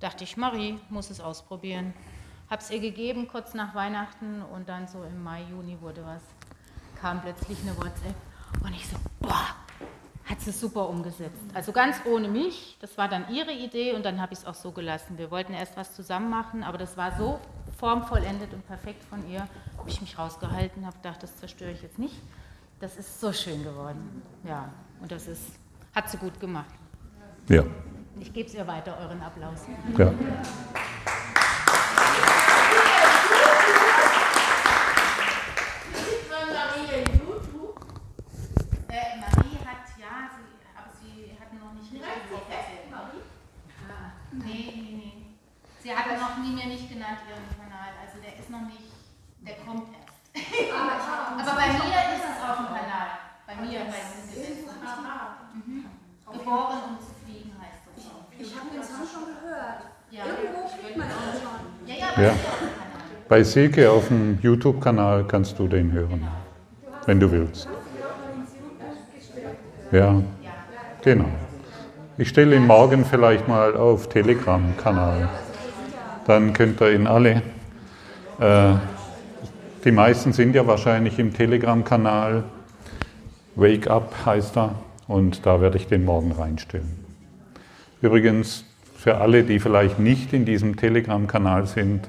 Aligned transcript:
dachte 0.00 0.24
ich, 0.24 0.36
Marie 0.36 0.78
muss 0.88 1.10
es 1.10 1.20
ausprobieren. 1.20 1.92
Habe 2.48 2.62
es 2.62 2.70
ihr 2.70 2.80
gegeben, 2.80 3.28
kurz 3.28 3.54
nach 3.54 3.74
Weihnachten 3.74 4.42
und 4.42 4.68
dann 4.68 4.88
so 4.88 5.04
im 5.04 5.22
Mai, 5.22 5.42
Juni 5.50 5.80
wurde 5.80 6.04
was. 6.04 6.22
Kam 7.00 7.20
plötzlich 7.22 7.58
eine 7.62 7.76
WhatsApp 7.76 8.16
und 8.64 8.74
ich 8.74 8.88
so, 8.88 8.96
boah, 9.20 9.54
hat 10.24 10.40
sie 10.40 10.50
super 10.52 10.88
umgesetzt. 10.88 11.42
Also 11.54 11.72
ganz 11.72 11.96
ohne 12.04 12.28
mich, 12.28 12.76
das 12.80 12.96
war 12.98 13.08
dann 13.08 13.28
ihre 13.32 13.52
Idee 13.52 13.92
und 13.94 14.04
dann 14.04 14.20
habe 14.20 14.32
ich 14.32 14.40
es 14.40 14.46
auch 14.46 14.54
so 14.54 14.72
gelassen. 14.72 15.18
Wir 15.18 15.30
wollten 15.30 15.52
erst 15.52 15.76
was 15.76 15.94
zusammen 15.94 16.30
machen, 16.30 16.62
aber 16.62 16.78
das 16.78 16.96
war 16.96 17.16
so 17.16 17.38
formvollendet 17.78 18.52
und 18.52 18.66
perfekt 18.66 19.02
von 19.04 19.28
ihr, 19.28 19.40
habe 19.78 19.88
ich 19.88 20.00
mich 20.00 20.18
rausgehalten, 20.18 20.86
habe 20.86 20.96
gedacht, 20.96 21.22
das 21.22 21.36
zerstöre 21.36 21.72
ich 21.72 21.82
jetzt 21.82 21.98
nicht. 21.98 22.16
Das 22.80 22.96
ist 22.96 23.20
so 23.20 23.32
schön 23.32 23.62
geworden. 23.62 24.22
Ja, 24.44 24.70
und 25.00 25.10
das 25.12 25.26
ist, 25.26 25.42
hat 25.94 26.10
sie 26.10 26.16
gut 26.16 26.38
gemacht. 26.40 26.74
Ja. 27.48 27.64
Ich 28.20 28.32
gebe 28.32 28.48
es 28.48 28.54
ihr 28.54 28.66
weiter, 28.66 28.96
euren 29.00 29.20
Applaus. 29.22 29.60
Ja. 29.96 30.12
Sie 45.82 45.96
hat 45.96 46.06
noch 46.20 46.38
nie 46.38 46.52
mir 46.54 46.66
nicht 46.66 46.88
genannt 46.88 47.18
ihren 47.26 47.42
Kanal, 47.58 47.90
also 47.98 48.20
der 48.22 48.38
ist 48.38 48.50
noch 48.50 48.60
nicht, 48.60 48.92
der 49.40 49.56
kommt 49.64 49.88
erst. 49.96 50.20
Aber, 50.72 51.40
Aber 51.40 51.54
bei 51.56 51.66
mir 51.72 51.98
ist 52.14 52.24
es 52.30 52.38
auf 52.44 52.56
dem 52.58 52.66
Kanal. 52.66 53.10
Bei 53.46 53.56
mir 53.56 53.80
bei 53.80 53.98
mhm. 55.54 55.86
Geboren 56.30 56.78
und 56.90 57.00
zufrieden 57.00 57.56
heißt 57.60 57.82
das. 57.90 58.04
Ich 58.38 58.54
habe 58.54 58.70
den 58.70 58.82
Song 58.82 59.02
schon 59.02 59.34
gehört. 59.34 59.82
Ja. 60.10 60.26
Irgendwo 60.26 60.68
kriegt 60.68 60.96
man 60.96 61.08
auch 61.10 61.34
schon. 61.34 61.86
Ja, 61.86 61.94
ja, 61.94 62.12
bei 62.14 62.22
Ja. 62.22 62.32
mir 62.32 62.38
auf 62.38 62.58
dem 62.58 62.68
Kanal. 62.78 63.19
Bei 63.30 63.44
Silke 63.44 63.88
auf 63.88 64.08
dem 64.08 64.40
YouTube-Kanal 64.42 65.22
kannst 65.22 65.56
du 65.60 65.68
den 65.68 65.92
hören, 65.92 66.26
wenn 67.06 67.20
du 67.20 67.30
willst. 67.30 67.68
Ja, 69.92 70.20
genau. 71.00 71.28
Ich 72.18 72.28
stelle 72.28 72.56
ihn 72.56 72.66
morgen 72.66 73.04
vielleicht 73.04 73.46
mal 73.46 73.76
auf 73.76 74.08
Telegram-Kanal. 74.08 75.28
Dann 76.26 76.52
könnt 76.52 76.80
ihr 76.80 76.92
ihn 76.92 77.06
alle. 77.06 77.42
Äh, 78.40 78.72
die 79.84 79.92
meisten 79.92 80.32
sind 80.32 80.56
ja 80.56 80.66
wahrscheinlich 80.66 81.20
im 81.20 81.32
Telegram-Kanal. 81.32 82.42
Wake 83.54 83.88
Up 83.88 84.12
heißt 84.26 84.56
er. 84.56 84.74
Und 85.06 85.46
da 85.46 85.60
werde 85.60 85.76
ich 85.76 85.86
den 85.86 86.04
morgen 86.04 86.32
reinstellen. 86.32 87.04
Übrigens, 88.02 88.64
für 88.96 89.18
alle, 89.18 89.44
die 89.44 89.60
vielleicht 89.60 90.00
nicht 90.00 90.32
in 90.32 90.44
diesem 90.44 90.74
Telegram-Kanal 90.74 91.68
sind, 91.68 92.08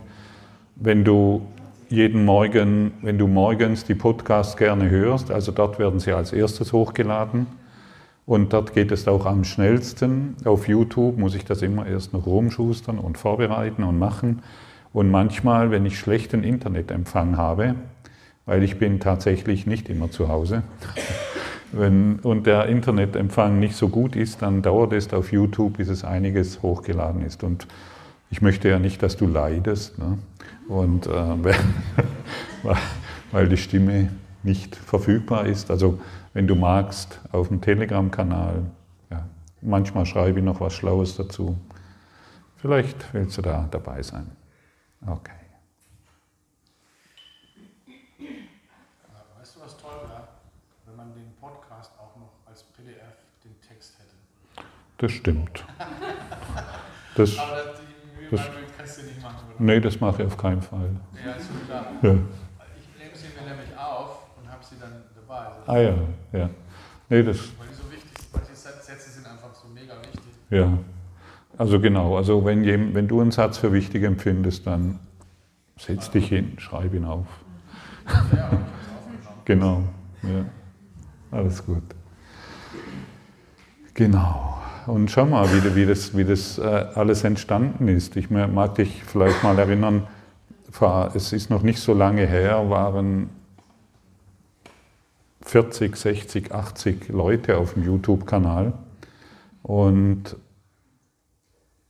wenn 0.81 1.03
du 1.03 1.41
jeden 1.89 2.25
Morgen, 2.25 2.93
wenn 3.01 3.17
du 3.17 3.27
morgens 3.27 3.83
die 3.85 3.93
Podcasts 3.93 4.57
gerne 4.57 4.89
hörst, 4.89 5.29
also 5.29 5.51
dort 5.51 5.77
werden 5.77 5.99
sie 5.99 6.11
als 6.11 6.33
erstes 6.33 6.73
hochgeladen 6.73 7.45
und 8.25 8.51
dort 8.53 8.73
geht 8.73 8.91
es 8.91 9.07
auch 9.07 9.25
am 9.27 9.43
schnellsten. 9.43 10.35
Auf 10.43 10.67
YouTube 10.67 11.17
muss 11.19 11.35
ich 11.35 11.45
das 11.45 11.61
immer 11.61 11.85
erst 11.85 12.13
noch 12.13 12.25
rumschustern 12.25 12.97
und 12.97 13.19
vorbereiten 13.19 13.83
und 13.83 13.99
machen. 13.99 14.41
Und 14.91 15.11
manchmal, 15.11 15.69
wenn 15.69 15.85
ich 15.85 15.99
schlechten 15.99 16.43
Internetempfang 16.43 17.37
habe, 17.37 17.75
weil 18.47 18.63
ich 18.63 18.79
bin 18.79 18.99
tatsächlich 18.99 19.67
nicht 19.67 19.87
immer 19.87 20.09
zu 20.09 20.29
Hause, 20.29 20.63
wenn, 21.71 22.19
und 22.23 22.47
der 22.47 22.65
Internetempfang 22.65 23.59
nicht 23.59 23.75
so 23.75 23.87
gut 23.87 24.15
ist, 24.15 24.41
dann 24.41 24.63
dauert 24.63 24.93
es 24.93 25.13
auf 25.13 25.31
YouTube, 25.31 25.77
bis 25.77 25.89
es 25.89 26.03
einiges 26.03 26.63
hochgeladen 26.63 27.23
ist. 27.23 27.43
Und 27.43 27.67
ich 28.31 28.41
möchte 28.41 28.69
ja 28.69 28.79
nicht, 28.79 29.03
dass 29.03 29.17
du 29.17 29.27
leidest. 29.27 29.99
Ne? 29.99 30.17
Und 30.67 31.05
äh, 31.05 31.55
weil- 33.31 33.49
die 33.49 33.57
Stimme 33.57 34.09
nicht 34.43 34.75
verfügbar 34.75 35.45
ist. 35.45 35.69
Also 35.69 35.99
wenn 36.33 36.47
du 36.47 36.55
magst, 36.55 37.19
auf 37.31 37.49
dem 37.49 37.61
Telegram-Kanal, 37.61 38.65
ja, 39.09 39.27
manchmal 39.61 40.05
schreibe 40.05 40.39
ich 40.39 40.45
noch 40.45 40.59
was 40.61 40.73
Schlaues 40.73 41.15
dazu. 41.17 41.57
Vielleicht 42.57 43.13
willst 43.13 43.37
du 43.37 43.41
da 43.41 43.67
dabei 43.69 44.01
sein. 44.01 44.31
Okay. 45.05 45.31
Weißt 49.37 49.55
du, 49.55 49.61
was 49.61 49.77
toll 49.77 49.91
wäre? 50.07 50.27
Wenn 50.85 50.95
man 50.95 51.13
den 51.13 51.33
Podcast 51.39 51.91
auch 51.99 52.15
noch 52.17 52.31
als 52.45 52.63
PDF 52.63 53.17
den 53.43 53.59
Text 53.67 53.97
hätte. 53.99 54.67
Das 54.99 55.11
stimmt. 55.11 55.65
Das, 57.15 57.35
das, 58.31 58.41
kannst 58.77 58.97
du 59.01 59.03
nicht 59.05 59.21
machen, 59.21 59.35
oder? 59.55 59.63
nee, 59.63 59.79
das 59.79 59.99
mache 59.99 60.21
ich 60.23 60.27
auf 60.27 60.37
keinen 60.37 60.61
Fall. 60.61 60.89
Ja, 61.23 61.31
ist 61.33 61.47
schon 61.47 61.65
klar. 61.67 61.85
Ja. 62.01 62.09
Ich 62.09 62.99
nehme 62.99 63.15
sie 63.15 63.27
mir 63.39 63.49
nämlich 63.49 63.77
auf 63.77 64.17
und 64.41 64.49
habe 64.51 64.63
sie 64.63 64.75
dann 64.79 65.03
dabei. 65.15 65.45
Also, 65.45 65.71
Ah 65.71 65.77
ja, 65.77 66.39
ja. 66.39 66.49
Nee, 67.09 67.23
das, 67.23 67.37
Weil 67.37 67.67
die 67.67 67.75
so 67.75 67.91
wichtig 67.91 68.11
sind. 68.19 68.33
Manche 68.33 68.55
Sätze 68.55 69.09
sind 69.09 69.27
einfach 69.27 69.53
so 69.53 69.67
mega 69.73 69.93
wichtig. 70.01 70.21
ja. 70.49 70.77
Also 71.57 71.79
genau, 71.79 72.17
also 72.17 72.43
wenn, 72.45 72.95
wenn 72.95 73.07
du 73.07 73.21
einen 73.21 73.31
Satz 73.31 73.59
für 73.59 73.71
wichtig 73.71 74.03
empfindest, 74.03 74.65
dann 74.65 74.99
setz 75.77 76.09
dich 76.09 76.29
hin, 76.29 76.53
schreib 76.57 76.93
ihn 76.93 77.05
auf. 77.05 77.27
Ja, 78.07 78.13
ich 78.13 78.39
habe 78.39 78.49
es 78.49 79.27
aufgenommen. 79.27 79.43
Genau, 79.45 79.83
ja. 80.23 80.45
Alles 81.31 81.63
gut. 81.63 81.83
Genau. 83.93 84.60
Und 84.91 85.09
schau 85.09 85.25
mal, 85.25 85.47
wie, 85.53 85.73
wie 85.73 85.85
das, 85.85 86.17
wie 86.17 86.25
das 86.25 86.57
äh, 86.57 86.63
alles 86.95 87.23
entstanden 87.23 87.87
ist. 87.87 88.17
Ich 88.17 88.29
mag 88.29 88.75
dich 88.75 89.01
vielleicht 89.05 89.41
mal 89.41 89.57
erinnern, 89.57 90.05
vor- 90.69 91.11
es 91.15 91.31
ist 91.31 91.49
noch 91.49 91.63
nicht 91.63 91.79
so 91.79 91.93
lange 91.93 92.25
her, 92.27 92.69
waren 92.69 93.29
40, 95.43 95.95
60, 95.95 96.51
80 96.53 97.07
Leute 97.07 97.55
auf 97.57 97.75
dem 97.75 97.85
YouTube-Kanal. 97.85 98.73
Und 99.63 100.35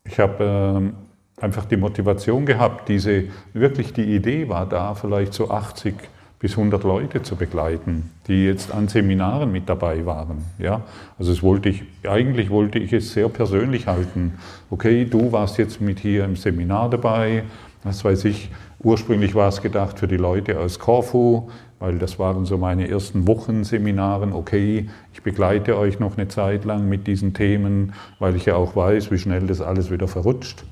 ich 0.04 0.20
habe 0.20 0.44
ähm, 0.44 0.94
einfach 1.38 1.66
die 1.66 1.78
Motivation 1.78 2.46
gehabt, 2.46 2.88
diese, 2.88 3.24
wirklich 3.54 3.94
die 3.94 4.16
Idee 4.16 4.48
war 4.48 4.68
da, 4.68 4.94
vielleicht 4.94 5.34
so 5.34 5.50
80 5.50 5.96
bis 6.42 6.58
100 6.58 6.84
Leute 6.84 7.22
zu 7.22 7.36
begleiten, 7.36 8.10
die 8.28 8.46
jetzt 8.46 8.74
an 8.74 8.88
Seminaren 8.88 9.52
mit 9.52 9.70
dabei 9.70 10.06
waren. 10.08 10.44
Ja? 10.58 10.82
Also 11.20 11.32
es 11.32 11.44
wollte 11.44 11.70
ich, 11.70 11.84
eigentlich 12.04 12.50
wollte 12.50 12.80
ich 12.80 12.92
es 12.94 13.14
sehr 13.14 13.30
persönlich 13.30 13.86
halten. 13.86 14.34
Okay, 14.72 15.06
du 15.06 15.32
warst 15.32 15.60
jetzt 15.60 15.80
mit 15.80 16.00
hier 16.00 16.26
im 16.26 16.36
Seminar 16.36 16.90
dabei, 16.90 17.44
was 17.84 18.04
weiß 18.04 18.26
ich, 18.26 18.50
ursprünglich 18.80 19.36
war 19.36 19.50
es 19.50 19.62
gedacht 19.62 20.00
für 20.00 20.08
die 20.08 20.18
Leute 20.18 20.60
aus 20.60 20.80
Korfu, 20.80 21.50
weil 21.80 22.00
das 22.00 22.18
waren 22.18 22.46
so 22.46 22.58
meine 22.58 22.88
ersten 22.88 23.28
Wochenseminaren. 23.28 24.34
Okay, 24.34 24.90
ich 25.14 25.22
begleite 25.22 25.78
euch 25.78 26.00
noch 26.00 26.18
eine 26.18 26.28
Zeit 26.28 26.66
lang 26.66 26.90
mit 26.90 27.06
diesen 27.06 27.36
Themen, 27.36 27.94
weil 28.18 28.36
ich 28.36 28.46
ja 28.46 28.56
auch 28.56 28.76
weiß, 28.76 29.12
wie 29.12 29.18
schnell 29.20 29.46
das 29.46 29.62
alles 29.62 29.92
wieder 29.92 30.08
verrutscht 30.08 30.64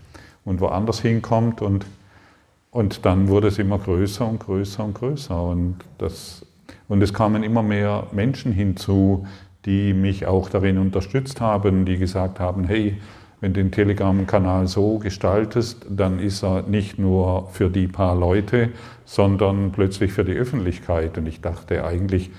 und 0.45 0.61
woanders 0.61 0.99
hinkommt. 0.99 1.61
Und, 1.61 1.85
und 2.71 3.05
dann 3.05 3.27
wurde 3.27 3.47
es 3.47 3.57
immer 3.57 3.79
größer 3.79 4.27
und 4.27 4.39
größer 4.39 4.83
und 4.83 4.93
größer. 4.93 5.41
Und, 5.41 5.77
das, 5.97 6.45
und 6.87 7.01
es 7.01 7.13
kamen 7.13 7.43
immer 7.43 7.63
mehr 7.63 8.07
Menschen 8.11 8.51
hinzu, 8.51 9.25
die 9.65 9.93
mich 9.93 10.27
auch 10.27 10.49
darin 10.49 10.77
unterstützt 10.77 11.41
haben, 11.41 11.85
die 11.85 11.97
gesagt 11.97 12.39
haben, 12.39 12.63
hey, 12.65 12.97
wenn 13.41 13.53
du 13.53 13.61
den 13.61 13.71
Telegram-Kanal 13.71 14.67
so 14.67 14.99
gestaltest, 14.99 15.85
dann 15.89 16.19
ist 16.19 16.43
er 16.43 16.63
nicht 16.63 16.99
nur 16.99 17.47
für 17.51 17.69
die 17.69 17.87
paar 17.87 18.15
Leute, 18.15 18.69
sondern 19.05 19.71
plötzlich 19.71 20.11
für 20.11 20.25
die 20.25 20.33
Öffentlichkeit. 20.33 21.17
Und 21.17 21.25
ich 21.25 21.39
dachte 21.41 21.85
eigentlich, 21.85 22.31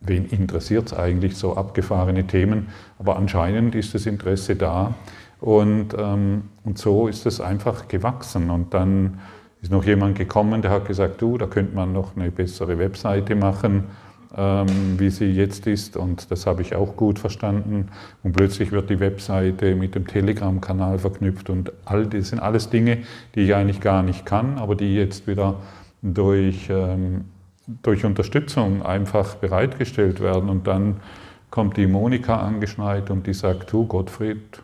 wen 0.00 0.26
interessiert 0.26 0.86
es 0.86 0.94
eigentlich 0.94 1.36
so 1.36 1.56
abgefahrene 1.56 2.26
Themen? 2.26 2.68
Aber 2.98 3.16
anscheinend 3.16 3.74
ist 3.74 3.94
das 3.94 4.06
Interesse 4.06 4.54
da. 4.54 4.94
Und, 5.40 5.88
ähm, 5.98 6.44
und 6.62 6.78
so 6.78 7.08
ist 7.08 7.26
es 7.26 7.40
einfach 7.40 7.88
gewachsen. 7.88 8.50
Und 8.50 8.74
dann 8.74 9.18
ist 9.62 9.70
noch 9.70 9.84
jemand 9.84 10.18
gekommen, 10.18 10.60
der 10.60 10.72
hat 10.72 10.86
gesagt, 10.86 11.22
du, 11.22 11.38
da 11.38 11.46
könnte 11.46 11.74
man 11.74 11.92
noch 11.92 12.16
eine 12.16 12.30
bessere 12.30 12.78
Webseite 12.78 13.36
machen, 13.36 13.84
ähm, 14.36 14.98
wie 14.98 15.08
sie 15.10 15.26
jetzt 15.26 15.68
ist. 15.68 15.96
Und 15.96 16.30
das 16.32 16.46
habe 16.46 16.62
ich 16.62 16.74
auch 16.74 16.96
gut 16.96 17.20
verstanden. 17.20 17.88
Und 18.24 18.32
plötzlich 18.32 18.72
wird 18.72 18.90
die 18.90 18.98
Webseite 18.98 19.76
mit 19.76 19.94
dem 19.94 20.06
Telegram-Kanal 20.06 20.98
verknüpft. 20.98 21.48
Und 21.48 21.72
all 21.84 22.06
das 22.06 22.30
sind 22.30 22.40
alles 22.40 22.70
Dinge, 22.70 22.98
die 23.36 23.42
ich 23.42 23.54
eigentlich 23.54 23.80
gar 23.80 24.02
nicht 24.02 24.26
kann, 24.26 24.58
aber 24.58 24.74
die 24.74 24.96
jetzt 24.96 25.28
wieder 25.28 25.60
durch, 26.02 26.68
ähm, 26.68 27.26
durch 27.82 28.04
Unterstützung 28.04 28.82
einfach 28.82 29.36
bereitgestellt 29.36 30.18
werden. 30.18 30.48
Und 30.48 30.66
dann 30.66 30.96
kommt 31.50 31.76
die 31.76 31.86
Monika 31.86 32.36
angeschneit 32.36 33.10
und 33.10 33.28
die 33.28 33.34
sagt, 33.34 33.72
du 33.72 33.86
Gottfried, 33.86 34.60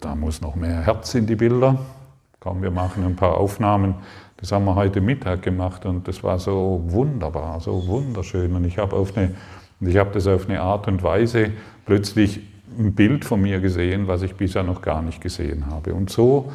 da 0.00 0.14
muss 0.14 0.42
noch 0.42 0.54
mehr 0.54 0.82
Herz 0.82 1.14
in 1.14 1.26
die 1.26 1.36
Bilder. 1.36 1.78
Komm, 2.40 2.62
wir 2.62 2.70
machen 2.70 3.04
ein 3.04 3.16
paar 3.16 3.38
Aufnahmen. 3.38 3.94
Das 4.36 4.52
haben 4.52 4.66
wir 4.66 4.74
heute 4.74 5.00
Mittag 5.00 5.42
gemacht 5.42 5.86
und 5.86 6.06
das 6.06 6.22
war 6.22 6.38
so 6.38 6.82
wunderbar, 6.86 7.60
so 7.60 7.86
wunderschön. 7.86 8.54
Und 8.54 8.64
ich 8.64 8.78
habe 8.78 8.94
auf 8.94 9.16
eine, 9.16 9.34
ich 9.80 9.96
habe 9.96 10.10
das 10.12 10.26
auf 10.26 10.48
eine 10.48 10.60
Art 10.60 10.86
und 10.86 11.02
Weise 11.02 11.52
plötzlich 11.86 12.40
ein 12.78 12.94
Bild 12.94 13.24
von 13.24 13.40
mir 13.40 13.60
gesehen, 13.60 14.06
was 14.06 14.22
ich 14.22 14.34
bisher 14.34 14.62
noch 14.62 14.82
gar 14.82 15.00
nicht 15.00 15.20
gesehen 15.22 15.66
habe. 15.70 15.94
Und 15.94 16.10
so, 16.10 16.52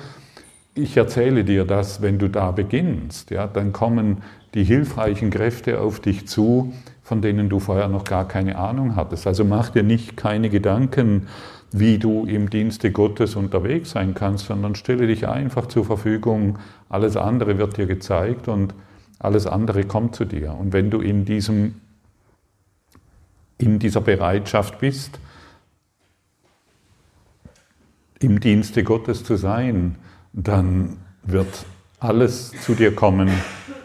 ich 0.75 0.95
erzähle 0.95 1.43
dir 1.43 1.65
das, 1.65 2.01
wenn 2.01 2.19
du 2.19 2.29
da 2.29 2.51
beginnst, 2.51 3.31
ja, 3.31 3.47
dann 3.47 3.73
kommen 3.73 4.21
die 4.53 4.63
hilfreichen 4.63 5.29
Kräfte 5.31 5.81
auf 5.81 5.99
dich 5.99 6.27
zu, 6.27 6.73
von 7.03 7.21
denen 7.21 7.49
du 7.49 7.59
vorher 7.59 7.87
noch 7.87 8.03
gar 8.03 8.27
keine 8.27 8.57
Ahnung 8.57 8.95
hattest. 8.95 9.27
Also 9.27 9.43
mach 9.43 9.69
dir 9.69 9.83
nicht 9.83 10.15
keine 10.15 10.49
Gedanken, 10.49 11.27
wie 11.71 11.97
du 11.97 12.25
im 12.25 12.49
Dienste 12.49 12.91
Gottes 12.91 13.35
unterwegs 13.35 13.91
sein 13.91 14.13
kannst, 14.13 14.47
sondern 14.47 14.75
stelle 14.75 15.07
dich 15.07 15.27
einfach 15.27 15.67
zur 15.67 15.85
Verfügung. 15.85 16.59
Alles 16.89 17.15
andere 17.15 17.57
wird 17.57 17.77
dir 17.77 17.85
gezeigt 17.85 18.47
und 18.47 18.73
alles 19.19 19.47
andere 19.47 19.85
kommt 19.85 20.15
zu 20.15 20.25
dir. 20.25 20.53
Und 20.53 20.73
wenn 20.73 20.89
du 20.89 20.99
in, 20.99 21.23
diesem, 21.23 21.75
in 23.57 23.79
dieser 23.79 24.01
Bereitschaft 24.01 24.79
bist, 24.79 25.19
im 28.19 28.39
Dienste 28.39 28.83
Gottes 28.83 29.23
zu 29.23 29.37
sein, 29.37 29.95
dann 30.33 30.97
wird 31.23 31.65
alles 31.99 32.51
zu 32.61 32.75
dir 32.75 32.93
kommen, 32.93 33.29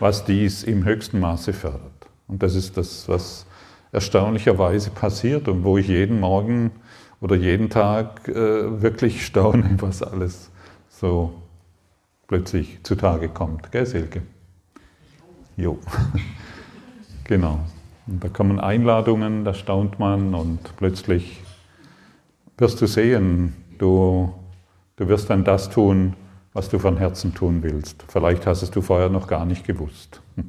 was 0.00 0.25
dies 0.25 0.65
im 0.65 0.85
höchsten 0.85 1.21
Maße 1.21 1.53
fördert. 1.53 1.82
Und 2.27 2.43
das 2.43 2.55
ist 2.55 2.77
das, 2.77 3.09
was 3.09 3.47
erstaunlicherweise 3.93 4.91
passiert 4.91 5.49
und 5.49 5.65
wo 5.65 5.79
ich 5.79 5.89
jeden 5.89 6.21
Morgen 6.21 6.73
oder 7.21 7.37
jeden 7.37 7.71
Tag 7.71 8.29
äh, 8.29 8.83
wirklich 8.83 9.25
staune, 9.25 9.77
was 9.81 10.03
alles 10.03 10.51
so 10.89 11.35
plötzlich 12.27 12.81
zutage 12.83 13.29
kommt. 13.29 13.71
Gell, 13.73 13.87
Silke? 13.87 14.23
Jo. 15.57 15.79
genau. 17.25 17.61
Und 18.07 18.23
da 18.23 18.29
kommen 18.29 18.61
Einladungen, 18.61 19.45
da 19.45 19.55
staunt 19.55 19.99
man 19.99 20.35
und 20.35 20.77
plötzlich 20.77 21.41
wirst 22.59 22.81
du 22.81 22.87
sehen, 22.87 23.55
du, 23.79 24.33
du 24.97 25.09
wirst 25.09 25.31
dann 25.31 25.45
das 25.45 25.71
tun, 25.71 26.15
was 26.53 26.69
du 26.69 26.79
von 26.79 26.97
Herzen 26.97 27.35
tun 27.35 27.63
willst. 27.63 28.05
Vielleicht 28.09 28.47
hast 28.47 28.63
es 28.63 28.71
du 28.71 28.81
vorher 28.81 29.09
noch 29.09 29.27
gar 29.27 29.45
nicht 29.45 29.67
gewusst. 29.67 30.21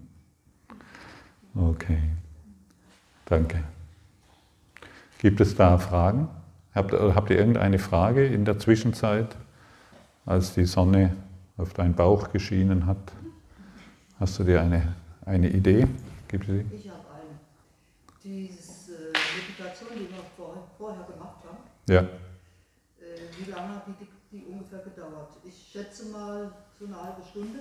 Okay, 1.59 1.97
danke. 3.25 3.63
Gibt 5.17 5.41
es 5.41 5.55
da 5.55 5.79
Fragen? 5.79 6.27
Habt, 6.77 6.91
habt 6.93 7.29
ihr 7.31 7.39
irgendeine 7.39 7.79
Frage 7.79 8.23
in 8.27 8.45
der 8.45 8.59
Zwischenzeit, 8.59 9.35
als 10.27 10.53
die 10.53 10.65
Sonne 10.65 11.15
auf 11.57 11.73
deinen 11.73 11.95
Bauch 11.95 12.31
geschienen 12.31 12.85
hat? 12.85 12.97
Hast 14.19 14.37
du 14.37 14.43
dir 14.43 14.61
eine, 14.61 14.93
eine 15.25 15.49
Idee? 15.49 15.87
Gibt 16.27 16.45
sie? 16.45 16.63
Ich 16.71 16.87
habe 16.87 16.99
eine. 17.15 17.39
Diese 18.23 18.93
äh, 18.93 19.13
Meditation, 19.57 19.89
die 19.95 20.01
wir 20.07 20.21
vor, 20.35 20.67
vorher 20.77 21.03
gemacht 21.05 21.37
haben, 21.47 21.57
Ja. 21.89 22.01
äh, 22.01 22.05
wie 23.39 23.49
lange 23.49 23.69
hat 23.75 23.83
die, 23.87 24.37
die 24.37 24.45
ungefähr 24.45 24.79
gedauert? 24.79 25.29
Ich 25.45 25.69
schätze 25.71 26.05
mal 26.11 26.51
so 26.79 26.85
eine 26.85 26.95
halbe 26.95 27.23
Stunde. 27.23 27.59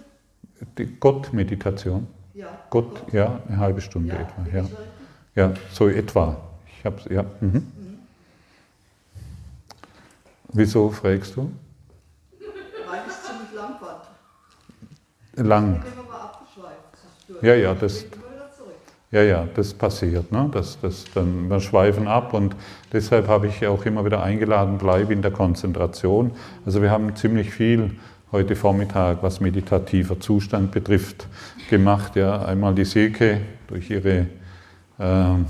Die 0.77 0.95
Gott-Meditation. 1.01 2.07
Ja. 2.35 2.49
Gott, 2.69 3.03
ja, 3.15 3.41
eine 3.49 3.57
halbe 3.57 3.81
Stunde 3.81 4.15
Ja, 4.15 4.21
etwa. 4.21 4.59
Ja. 4.59 4.69
ja, 5.49 5.55
so 5.73 5.89
etwa. 5.89 6.37
Ich 6.67 6.85
hab's, 6.85 7.07
ja. 7.09 7.25
Mhm. 7.41 7.73
Wieso 10.57 10.91
fragst 10.91 11.37
du? 11.37 11.53
Weil 12.89 13.01
ich 13.07 13.13
ziemlich 13.13 13.53
lang 13.55 13.77
fand. 13.79 15.47
Lang. 15.47 15.83
Ja, 17.43 17.55
ja, 17.55 17.75
das-. 17.75 18.07
Ja, 19.11 19.23
ja, 19.23 19.47
das 19.55 19.75
passiert. 19.75 20.33
Ne? 20.33 20.49
Das, 20.53 20.79
das, 20.81 21.05
dann, 21.15 21.49
wir 21.49 21.61
schweifen 21.61 22.09
ab 22.09 22.33
und 22.33 22.57
deshalb 22.93 23.29
habe 23.29 23.47
ich 23.49 23.67
auch 23.67 23.85
immer 23.85 24.05
wieder 24.05 24.23
eingeladen, 24.23 24.79
bleib 24.79 25.11
in 25.11 25.23
der 25.23 25.31
Konzentration. 25.31 26.33
Also 26.65 26.81
wir 26.81 26.91
haben 26.91 27.15
ziemlich 27.15 27.51
viel 27.51 27.93
heute 28.33 28.57
Vormittag, 28.57 29.23
was 29.23 29.41
meditativer 29.41 30.19
Zustand 30.19 30.73
betrifft, 30.73 31.29
gemacht. 31.69 32.17
Ja? 32.17 32.45
Einmal 32.47 32.75
die 32.75 32.85
Silke 32.87 33.43
durch 33.69 33.91
ihre 33.91 34.27
ähm, 34.99 35.47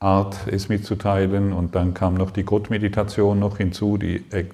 Art, 0.00 0.46
es 0.46 0.68
mitzuteilen 0.68 1.52
und 1.52 1.74
dann 1.74 1.94
kam 1.94 2.14
noch 2.14 2.30
die 2.30 2.44
Gottmeditation 2.44 3.38
noch 3.38 3.58
hinzu, 3.58 3.98
die, 3.98 4.24
äh, 4.30 4.46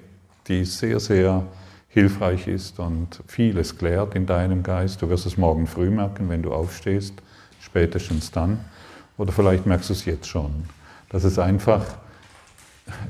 die 0.47 0.65
sehr, 0.65 0.99
sehr 0.99 1.43
hilfreich 1.87 2.47
ist 2.47 2.79
und 2.79 3.21
vieles 3.27 3.77
klärt 3.77 4.13
in 4.13 4.25
deinem 4.25 4.61
Geist. 4.61 5.01
Du 5.01 5.09
wirst 5.09 5.25
es 5.25 5.37
morgen 5.37 5.65
früh 5.65 5.89
merken, 5.89 6.29
wenn 6.29 6.43
du 6.43 6.53
aufstehst 6.53 7.13
spätestens 7.61 8.29
dann. 8.31 8.59
Oder 9.17 9.31
vielleicht 9.31 9.65
merkst 9.65 9.89
du 9.89 9.93
es 9.93 10.05
jetzt 10.05 10.27
schon, 10.27 10.65
dass 11.09 11.23
es 11.23 11.39
einfach, 11.39 11.83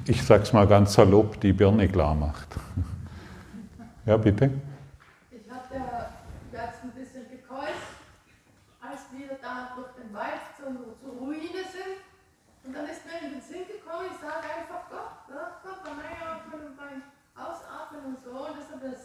ich 0.06 0.24
sag's 0.24 0.54
mal 0.54 0.68
ganz 0.68 0.94
salopp, 0.94 1.42
die 1.42 1.54
Birne 1.54 1.88
klar 1.90 2.16
macht. 2.16 2.48
Ja, 4.06 4.16
bitte? 4.16 4.50
Ich 5.32 5.52
habe 5.52 5.68
ja 5.74 6.10
jetzt 6.54 6.84
ein 6.84 6.92
bisschen 6.92 7.28
gekreuzt, 7.30 7.92
als 8.80 9.02
wir 9.12 9.36
da 9.42 9.76
durch 9.76 9.92
den 10.00 10.14
Wald 10.14 10.48
zur, 10.56 10.72
zur 11.02 11.20
Ruine 11.20 11.66
sind. 11.68 12.00
Und 12.64 12.76
dann 12.76 12.86
ist 12.86 13.04
mir 13.08 13.20
in 13.24 13.34
den 13.36 13.42
Sinn 13.42 13.64
gekommen, 13.68 14.12
ich 14.12 14.20
sage 14.20 14.44
einfach 14.44 14.88
Gott, 14.92 15.28
ne? 15.28 15.40
Gott 15.64 15.84
beim 15.84 16.00
Einatmen 16.04 16.72
und 16.72 16.76
beim 16.76 17.00
Ausatmen 17.36 18.16
und 18.16 18.20
so. 18.20 18.32
Und 18.32 18.60
das 18.60 18.72
hat 18.72 18.84
mir 18.84 18.96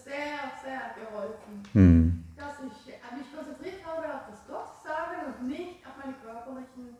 sehr, 0.64 0.94
geholfen, 0.96 1.62
Hm. 1.72 2.24
dass 2.36 2.58
ich 2.60 2.86
mich 3.18 3.28
konzentriert 3.34 3.80
habe 3.84 4.06
auf 4.06 4.24
das 4.30 4.40
Gott 4.48 4.70
sagen 4.82 5.18
und 5.26 5.48
nicht 5.48 5.84
auf 5.86 5.94
meine 6.02 6.14
körperlichen, 6.22 6.96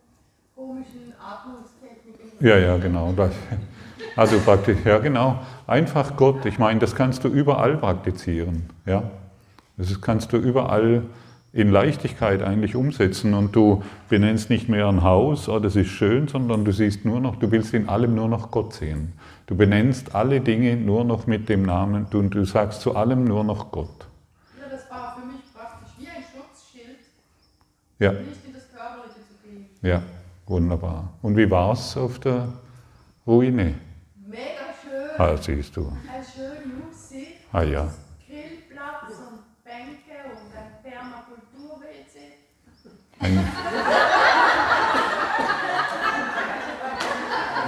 komischen 0.55 1.13
Atmungstechniken. 1.19 2.39
Ja, 2.41 2.59
ja, 2.59 2.77
genau. 2.77 3.15
Also 4.17 4.39
praktisch, 4.41 4.79
ja, 4.85 4.99
genau. 4.99 5.41
Einfach 5.67 6.17
Gott. 6.17 6.45
Ich 6.45 6.59
meine, 6.59 6.81
das 6.81 6.95
kannst 6.95 7.25
du 7.25 7.29
überall 7.29 7.77
praktizieren. 7.79 8.69
Ja? 8.85 9.05
Das 9.77 10.01
kannst 10.01 10.33
du 10.33 10.37
überall 10.37 11.03
in 11.53 11.71
Leichtigkeit 11.71 12.43
eigentlich 12.43 12.75
umsetzen 12.77 13.35
und 13.35 13.55
du 13.55 13.83
benennst 14.09 14.49
nicht 14.49 14.69
mehr 14.69 14.89
ein 14.89 15.03
Haus, 15.03 15.49
oh, 15.49 15.59
das 15.59 15.77
ist 15.77 15.89
schön, 15.89 16.27
sondern 16.29 16.65
du 16.65 16.73
siehst 16.73 17.05
nur 17.05 17.21
noch, 17.21 17.37
du 17.37 17.51
willst 17.51 17.75
in 17.75 17.89
allem 17.89 18.15
nur 18.15 18.29
noch 18.29 18.51
Gott 18.51 18.73
sehen. 18.73 19.13
Du 19.47 19.57
benennst 19.57 20.15
alle 20.15 20.41
Dinge 20.41 20.77
nur 20.77 21.05
noch 21.05 21.27
mit 21.27 21.49
dem 21.49 21.63
Namen, 21.63 22.07
du, 22.11 22.23
du 22.23 22.45
sagst 22.45 22.81
zu 22.81 22.95
allem 22.97 23.25
nur 23.25 23.45
noch 23.45 23.71
Gott. 23.73 24.07
Ja, 24.61 24.69
das 24.71 24.89
war 24.91 25.17
für 25.19 25.27
mich 25.27 25.43
praktisch 25.55 25.91
wie 25.99 26.07
ein 26.09 26.23
Schutzschild, 26.23 26.99
Ja, 27.99 28.13
nicht 28.13 28.45
in 28.47 28.53
das 28.55 28.71
Körperliche 28.71 29.21
zu 29.29 29.35
gehen. 29.49 29.67
ja, 29.83 30.03
wunderbar. 30.47 31.13
Und 31.23 31.37
wie 31.37 31.51
war 31.51 31.73
es 31.73 31.97
auf 31.97 32.19
der 32.21 32.49
Ruine? 33.27 33.75
Mega 34.27 34.41
schön, 34.81 35.11
Ah, 35.19 35.37
siehst 35.37 35.77
du. 35.77 35.87
ein 35.89 36.25
schön 36.25 36.87
Musik, 36.87 37.39
Ah 37.53 37.63
ja. 37.63 37.93
Grillplatz 38.27 39.19
und 39.19 39.65
Bänke 39.65 40.17
und 40.31 40.57
ein 40.57 40.83
Permakultur-WC. 40.83 42.39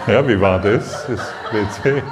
Ja, 0.06 0.26
wie 0.28 0.40
war 0.40 0.61
das? 0.61 1.06
Das 1.06 1.32
WC? 1.52 2.02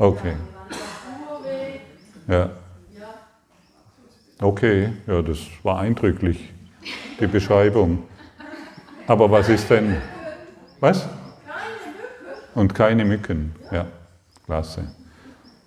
Okay, 0.00 0.34
ja. 2.28 2.50
Okay, 4.40 4.92
ja, 5.08 5.20
das 5.22 5.38
war 5.64 5.80
eindrücklich, 5.80 6.52
die 7.18 7.26
Beschreibung. 7.26 8.04
Aber 9.08 9.28
was 9.30 9.48
ist 9.48 9.68
denn. 9.68 9.96
Was? 10.78 11.08
Und 12.54 12.72
keine 12.74 13.04
Mücken. 13.04 13.56
Ja, 13.72 13.86
klasse. 14.46 14.86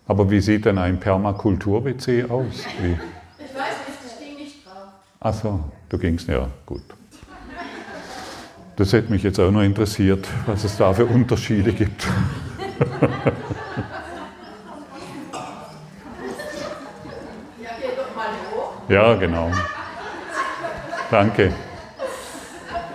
Aber 0.07 0.29
wie 0.31 0.39
sieht 0.39 0.65
denn 0.65 0.77
ein 0.77 0.99
Permakultur-WC 0.99 2.29
aus? 2.29 2.65
Wie? 2.81 2.91
ich 2.93 3.55
weiß 3.55 3.75
nicht, 3.87 3.99
ich 4.05 4.19
ging 4.19 4.37
nicht 4.37 4.65
drauf. 4.65 5.03
Ach 5.23 5.35
so, 5.35 5.63
du 5.87 5.99
gingst, 5.99 6.27
ja, 6.27 6.49
gut. 6.65 6.81
Das 8.75 8.91
hätte 8.91 9.11
mich 9.11 9.21
jetzt 9.21 9.39
auch 9.39 9.51
noch 9.51 9.61
interessiert, 9.61 10.27
was 10.47 10.63
es 10.63 10.77
da 10.77 10.91
für 10.93 11.05
Unterschiede 11.05 11.71
gibt. 11.73 12.07
Ja, 18.89 19.13
genau. 19.13 19.51
Danke. 21.11 21.53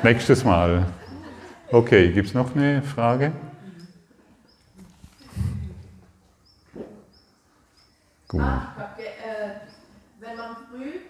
Nächstes 0.02 0.42
Mal. 0.42 0.84
Okay, 1.70 2.12
gibt 2.12 2.28
es 2.28 2.34
noch 2.34 2.56
eine 2.56 2.82
Frage? 2.82 3.30
Gut. 8.26 8.40
Ah, 8.42 8.92
okay, 8.92 9.06
äh, 9.24 9.50
wenn 10.18 10.36
man 10.36 10.56
früh 10.68 11.05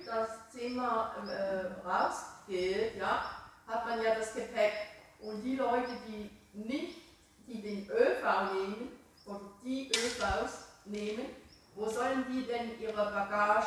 das 0.67 0.73
Zimmer 0.73 1.11
äh, 1.29 1.87
rausgeht, 1.87 2.97
ja, 2.99 3.25
hat 3.67 3.87
man 3.87 4.03
ja 4.03 4.15
das 4.19 4.35
Gepäck. 4.35 4.73
Und 5.21 5.43
die 5.43 5.57
Leute, 5.57 5.91
die 6.07 6.31
nicht, 6.53 6.99
die 7.47 7.63
den 7.63 7.89
ÖV 7.89 8.53
nehmen, 8.53 8.89
oder 9.27 9.41
die 9.65 9.89
ÖVs 9.89 10.69
nehmen, 10.85 11.27
wo 11.75 11.89
sollen 11.89 12.25
die 12.31 12.47
denn 12.47 12.81
ihre 12.81 12.93
Bagage 12.93 13.67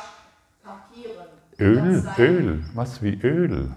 parkieren? 0.62 1.26
Öl, 1.58 2.02
Öl, 2.18 2.64
was 2.74 3.02
wie 3.02 3.20
Öl? 3.22 3.74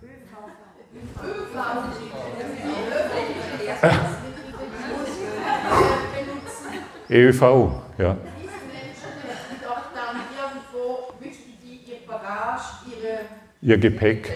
EUV, 7.09 7.41
ja. 7.97 8.15
Diese 8.15 8.53
Menschen, 8.71 9.11
die 9.51 9.63
doch 9.63 9.83
dann 9.93 10.21
irgendwo, 10.33 11.13
wüssten 11.19 11.53
die 11.61 11.91
ihr 11.91 12.07
Bagage, 12.07 12.63
ihre 12.89 13.19
Ihr 13.63 13.77
Gepäck, 13.77 14.29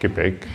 Gepäck 0.00 0.46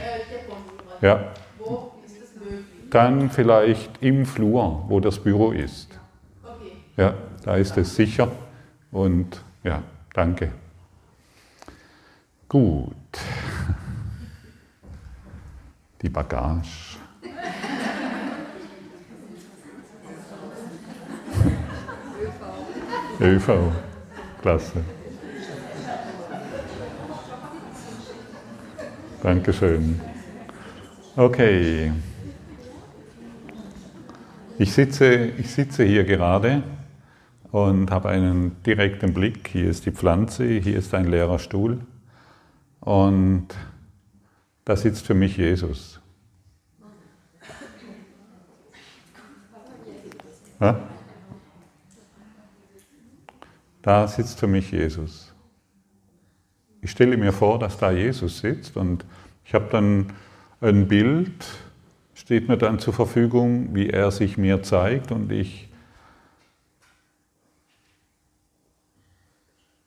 ja. 1.00 1.32
Wo 1.60 1.92
ist 2.04 2.20
das 2.20 2.34
möglich? 2.34 2.66
Dann 2.90 3.30
vielleicht 3.30 4.02
im 4.02 4.26
Flur, 4.26 4.84
wo 4.88 5.00
das 5.00 5.20
Büro 5.20 5.52
ist. 5.52 6.00
Okay. 6.44 6.72
Ja, 6.98 7.14
da 7.44 7.56
ist 7.56 7.78
es 7.78 7.96
sicher. 7.96 8.32
Und 8.92 9.44
ja, 9.64 9.84
danke. 10.12 10.52
Gut. 12.50 12.96
Die 16.02 16.10
Bagage. 16.10 16.98
ÖV. 23.20 23.72
Klasse. 24.42 24.84
Dankeschön. 29.24 30.00
Okay. 31.16 31.92
Ich 34.60 34.74
sitze, 34.74 35.14
ich 35.14 35.52
sitze 35.52 35.84
hier 35.84 36.04
gerade 36.04 36.64
und 37.52 37.90
habe 37.92 38.10
einen 38.10 38.62
direkten 38.64 39.14
Blick. 39.14 39.48
Hier 39.48 39.70
ist 39.70 39.86
die 39.86 39.92
Pflanze, 39.92 40.46
hier 40.46 40.78
ist 40.78 40.94
ein 40.94 41.06
leerer 41.06 41.40
Stuhl 41.40 41.80
und 42.80 43.48
da 44.66 44.76
sitzt 44.76 45.06
für 45.06 45.14
mich 45.14 45.38
Jesus. 45.38 46.00
Da 53.82 54.08
sitzt 54.08 54.40
für 54.40 54.48
mich 54.48 54.72
Jesus. 54.72 55.27
Ich 56.88 56.91
stelle 56.91 57.17
mir 57.17 57.34
vor, 57.34 57.60
dass 57.60 57.77
da 57.77 57.91
Jesus 57.91 58.39
sitzt 58.39 58.77
und 58.77 59.03
ich 59.44 59.53
habe 59.53 59.67
dann 59.70 60.13
ein 60.62 60.88
Bild, 60.88 61.46
steht 62.13 62.48
mir 62.48 62.56
dann 62.56 62.79
zur 62.79 62.94
Verfügung, 62.94 63.75
wie 63.75 63.89
er 63.89 64.10
sich 64.10 64.38
mir 64.38 64.63
zeigt 64.63 65.12
und 65.12 65.29
ich, 65.29 65.67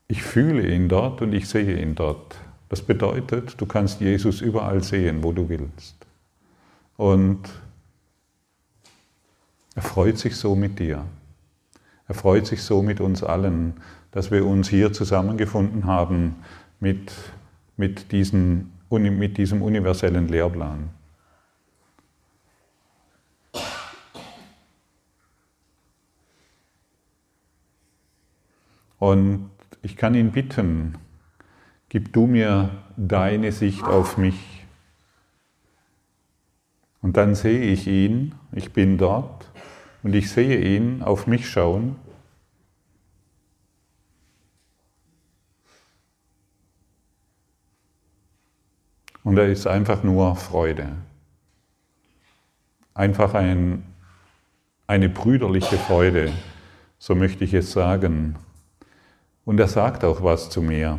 ich 0.09 0.23
fühle 0.23 0.69
ihn 0.69 0.91
dort 0.91 1.23
und 1.23 1.33
ich 1.33 1.49
sehe 1.49 1.81
ihn 1.81 1.95
dort. 1.95 2.37
Das 2.69 2.83
bedeutet, 2.83 3.59
du 3.59 3.65
kannst 3.65 4.03
Jesus 4.03 4.43
überall 4.43 4.83
sehen, 4.83 5.23
wo 5.23 5.33
du 5.33 5.49
willst. 5.49 5.97
Und 6.99 7.41
er 9.75 9.83
freut 9.83 10.19
sich 10.19 10.37
so 10.37 10.55
mit 10.55 10.79
dir. 10.79 11.07
Er 12.09 12.15
freut 12.15 12.47
sich 12.47 12.63
so 12.63 12.83
mit 12.83 13.01
uns 13.01 13.23
allen, 13.23 13.81
dass 14.11 14.31
wir 14.31 14.45
uns 14.45 14.69
hier 14.69 14.93
zusammengefunden 14.93 15.87
haben 15.87 16.37
mit, 16.81 17.13
mit, 17.77 18.11
diesen, 18.13 18.73
mit 18.91 19.39
diesem 19.39 19.63
universellen 19.63 20.29
Lehrplan. 20.29 20.91
Und 28.99 29.51
ich 29.81 29.97
kann 29.97 30.15
ihn 30.15 30.31
bitten, 30.31 30.99
gib 31.89 32.13
du 32.13 32.27
mir 32.27 32.71
deine 32.97 33.51
Sicht 33.51 33.83
auf 33.83 34.19
mich. 34.19 34.67
Und 37.01 37.17
dann 37.17 37.35
sehe 37.35 37.63
ich 37.63 37.87
ihn, 37.87 38.35
ich 38.53 38.73
bin 38.75 38.99
dort 38.99 39.51
und 40.03 40.15
ich 40.15 40.31
sehe 40.31 40.61
ihn 40.61 41.03
auf 41.03 41.27
mich 41.27 41.49
schauen. 41.49 41.97
Und 49.23 49.37
er 49.39 49.49
ist 49.49 49.67
einfach 49.67 50.03
nur 50.03 50.37
Freude. 50.37 50.89
Einfach 52.95 53.35
ein, 53.35 53.85
eine 54.87 55.09
brüderliche 55.09 55.77
Freude, 55.77 56.33
so 56.99 57.15
möchte 57.15 57.45
ich 57.45 57.55
es 57.55 57.73
sagen. 57.73 58.37
Und 59.45 59.61
er 59.61 59.69
sagt 59.69 60.05
auch 60.05 60.23
was 60.23 60.51
zu 60.51 60.63
mir. 60.63 60.99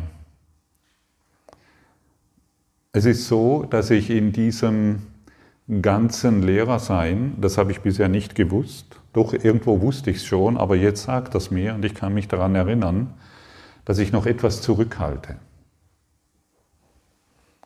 Es 2.92 3.04
ist 3.06 3.26
so, 3.26 3.64
dass 3.64 3.90
ich 3.90 4.10
in 4.10 4.32
diesem 4.32 5.02
ganzen 5.80 6.42
Lehrersein, 6.42 7.34
das 7.40 7.56
habe 7.56 7.72
ich 7.72 7.80
bisher 7.80 8.08
nicht 8.08 8.34
gewusst, 8.34 9.00
doch 9.12 9.32
irgendwo 9.32 9.80
wusste 9.80 10.10
ich 10.10 10.18
es 10.18 10.26
schon, 10.26 10.56
aber 10.56 10.76
jetzt 10.76 11.04
sagt 11.04 11.34
das 11.34 11.50
mir 11.50 11.74
und 11.74 11.84
ich 11.84 11.94
kann 11.94 12.14
mich 12.14 12.28
daran 12.28 12.54
erinnern, 12.54 13.14
dass 13.84 13.98
ich 13.98 14.12
noch 14.12 14.26
etwas 14.26 14.60
zurückhalte. 14.62 15.36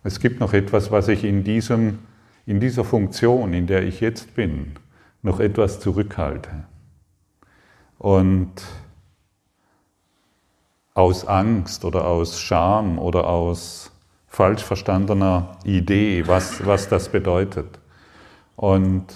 Es 0.06 0.20
gibt 0.20 0.38
noch 0.38 0.52
etwas, 0.52 0.92
was 0.92 1.08
ich 1.08 1.24
in, 1.24 1.42
diesem, 1.42 1.98
in 2.46 2.60
dieser 2.60 2.84
Funktion, 2.84 3.52
in 3.52 3.66
der 3.66 3.82
ich 3.82 4.00
jetzt 4.00 4.36
bin, 4.36 4.74
noch 5.22 5.40
etwas 5.40 5.80
zurückhalte. 5.80 6.48
Und 7.98 8.52
aus 10.94 11.26
Angst 11.26 11.84
oder 11.84 12.06
aus 12.06 12.40
Scham 12.40 13.00
oder 13.00 13.26
aus 13.26 13.90
falsch 14.28 14.62
verstandener 14.62 15.58
Idee, 15.64 16.22
was, 16.28 16.64
was 16.64 16.88
das 16.88 17.08
bedeutet. 17.08 17.80
Und 18.54 19.06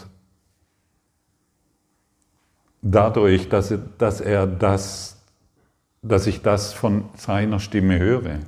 dadurch, 2.82 3.48
dass, 3.48 3.72
dass 3.96 4.20
er 4.20 4.44
das, 4.48 5.22
dass 6.02 6.26
ich 6.26 6.42
das 6.42 6.72
von 6.72 7.04
seiner 7.14 7.60
Stimme 7.60 8.00
höre, 8.00 8.40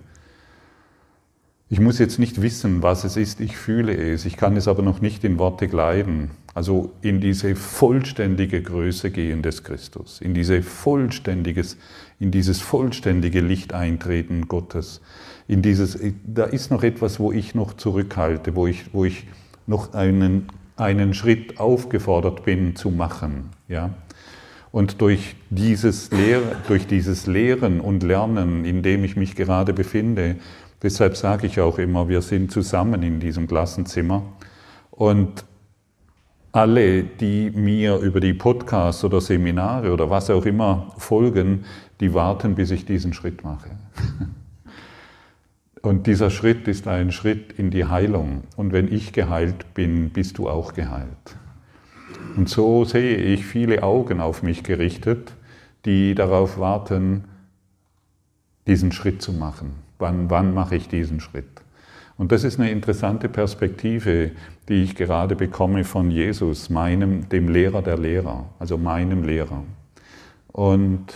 ich 1.72 1.80
muss 1.80 1.98
jetzt 1.98 2.18
nicht 2.18 2.42
wissen, 2.42 2.82
was 2.82 3.02
es 3.02 3.16
ist, 3.16 3.40
ich 3.40 3.56
fühle 3.56 3.96
es, 3.96 4.26
ich 4.26 4.36
kann 4.36 4.58
es 4.58 4.68
aber 4.68 4.82
noch 4.82 5.00
nicht 5.00 5.24
in 5.24 5.38
Worte 5.38 5.68
kleiden. 5.68 6.30
Also 6.52 6.92
in 7.00 7.18
diese 7.18 7.56
vollständige 7.56 8.60
Größe 8.60 9.10
gehen 9.10 9.40
des 9.40 9.64
Christus, 9.64 10.20
in, 10.20 10.34
diese 10.34 10.62
vollständiges, 10.62 11.78
in 12.20 12.30
dieses 12.30 12.60
vollständige 12.60 13.40
Licht 13.40 13.72
eintreten 13.72 14.48
Gottes. 14.48 15.00
In 15.48 15.62
dieses, 15.62 15.98
da 16.26 16.44
ist 16.44 16.70
noch 16.70 16.82
etwas, 16.82 17.18
wo 17.18 17.32
ich 17.32 17.54
noch 17.54 17.72
zurückhalte, 17.72 18.54
wo 18.54 18.66
ich, 18.66 18.92
wo 18.92 19.06
ich 19.06 19.26
noch 19.66 19.94
einen, 19.94 20.48
einen 20.76 21.14
Schritt 21.14 21.58
aufgefordert 21.58 22.44
bin 22.44 22.76
zu 22.76 22.90
machen. 22.90 23.48
Ja? 23.68 23.94
Und 24.72 25.02
durch 25.02 25.36
dieses, 25.50 26.10
Lehr 26.10 26.40
durch 26.66 26.86
dieses 26.86 27.26
Lehren 27.26 27.80
und 27.80 28.02
Lernen, 28.02 28.64
in 28.64 28.82
dem 28.82 29.04
ich 29.04 29.16
mich 29.16 29.36
gerade 29.36 29.74
befinde, 29.74 30.36
Deshalb 30.82 31.16
sage 31.16 31.46
ich 31.46 31.60
auch 31.60 31.78
immer, 31.78 32.08
wir 32.08 32.22
sind 32.22 32.50
zusammen 32.50 33.02
in 33.02 33.20
diesem 33.20 33.46
Klassenzimmer 33.46 34.24
und 34.90 35.44
alle, 36.52 37.04
die 37.04 37.50
mir 37.50 37.96
über 37.98 38.20
die 38.20 38.34
Podcasts 38.34 39.04
oder 39.04 39.20
Seminare 39.20 39.92
oder 39.92 40.10
was 40.10 40.28
auch 40.28 40.44
immer 40.44 40.92
folgen, 40.98 41.64
die 42.00 42.12
warten, 42.12 42.54
bis 42.54 42.70
ich 42.70 42.84
diesen 42.84 43.14
Schritt 43.14 43.42
mache. 43.42 43.70
Und 45.82 46.06
dieser 46.06 46.30
Schritt 46.30 46.68
ist 46.68 46.86
ein 46.86 47.10
Schritt 47.10 47.58
in 47.58 47.70
die 47.70 47.86
Heilung. 47.86 48.44
Und 48.56 48.72
wenn 48.72 48.92
ich 48.92 49.12
geheilt 49.12 49.74
bin, 49.74 50.10
bist 50.10 50.38
du 50.38 50.48
auch 50.48 50.74
geheilt. 50.74 51.36
Und 52.36 52.48
so 52.48 52.84
sehe 52.84 53.16
ich 53.16 53.44
viele 53.44 53.82
Augen 53.82 54.20
auf 54.20 54.44
mich 54.44 54.62
gerichtet, 54.62 55.32
die 55.84 56.14
darauf 56.14 56.56
warten, 56.58 57.24
diesen 58.68 58.92
Schritt 58.92 59.22
zu 59.22 59.32
machen. 59.32 59.72
Wann, 60.02 60.28
wann 60.30 60.52
mache 60.52 60.74
ich 60.74 60.88
diesen 60.88 61.20
Schritt? 61.20 61.62
Und 62.18 62.32
das 62.32 62.42
ist 62.42 62.58
eine 62.58 62.72
interessante 62.72 63.28
Perspektive, 63.28 64.32
die 64.68 64.82
ich 64.82 64.96
gerade 64.96 65.36
bekomme 65.36 65.84
von 65.84 66.10
Jesus, 66.10 66.70
meinem, 66.70 67.28
dem 67.28 67.48
Lehrer 67.48 67.82
der 67.82 67.96
Lehrer, 67.96 68.46
also 68.58 68.76
meinem 68.78 69.22
Lehrer. 69.22 69.62
Und 70.48 71.06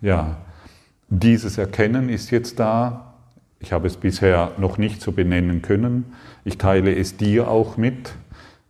ja, 0.00 0.36
dieses 1.08 1.58
Erkennen 1.58 2.08
ist 2.08 2.32
jetzt 2.32 2.58
da. 2.58 3.14
Ich 3.60 3.72
habe 3.72 3.86
es 3.86 3.96
bisher 3.96 4.50
noch 4.58 4.76
nicht 4.76 5.00
so 5.00 5.12
benennen 5.12 5.62
können. 5.62 6.06
Ich 6.44 6.58
teile 6.58 6.92
es 6.92 7.16
dir 7.16 7.46
auch 7.46 7.76
mit, 7.76 8.14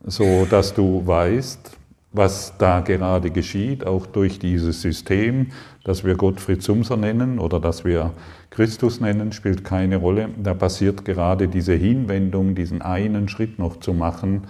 so 0.04 0.47
dass 0.50 0.75
du 0.75 1.06
weißt, 1.06 1.78
was 2.12 2.52
da 2.59 2.80
gerade 2.80 3.30
geschieht, 3.30 3.87
auch 3.87 4.06
durch 4.06 4.38
dieses 4.38 4.82
System, 4.82 5.49
das 5.84 6.04
wir 6.04 6.16
Gottfried 6.16 6.62
Sumser 6.62 6.96
nennen 6.96 7.38
oder 7.38 7.60
das 7.60 7.84
wir 7.84 8.12
Christus 8.50 9.00
nennen, 9.00 9.32
spielt 9.32 9.64
keine 9.64 9.96
Rolle. 9.96 10.28
Da 10.42 10.54
passiert 10.54 11.04
gerade 11.04 11.48
diese 11.48 11.74
Hinwendung, 11.74 12.54
diesen 12.54 12.82
einen 12.82 13.28
Schritt 13.28 13.58
noch 13.58 13.80
zu 13.80 13.92
machen 13.92 14.46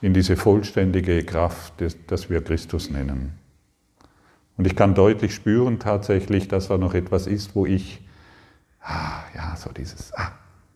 in 0.00 0.12
diese 0.12 0.36
vollständige 0.36 1.24
Kraft, 1.24 1.74
das 2.06 2.28
wir 2.28 2.42
Christus 2.42 2.90
nennen. 2.90 3.32
Und 4.56 4.66
ich 4.66 4.76
kann 4.76 4.94
deutlich 4.94 5.34
spüren 5.34 5.78
tatsächlich, 5.78 6.48
dass 6.48 6.68
da 6.68 6.78
noch 6.78 6.94
etwas 6.94 7.26
ist, 7.26 7.54
wo 7.56 7.66
ich 7.66 8.04
ah, 8.84 9.24
ja, 9.34 9.56
so 9.56 9.70
dieses, 9.72 10.12
ah, 10.14 10.32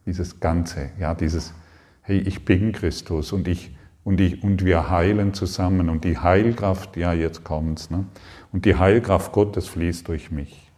dieses 0.07 0.41
Ganze, 0.41 0.91
ja, 0.99 1.15
dieses, 1.15 1.53
hey, 2.03 2.19
ich 2.19 2.45
bin 2.45 2.73
Christus 2.73 3.33
und 3.33 3.47
ich, 3.47 3.77
und, 4.09 4.23
ich, 4.23 4.43
und 4.43 4.65
wir 4.65 4.89
heilen 4.89 5.35
zusammen 5.35 5.91
und 5.91 6.03
die 6.03 6.17
Heilkraft, 6.17 6.97
ja, 6.97 7.13
jetzt 7.13 7.45
kommt's, 7.45 7.91
ne? 7.91 8.07
und 8.53 8.65
die 8.65 8.75
Heilkraft 8.75 9.33
Gottes 9.33 9.69
fließt 9.69 10.09
durch 10.09 10.31
mich. 10.31 10.73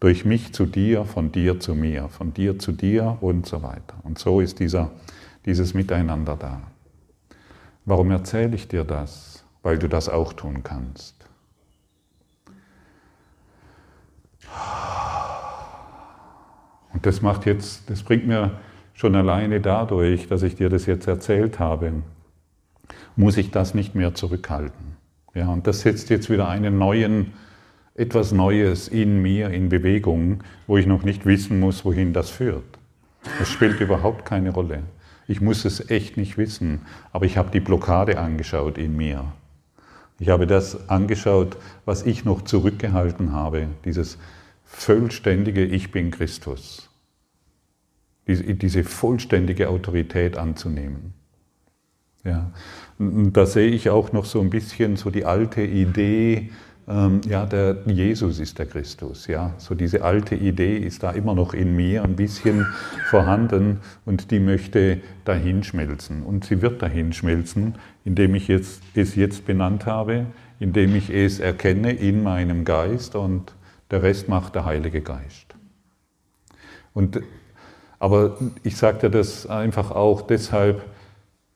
Durch 0.00 0.24
mich 0.24 0.52
zu 0.52 0.66
dir, 0.66 1.04
von 1.04 1.30
dir 1.30 1.60
zu 1.60 1.76
mir, 1.76 2.08
von 2.08 2.34
dir 2.34 2.58
zu 2.58 2.72
dir 2.72 3.18
und 3.20 3.46
so 3.46 3.62
weiter. 3.62 3.94
Und 4.02 4.18
so 4.18 4.40
ist 4.40 4.58
dieser, 4.58 4.90
dieses 5.44 5.74
Miteinander 5.74 6.34
da. 6.34 6.60
Warum 7.84 8.10
erzähle 8.10 8.56
ich 8.56 8.66
dir 8.66 8.82
das? 8.82 9.44
Weil 9.62 9.78
du 9.78 9.88
das 9.88 10.08
auch 10.08 10.32
tun 10.32 10.64
kannst. 10.64 11.14
Und 16.92 17.06
das 17.06 17.22
macht 17.22 17.46
jetzt, 17.46 17.88
das 17.88 18.02
bringt 18.02 18.26
mir 18.26 18.58
schon 18.92 19.14
alleine 19.14 19.60
dadurch, 19.60 20.26
dass 20.26 20.42
ich 20.42 20.56
dir 20.56 20.68
das 20.68 20.86
jetzt 20.86 21.06
erzählt 21.06 21.60
habe, 21.60 22.02
muss 23.16 23.36
ich 23.36 23.50
das 23.50 23.74
nicht 23.74 23.94
mehr 23.94 24.14
zurückhalten. 24.14 24.96
Ja, 25.34 25.48
und 25.48 25.66
das 25.66 25.80
setzt 25.80 26.10
jetzt 26.10 26.30
wieder 26.30 26.48
einen 26.48 26.78
neuen, 26.78 27.32
etwas 27.94 28.32
Neues 28.32 28.88
in 28.88 29.22
mir 29.22 29.50
in 29.50 29.68
Bewegung, 29.68 30.42
wo 30.66 30.76
ich 30.76 30.86
noch 30.86 31.02
nicht 31.02 31.26
wissen 31.26 31.60
muss, 31.60 31.84
wohin 31.84 32.12
das 32.12 32.30
führt. 32.30 32.64
Das 33.38 33.48
spielt 33.48 33.80
überhaupt 33.80 34.24
keine 34.24 34.50
Rolle. 34.50 34.82
Ich 35.28 35.40
muss 35.40 35.64
es 35.64 35.90
echt 35.90 36.16
nicht 36.16 36.38
wissen, 36.38 36.82
aber 37.12 37.26
ich 37.26 37.36
habe 37.36 37.50
die 37.50 37.60
Blockade 37.60 38.18
angeschaut 38.18 38.78
in 38.78 38.96
mir. 38.96 39.24
Ich 40.18 40.28
habe 40.28 40.46
das 40.46 40.88
angeschaut, 40.88 41.56
was 41.84 42.04
ich 42.06 42.24
noch 42.24 42.42
zurückgehalten 42.42 43.32
habe, 43.32 43.68
dieses 43.84 44.18
vollständige 44.64 45.64
Ich 45.64 45.90
bin 45.90 46.10
Christus. 46.10 46.88
Diese, 48.26 48.42
diese 48.54 48.84
vollständige 48.84 49.68
Autorität 49.68 50.36
anzunehmen. 50.36 51.12
Ja. 52.26 52.50
Und 52.98 53.32
da 53.32 53.46
sehe 53.46 53.68
ich 53.68 53.90
auch 53.90 54.12
noch 54.12 54.24
so 54.24 54.40
ein 54.40 54.50
bisschen 54.50 54.96
so 54.96 55.10
die 55.10 55.24
alte 55.24 55.62
Idee, 55.62 56.50
ähm, 56.88 57.20
ja, 57.28 57.46
der 57.46 57.78
Jesus 57.86 58.38
ist 58.38 58.58
der 58.58 58.66
Christus. 58.66 59.26
Ja, 59.26 59.54
so 59.58 59.74
diese 59.74 60.02
alte 60.02 60.34
Idee 60.34 60.78
ist 60.78 61.02
da 61.02 61.10
immer 61.10 61.34
noch 61.34 61.52
in 61.52 61.74
mir 61.74 62.04
ein 62.04 62.16
bisschen 62.16 62.66
vorhanden 63.10 63.80
und 64.04 64.30
die 64.30 64.40
möchte 64.40 65.00
dahinschmelzen. 65.24 66.22
Und 66.22 66.44
sie 66.44 66.62
wird 66.62 66.82
dahinschmelzen, 66.82 67.74
indem 68.04 68.34
ich 68.34 68.48
jetzt, 68.48 68.82
es 68.94 69.16
jetzt 69.16 69.46
benannt 69.46 69.86
habe, 69.86 70.26
indem 70.60 70.94
ich 70.94 71.10
es 71.10 71.40
erkenne 71.40 71.92
in 71.92 72.22
meinem 72.22 72.64
Geist 72.64 73.14
und 73.14 73.52
der 73.90 74.02
Rest 74.02 74.28
macht 74.28 74.54
der 74.54 74.64
Heilige 74.64 75.00
Geist. 75.00 75.54
Und, 76.94 77.20
aber 77.98 78.38
ich 78.62 78.76
sage 78.76 78.98
dir 78.98 79.10
das 79.10 79.46
einfach 79.46 79.90
auch 79.90 80.22
deshalb, 80.22 80.82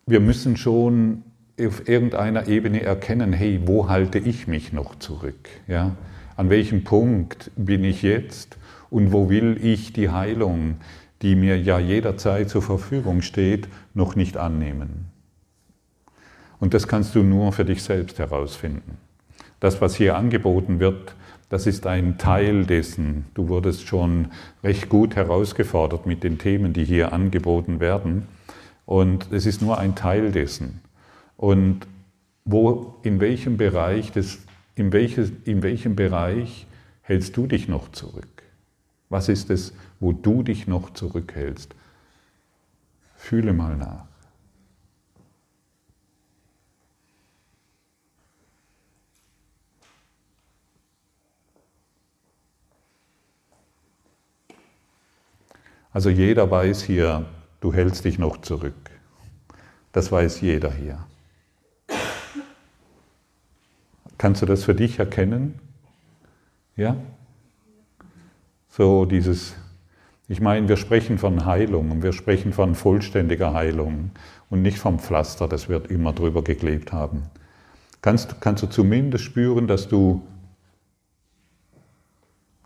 wir 0.07 0.21
müssen 0.21 0.57
schon 0.57 1.23
auf 1.61 1.89
irgendeiner 1.89 2.49
Ebene 2.49 2.83
erkennen, 2.83 3.33
hey, 3.33 3.61
wo 3.65 3.89
halte 3.89 4.19
ich 4.19 4.47
mich 4.47 4.73
noch 4.73 4.99
zurück? 4.99 5.49
Ja? 5.67 5.97
An 6.37 6.51
welchem 6.51 6.85
Punkt 6.85 7.51
bin 7.57 7.85
ich 7.85 8.03
jetzt 8.03 8.57
und 8.89 9.13
wo 9.13 9.29
will 9.29 9.59
ich 9.63 9.93
die 9.93 10.09
Heilung, 10.09 10.77
die 11.23 11.37
mir 11.37 11.61
ja 11.61 11.79
jederzeit 11.79 12.49
zur 12.49 12.63
Verfügung 12.63 13.21
steht, 13.23 13.69
noch 13.95 14.17
nicht 14.17 14.37
annehmen? 14.37 15.07
Und 16.61 16.75
das 16.75 16.89
kannst 16.89 17.15
du 17.15 17.23
nur 17.23 17.53
für 17.53 17.65
dich 17.65 17.83
selbst 17.83 18.19
herausfinden. 18.19 18.99
Das, 19.61 19.81
was 19.81 19.95
hier 19.95 20.17
angeboten 20.17 20.81
wird, 20.81 21.15
das 21.51 21.67
ist 21.67 21.87
ein 21.87 22.17
Teil 22.17 22.65
dessen. 22.65 23.27
Du 23.35 23.49
wurdest 23.49 23.87
schon 23.87 24.29
recht 24.63 24.89
gut 24.89 25.17
herausgefordert 25.17 26.07
mit 26.07 26.23
den 26.23 26.39
Themen, 26.39 26.73
die 26.73 26.85
hier 26.85 27.13
angeboten 27.13 27.81
werden. 27.81 28.27
Und 28.91 29.31
es 29.31 29.47
ist 29.47 29.63
nur 29.63 29.79
ein 29.79 29.95
Teil 29.95 30.33
dessen. 30.33 30.81
Und 31.37 31.87
wo, 32.45 32.99
in 33.05 33.21
welchem 33.21 33.57
Bereich, 33.57 34.11
des, 34.11 34.41
in, 34.75 34.93
welches, 34.93 35.31
in 35.45 35.63
welchem 35.63 35.95
Bereich 35.95 36.67
hältst 37.03 37.37
du 37.37 37.47
dich 37.47 37.69
noch 37.69 37.93
zurück? 37.93 38.43
Was 39.09 39.29
ist 39.29 39.49
es, 39.49 39.75
wo 40.01 40.11
du 40.13 40.43
dich 40.43 40.67
noch 40.67 40.93
zurückhältst? 40.93 41.73
Fühle 43.15 43.53
mal 43.53 43.77
nach. 43.77 44.07
Also 55.93 56.11
jeder 56.11 56.51
weiß 56.51 56.83
hier, 56.83 57.25
du 57.61 57.73
hältst 57.73 58.05
dich 58.05 58.19
noch 58.19 58.41
zurück. 58.41 58.91
Das 59.93 60.11
weiß 60.11 60.41
jeder 60.41 60.73
hier. 60.73 60.99
Kannst 64.19 64.43
du 64.43 64.47
das 64.47 64.65
für 64.65 64.75
dich 64.75 64.99
erkennen? 64.99 65.59
Ja? 66.77 66.97
So 68.69 69.05
dieses, 69.05 69.55
ich 70.29 70.41
meine, 70.41 70.69
wir 70.69 70.77
sprechen 70.77 71.19
von 71.19 71.45
Heilung 71.45 71.91
und 71.91 72.03
wir 72.03 72.13
sprechen 72.13 72.53
von 72.53 72.75
vollständiger 72.75 73.55
Heilung 73.55 74.11
und 74.49 74.63
nicht 74.63 74.79
vom 74.79 74.99
Pflaster, 74.99 75.49
das 75.49 75.69
wir 75.69 75.91
immer 75.91 76.13
drüber 76.13 76.45
geklebt 76.45 76.93
haben. 76.93 77.25
Kannst, 78.03 78.41
kannst 78.41 78.63
du 78.63 78.67
zumindest 78.67 79.25
spüren, 79.25 79.67
dass 79.67 79.89
du, 79.89 80.23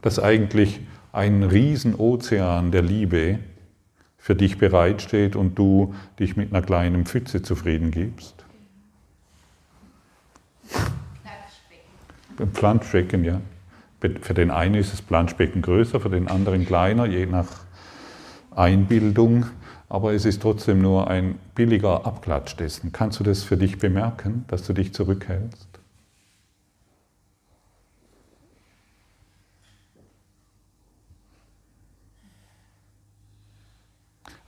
dass 0.02 0.18
eigentlich 0.18 0.80
ein 1.12 1.42
Riesenozean 1.42 2.70
der 2.70 2.82
Liebe 2.82 3.38
für 4.24 4.34
dich 4.34 4.56
bereitsteht 4.56 5.36
und 5.36 5.58
du 5.58 5.94
dich 6.18 6.34
mit 6.34 6.50
einer 6.50 6.64
kleinen 6.64 7.04
Pfütze 7.04 7.42
zufrieden 7.42 7.90
gibst? 7.90 8.42
Planschbecken. 12.54 13.22
Ja. 13.22 13.42
Für 14.22 14.32
den 14.32 14.50
einen 14.50 14.76
ist 14.76 14.94
das 14.94 15.02
Planschbecken 15.02 15.60
größer, 15.60 16.00
für 16.00 16.08
den 16.08 16.28
anderen 16.28 16.64
kleiner, 16.64 17.04
je 17.04 17.26
nach 17.26 17.48
Einbildung. 18.56 19.44
Aber 19.90 20.14
es 20.14 20.24
ist 20.24 20.40
trotzdem 20.40 20.80
nur 20.80 21.06
ein 21.08 21.38
billiger 21.54 22.06
Abklatsch 22.06 22.56
dessen. 22.56 22.92
Kannst 22.92 23.20
du 23.20 23.24
das 23.24 23.42
für 23.42 23.58
dich 23.58 23.78
bemerken, 23.78 24.46
dass 24.48 24.62
du 24.66 24.72
dich 24.72 24.94
zurückhältst? 24.94 25.73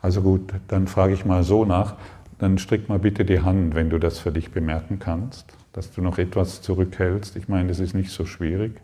Also 0.07 0.23
gut, 0.23 0.53
dann 0.69 0.87
frage 0.87 1.15
ich 1.15 1.25
mal 1.25 1.43
so 1.43 1.65
nach, 1.65 1.97
dann 2.39 2.59
strick 2.59 2.89
mal 2.89 3.01
bitte 3.01 3.25
die 3.25 3.41
Hand, 3.41 3.75
wenn 3.75 3.91
du 3.91 3.99
das 3.99 4.21
für 4.21 4.31
dich 4.31 4.53
bemerken 4.53 5.01
kannst, 5.01 5.53
dass 5.73 5.91
du 5.91 6.01
noch 6.01 6.19
etwas 6.19 6.63
zurückhältst. 6.63 7.35
Ich 7.35 7.49
meine, 7.49 7.67
das 7.71 7.81
ist 7.81 7.93
nicht 7.93 8.13
so 8.13 8.25
schwierig. 8.25 8.81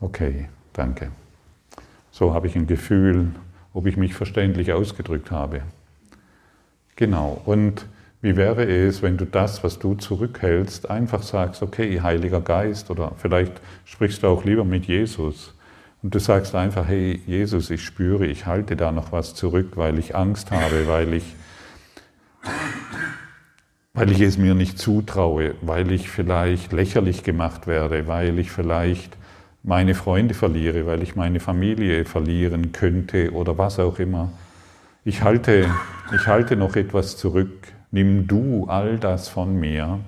Okay, 0.00 0.48
danke. 0.72 1.12
So 2.10 2.34
habe 2.34 2.48
ich 2.48 2.56
ein 2.56 2.66
Gefühl, 2.66 3.36
ob 3.72 3.86
ich 3.86 3.96
mich 3.96 4.14
verständlich 4.14 4.72
ausgedrückt 4.72 5.30
habe. 5.30 5.62
Genau, 6.96 7.40
und 7.44 7.86
wie 8.20 8.34
wäre 8.34 8.64
es, 8.64 9.00
wenn 9.00 9.16
du 9.16 9.26
das, 9.26 9.62
was 9.62 9.78
du 9.78 9.94
zurückhältst, 9.94 10.90
einfach 10.90 11.22
sagst, 11.22 11.62
okay, 11.62 12.00
Heiliger 12.00 12.40
Geist, 12.40 12.90
oder 12.90 13.12
vielleicht 13.18 13.60
sprichst 13.84 14.24
du 14.24 14.26
auch 14.26 14.44
lieber 14.44 14.64
mit 14.64 14.86
Jesus 14.86 15.54
und 16.04 16.14
du 16.14 16.18
sagst 16.18 16.54
einfach, 16.54 16.86
hey 16.86 17.22
Jesus, 17.26 17.70
ich 17.70 17.82
spüre, 17.82 18.26
ich 18.26 18.44
halte 18.44 18.76
da 18.76 18.92
noch 18.92 19.10
was 19.10 19.34
zurück, 19.34 19.70
weil 19.76 19.98
ich 19.98 20.14
Angst 20.14 20.50
habe, 20.50 20.86
weil 20.86 21.14
ich, 21.14 21.24
weil 23.94 24.12
ich 24.12 24.20
es 24.20 24.36
mir 24.36 24.54
nicht 24.54 24.78
zutraue, 24.78 25.54
weil 25.62 25.90
ich 25.90 26.10
vielleicht 26.10 26.74
lächerlich 26.74 27.22
gemacht 27.22 27.66
werde, 27.66 28.06
weil 28.06 28.38
ich 28.38 28.50
vielleicht 28.50 29.16
meine 29.62 29.94
Freunde 29.94 30.34
verliere, 30.34 30.84
weil 30.84 31.02
ich 31.02 31.16
meine 31.16 31.40
Familie 31.40 32.04
verlieren 32.04 32.72
könnte 32.72 33.32
oder 33.32 33.56
was 33.56 33.78
auch 33.78 33.98
immer. 33.98 34.30
Ich 35.06 35.22
halte, 35.22 35.70
ich 36.14 36.26
halte 36.26 36.56
noch 36.56 36.76
etwas 36.76 37.16
zurück. 37.16 37.68
Nimm 37.92 38.26
du 38.26 38.66
all 38.68 38.98
das 38.98 39.30
von 39.30 39.58
mir, 39.58 40.00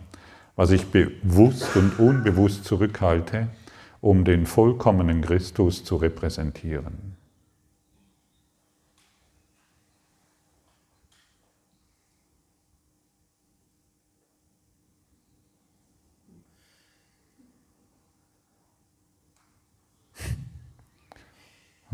was 0.56 0.72
ich 0.72 0.84
bewusst 0.88 1.74
und 1.74 1.98
unbewusst 1.98 2.66
zurückhalte 2.66 3.48
um 4.00 4.24
den 4.24 4.46
vollkommenen 4.46 5.22
Christus 5.22 5.84
zu 5.84 5.96
repräsentieren. 5.96 7.16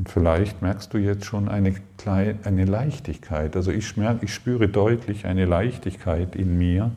Und 0.03 0.09
vielleicht 0.09 0.63
merkst 0.63 0.93
du 0.93 0.99
jetzt 0.99 1.27
schon 1.27 1.49
eine, 1.49 1.75
kleine, 1.97 2.37
eine 2.43 2.65
Leichtigkeit. 2.65 3.55
Also 3.55 3.71
ich, 3.71 3.97
merke, 3.97 4.25
ich 4.25 4.35
spüre 4.35 4.69
deutlich 4.69 5.27
eine 5.27 5.45
Leichtigkeit 5.45 6.35
in 6.35 6.59
mir 6.59 6.91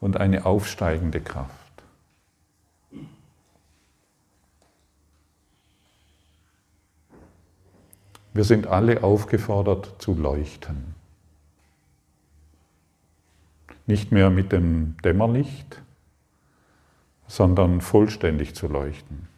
und 0.00 0.16
eine 0.16 0.44
aufsteigende 0.44 1.20
Kraft. 1.20 1.63
Wir 8.34 8.42
sind 8.42 8.66
alle 8.66 9.04
aufgefordert 9.04 9.94
zu 9.98 10.12
leuchten. 10.12 10.94
Nicht 13.86 14.10
mehr 14.10 14.28
mit 14.28 14.50
dem 14.50 14.96
Dämmerlicht, 15.04 15.80
sondern 17.28 17.80
vollständig 17.80 18.54
zu 18.54 18.66
leuchten. 18.66 19.28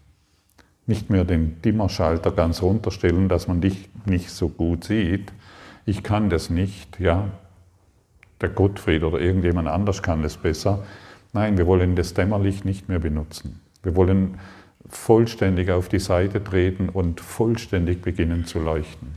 Nicht 0.87 1.11
mehr 1.11 1.25
den 1.25 1.61
Dimmerschalter 1.61 2.31
ganz 2.31 2.63
runterstellen, 2.63 3.29
dass 3.29 3.49
man 3.49 3.61
dich 3.61 3.91
nicht 4.07 4.31
so 4.31 4.49
gut 4.49 4.85
sieht. 4.85 5.31
Ich 5.85 6.03
kann 6.03 6.31
das 6.31 6.49
nicht, 6.49 6.99
ja. 6.99 7.29
Der 8.41 8.49
Gottfried 8.49 9.03
oder 9.03 9.19
irgendjemand 9.19 9.69
anders 9.69 10.03
kann 10.03 10.25
es 10.25 10.39
besser. 10.39 10.85
Nein, 11.35 11.59
wir 11.59 11.67
wollen 11.67 11.97
das 11.97 12.15
Dämmerlicht 12.15 12.65
nicht 12.65 12.89
mehr 12.89 12.99
benutzen. 12.99 13.61
Wir 13.83 13.95
wollen 13.95 14.39
vollständig 14.89 15.71
auf 15.71 15.89
die 15.89 15.99
Seite 15.99 16.43
treten 16.43 16.89
und 16.89 17.21
vollständig 17.21 18.03
beginnen 18.03 18.45
zu 18.45 18.59
leuchten. 18.59 19.15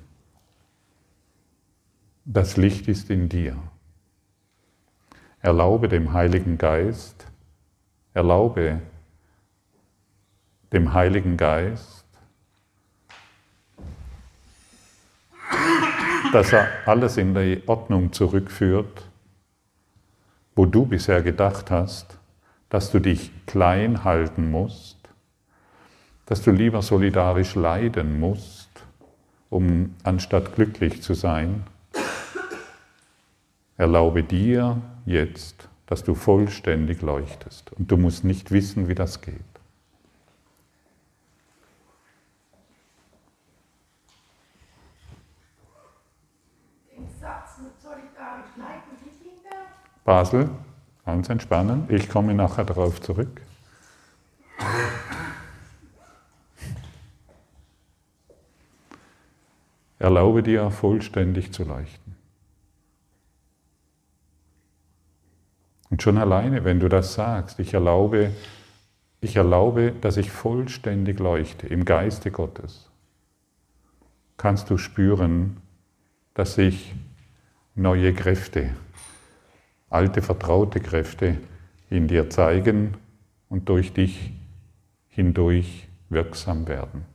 Das 2.26 2.58
Licht 2.58 2.88
ist 2.88 3.10
in 3.10 3.30
dir. 3.30 3.58
Erlaube 5.42 5.88
dem 5.88 6.14
Heiligen 6.14 6.58
Geist, 6.58 7.26
erlaube 8.14 8.82
dem 10.72 10.94
Heiligen 10.94 11.38
Geist, 11.38 12.06
dass 16.32 16.54
er 16.54 16.68
alles 16.86 17.18
in 17.18 17.34
die 17.34 17.64
Ordnung 17.66 18.14
zurückführt, 18.14 19.06
wo 20.56 20.66
du 20.66 20.86
bisher 20.86 21.24
gedacht 21.24 21.72
hast, 21.72 22.18
dass 22.70 22.92
du 22.92 23.00
dich 23.00 23.32
klein 23.48 24.04
halten 24.04 24.52
musst, 24.52 24.99
dass 26.30 26.44
du 26.44 26.52
lieber 26.52 26.84
solidarisch 26.84 27.56
leiden 27.56 28.20
musst, 28.20 28.70
um 29.50 29.96
anstatt 30.04 30.54
glücklich 30.54 31.02
zu 31.02 31.16
sein. 31.16 31.64
Erlaube 33.78 34.22
dir 34.22 34.80
jetzt, 35.08 35.68
dass 35.88 36.04
du 36.04 36.14
vollständig 36.14 37.02
leuchtest. 37.02 37.74
Und 37.74 37.90
du 37.90 37.98
musst 37.98 38.26
nicht 38.26 38.52
wissen, 38.52 38.88
wie 38.88 38.94
das 38.94 39.22
geht. 39.22 39.42
Basel, 50.06 50.50
ganz 51.06 51.28
entspannen. 51.30 51.86
Ich 51.90 52.08
komme 52.08 52.36
nachher 52.36 52.66
darauf 52.66 53.02
zurück. 53.02 53.42
Erlaube 60.00 60.44
dir 60.44 60.72
vollständig 60.72 61.52
zu 61.52 61.66
leuchten. 61.66 62.16
Und 65.90 66.02
schon 66.02 66.18
alleine, 66.18 66.64
wenn 66.64 66.80
du 66.80 66.88
das 66.88 67.14
sagst, 67.14 67.60
ich 67.60 67.74
erlaube, 67.74 68.32
ich 69.22 69.36
erlaube, 69.36 69.94
dass 70.00 70.18
ich 70.18 70.32
vollständig 70.32 71.20
leuchte 71.20 71.68
im 71.68 71.84
Geiste 71.84 72.32
Gottes, 72.32 72.90
kannst 74.38 74.70
du 74.70 74.78
spüren, 74.78 75.58
dass 76.34 76.56
sich 76.56 76.96
neue 77.76 78.14
Kräfte, 78.14 78.70
alte 79.90 80.22
vertraute 80.22 80.80
Kräfte 80.80 81.38
in 81.90 82.08
dir 82.08 82.30
zeigen 82.30 82.96
und 83.50 83.68
durch 83.68 83.92
dich 83.94 84.32
hindurch 85.10 85.88
wirksam 86.10 86.68
werden. 86.68 87.06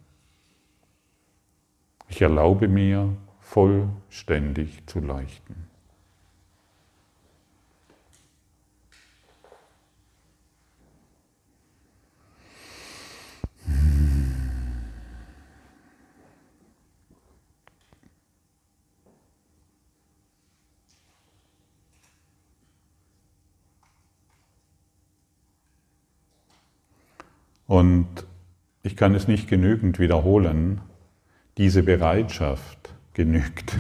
Ich 2.09 2.23
erlaube 2.23 2.69
mir, 2.69 3.17
vollständig 3.40 4.87
zu 4.87 5.01
leuchten. 5.01 5.75
Und 27.67 28.07
ich 28.83 28.97
kann 28.97 29.14
es 29.14 29.27
nicht 29.27 29.49
genügend 29.49 29.99
wiederholen, 29.99 30.81
diese 31.59 31.83
Bereitschaft 31.83 32.90
genügt. 33.14 33.77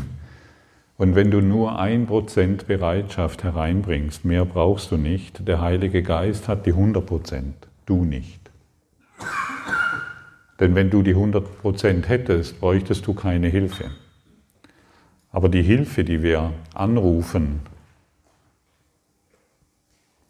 Und 0.96 1.16
wenn 1.16 1.30
du 1.30 1.40
nur 1.40 1.78
ein 1.78 2.06
Prozent 2.06 2.68
Bereitschaft 2.68 3.42
hereinbringst, 3.42 4.24
mehr 4.24 4.44
brauchst 4.44 4.92
du 4.92 4.96
nicht, 4.96 5.48
der 5.48 5.60
Heilige 5.60 6.02
Geist 6.02 6.46
hat 6.46 6.66
die 6.66 6.70
100 6.70 7.04
Prozent, 7.04 7.68
du 7.84 8.04
nicht. 8.04 8.40
Denn 10.60 10.76
wenn 10.76 10.90
du 10.90 11.02
die 11.02 11.14
100 11.14 11.62
Prozent 11.62 12.08
hättest, 12.08 12.60
bräuchtest 12.60 13.06
du 13.06 13.14
keine 13.14 13.48
Hilfe. 13.48 13.90
Aber 15.32 15.48
die 15.48 15.62
Hilfe, 15.62 16.04
die 16.04 16.22
wir 16.22 16.52
anrufen, 16.74 17.60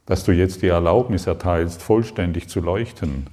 dass 0.07 0.25
du 0.25 0.33
jetzt 0.33 0.63
die 0.63 0.69
Erlaubnis 0.69 1.27
erteilst, 1.27 1.83
vollständig 1.83 2.49
zu 2.49 2.61
leuchten, 2.61 3.27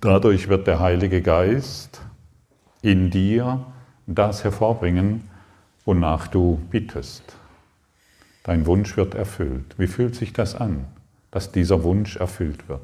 dadurch 0.00 0.48
wird 0.48 0.66
der 0.66 0.80
Heilige 0.80 1.22
Geist 1.22 2.00
in 2.82 3.10
dir 3.10 3.64
das 4.06 4.44
hervorbringen, 4.44 5.28
wonach 5.84 6.28
du 6.28 6.60
bittest. 6.70 7.22
Dein 8.42 8.66
Wunsch 8.66 8.96
wird 8.96 9.14
erfüllt. 9.14 9.74
Wie 9.78 9.86
fühlt 9.86 10.14
sich 10.14 10.32
das 10.32 10.54
an, 10.54 10.86
dass 11.30 11.52
dieser 11.52 11.82
Wunsch 11.82 12.16
erfüllt 12.16 12.68
wird? 12.68 12.80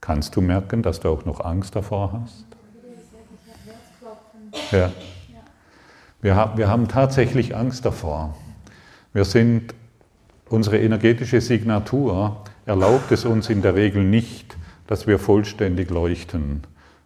Kannst 0.00 0.36
du 0.36 0.40
merken, 0.40 0.82
dass 0.82 1.00
du 1.00 1.08
auch 1.08 1.24
noch 1.24 1.40
Angst 1.40 1.76
davor 1.76 2.12
hast? 2.12 2.44
Ja. 4.70 4.92
Wir, 6.20 6.36
haben, 6.36 6.88
tatsächlich 6.88 7.54
Angst 7.54 7.84
davor. 7.84 8.34
Wir 9.12 9.24
sind, 9.24 9.74
unsere 10.48 10.78
energetische 10.78 11.40
Signatur 11.40 12.42
erlaubt 12.66 13.12
es 13.12 13.24
uns 13.24 13.50
in 13.50 13.62
der 13.62 13.74
Regel 13.74 14.02
nicht, 14.04 14.56
dass 14.86 15.06
wir 15.06 15.18
vollständig 15.18 15.90
leuchten 15.90 16.62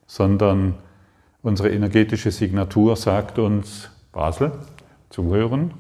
sondern 0.09 0.75
unsere 1.43 1.71
energetische 1.71 2.33
Signatur 2.33 2.97
sagt 2.97 3.39
uns, 3.39 3.91
Basel, 4.11 4.51
zuhören, 5.11 5.73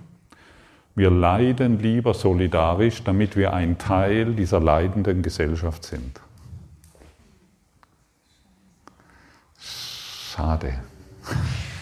wir 0.94 1.10
leiden 1.10 1.80
lieber 1.80 2.14
solidarisch, 2.14 3.02
damit 3.02 3.36
wir 3.36 3.52
ein 3.52 3.78
Teil 3.78 4.34
dieser 4.34 4.60
leidenden 4.60 5.22
Gesellschaft 5.22 5.84
sind. 5.84 6.20
Schade. 9.58 10.74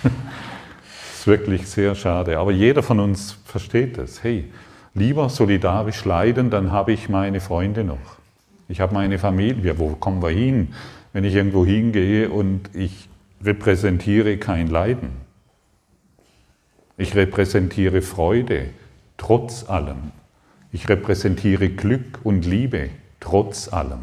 Das 0.03 0.13
ist 1.15 1.27
wirklich 1.27 1.67
sehr 1.67 1.95
schade. 1.95 2.39
Aber 2.39 2.53
jeder 2.53 2.83
von 2.83 3.01
uns 3.01 3.39
versteht 3.45 3.99
es. 3.99 4.23
Hey, 4.23 4.53
lieber 4.95 5.29
solidarisch 5.31 6.05
leiden, 6.05 6.51
dann 6.51 6.71
habe 6.71 6.93
ich 6.93 7.09
meine 7.09 7.41
Freunde 7.41 7.85
noch. 7.85 8.19
Ich 8.69 8.81
habe 8.81 8.95
meine 8.95 9.19
Familie. 9.19 9.79
Wo 9.79 9.91
kommen 9.91 10.23
wir 10.23 10.31
hin? 10.31 10.75
Wenn 11.17 11.25
ich 11.25 11.35
irgendwo 11.35 11.65
hingehe 11.65 12.29
und 12.29 12.69
ich 12.75 13.09
repräsentiere 13.43 14.37
kein 14.37 14.67
Leiden. 14.67 15.13
Ich 16.99 17.15
repräsentiere 17.15 18.03
Freude 18.03 18.67
trotz 19.17 19.65
allem. 19.67 20.13
Ich 20.73 20.91
repräsentiere 20.91 21.71
Glück 21.71 22.21
und 22.23 22.45
Liebe 22.45 22.91
trotz 23.19 23.73
allem. 23.73 24.01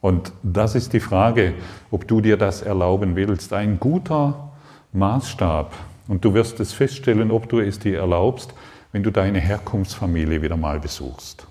Und 0.00 0.30
das 0.44 0.76
ist 0.76 0.92
die 0.92 1.00
Frage, 1.00 1.54
ob 1.90 2.06
du 2.06 2.20
dir 2.20 2.36
das 2.36 2.62
erlauben 2.62 3.16
willst. 3.16 3.52
Ein 3.52 3.80
guter 3.80 4.52
Maßstab, 4.92 5.74
und 6.06 6.24
du 6.24 6.32
wirst 6.32 6.60
es 6.60 6.72
feststellen, 6.72 7.32
ob 7.32 7.48
du 7.48 7.58
es 7.58 7.80
dir 7.80 7.98
erlaubst, 7.98 8.54
wenn 8.92 9.02
du 9.02 9.10
deine 9.10 9.40
Herkunftsfamilie 9.40 10.42
wieder 10.42 10.56
mal 10.56 10.78
besuchst. 10.78 11.48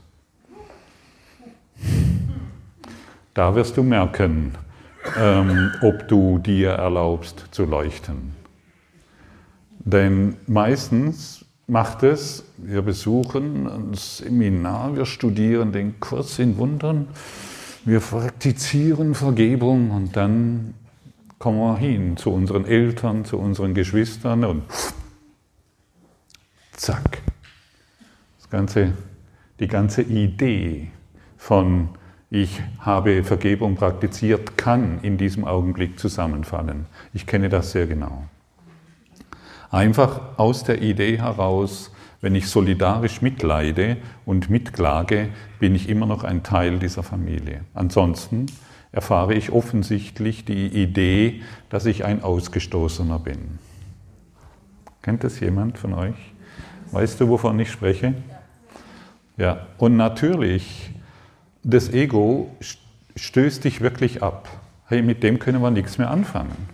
Da 3.34 3.54
wirst 3.54 3.76
du 3.76 3.84
merken, 3.84 4.54
ähm, 5.18 5.72
ob 5.82 6.08
du 6.08 6.40
dir 6.40 6.72
erlaubst 6.72 7.46
zu 7.52 7.66
leuchten. 7.66 8.34
Denn 9.80 10.38
meistens 10.48 11.46
macht 11.68 12.04
es, 12.04 12.44
wir 12.58 12.82
besuchen 12.82 13.68
ein 13.68 13.94
Seminar, 13.94 14.96
wir 14.96 15.06
studieren 15.06 15.72
den 15.72 16.00
Kurs 16.00 16.40
in 16.40 16.58
Wundern, 16.58 17.08
wir 17.84 18.00
praktizieren 18.00 19.14
Vergebung 19.14 19.92
und 19.92 20.16
dann 20.16 20.74
kommen 21.38 21.60
wir 21.60 21.78
hin 21.78 22.18
zu 22.18 22.32
unseren 22.32 22.66
Eltern, 22.66 23.26
zu 23.26 23.38
unseren 23.38 23.74
Geschwistern 23.74 24.44
und 24.46 24.64
zack. 26.72 27.22
Das 28.40 28.50
ganze, 28.50 28.94
die 29.60 29.68
ganze 29.68 30.02
Idee 30.02 30.90
von 31.46 31.90
ich 32.32 32.60
habe 32.80 33.24
Vergebung 33.24 33.76
praktiziert, 33.76 34.58
kann 34.58 35.00
in 35.04 35.20
diesem 35.20 35.46
Augenblick 35.46 36.00
zusammenfallen. 36.00 36.88
Ich 37.14 37.28
kenne 37.28 37.50
das 37.50 37.72
sehr 37.72 37.86
genau. 37.86 38.24
Einfach 39.70 40.22
aus 40.38 40.64
der 40.64 40.82
Idee 40.82 41.20
heraus, 41.20 41.92
wenn 42.20 42.34
ich 42.34 42.48
solidarisch 42.50 43.22
mitleide 43.22 43.98
und 44.26 44.50
mitklage, 44.50 45.30
bin 45.60 45.76
ich 45.76 45.88
immer 45.88 46.08
noch 46.08 46.24
ein 46.24 46.42
Teil 46.42 46.80
dieser 46.80 47.04
Familie. 47.04 47.62
Ansonsten 47.76 48.48
erfahre 48.92 49.36
ich 49.36 49.52
offensichtlich 49.52 50.46
die 50.46 50.66
Idee, 50.70 51.44
dass 51.70 51.86
ich 51.86 52.06
ein 52.06 52.24
Ausgestoßener 52.24 53.20
bin. 53.20 53.60
Kennt 55.04 55.24
das 55.24 55.40
jemand 55.42 55.78
von 55.78 55.94
euch? 55.94 56.34
Weißt 56.92 57.22
du, 57.22 57.30
wovon 57.30 57.60
ich 57.60 57.70
spreche? 57.70 58.16
Ja, 59.38 59.68
und 59.78 59.96
natürlich, 59.96 60.95
das 61.66 61.90
Ego 61.90 62.56
stößt 63.16 63.64
dich 63.64 63.82
wirklich 63.82 64.22
ab. 64.22 64.48
Hey, 64.86 65.02
mit 65.02 65.24
dem 65.24 65.40
können 65.40 65.62
wir 65.62 65.72
nichts 65.72 65.98
mehr 65.98 66.12
anfangen. 66.12 66.70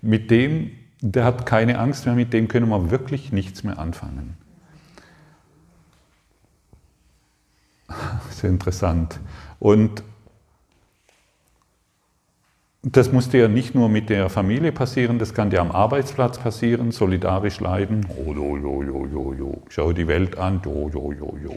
Mit 0.00 0.30
dem, 0.30 0.70
der 1.02 1.24
hat 1.24 1.44
keine 1.44 1.78
Angst 1.78 2.06
mehr, 2.06 2.14
mit 2.14 2.32
dem 2.32 2.48
können 2.48 2.68
wir 2.70 2.90
wirklich 2.90 3.30
nichts 3.30 3.62
mehr 3.64 3.78
anfangen. 3.78 4.38
Sehr 8.30 8.48
interessant. 8.48 9.20
Und 9.58 10.02
das 12.92 13.12
musste 13.12 13.38
ja 13.38 13.48
nicht 13.48 13.74
nur 13.74 13.88
mit 13.88 14.08
der 14.08 14.30
Familie 14.30 14.72
passieren, 14.72 15.18
das 15.18 15.34
kann 15.34 15.50
ja 15.50 15.60
am 15.60 15.70
Arbeitsplatz 15.70 16.38
passieren, 16.38 16.90
solidarisch 16.90 17.60
leiden, 17.60 18.06
oh, 18.16 18.32
jo, 18.32 18.56
jo, 18.56 18.82
jo, 18.82 19.06
jo, 19.06 19.34
jo. 19.34 19.62
schau 19.68 19.92
die 19.92 20.06
Welt 20.06 20.38
an, 20.38 20.62
jo, 20.64 20.88
jo, 20.92 21.12
jo, 21.12 21.36
jo, 21.42 21.56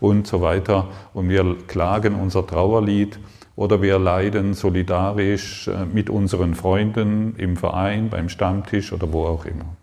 und 0.00 0.26
so 0.26 0.40
weiter. 0.42 0.88
Und 1.12 1.28
wir 1.28 1.56
klagen 1.66 2.14
unser 2.14 2.46
Trauerlied 2.46 3.18
oder 3.56 3.82
wir 3.82 3.98
leiden 3.98 4.54
solidarisch 4.54 5.66
äh, 5.68 5.86
mit 5.92 6.08
unseren 6.08 6.54
Freunden 6.54 7.34
im 7.36 7.56
Verein, 7.56 8.08
beim 8.08 8.28
Stammtisch 8.28 8.92
oder 8.92 9.12
wo 9.12 9.24
auch 9.24 9.46
immer. 9.46 9.76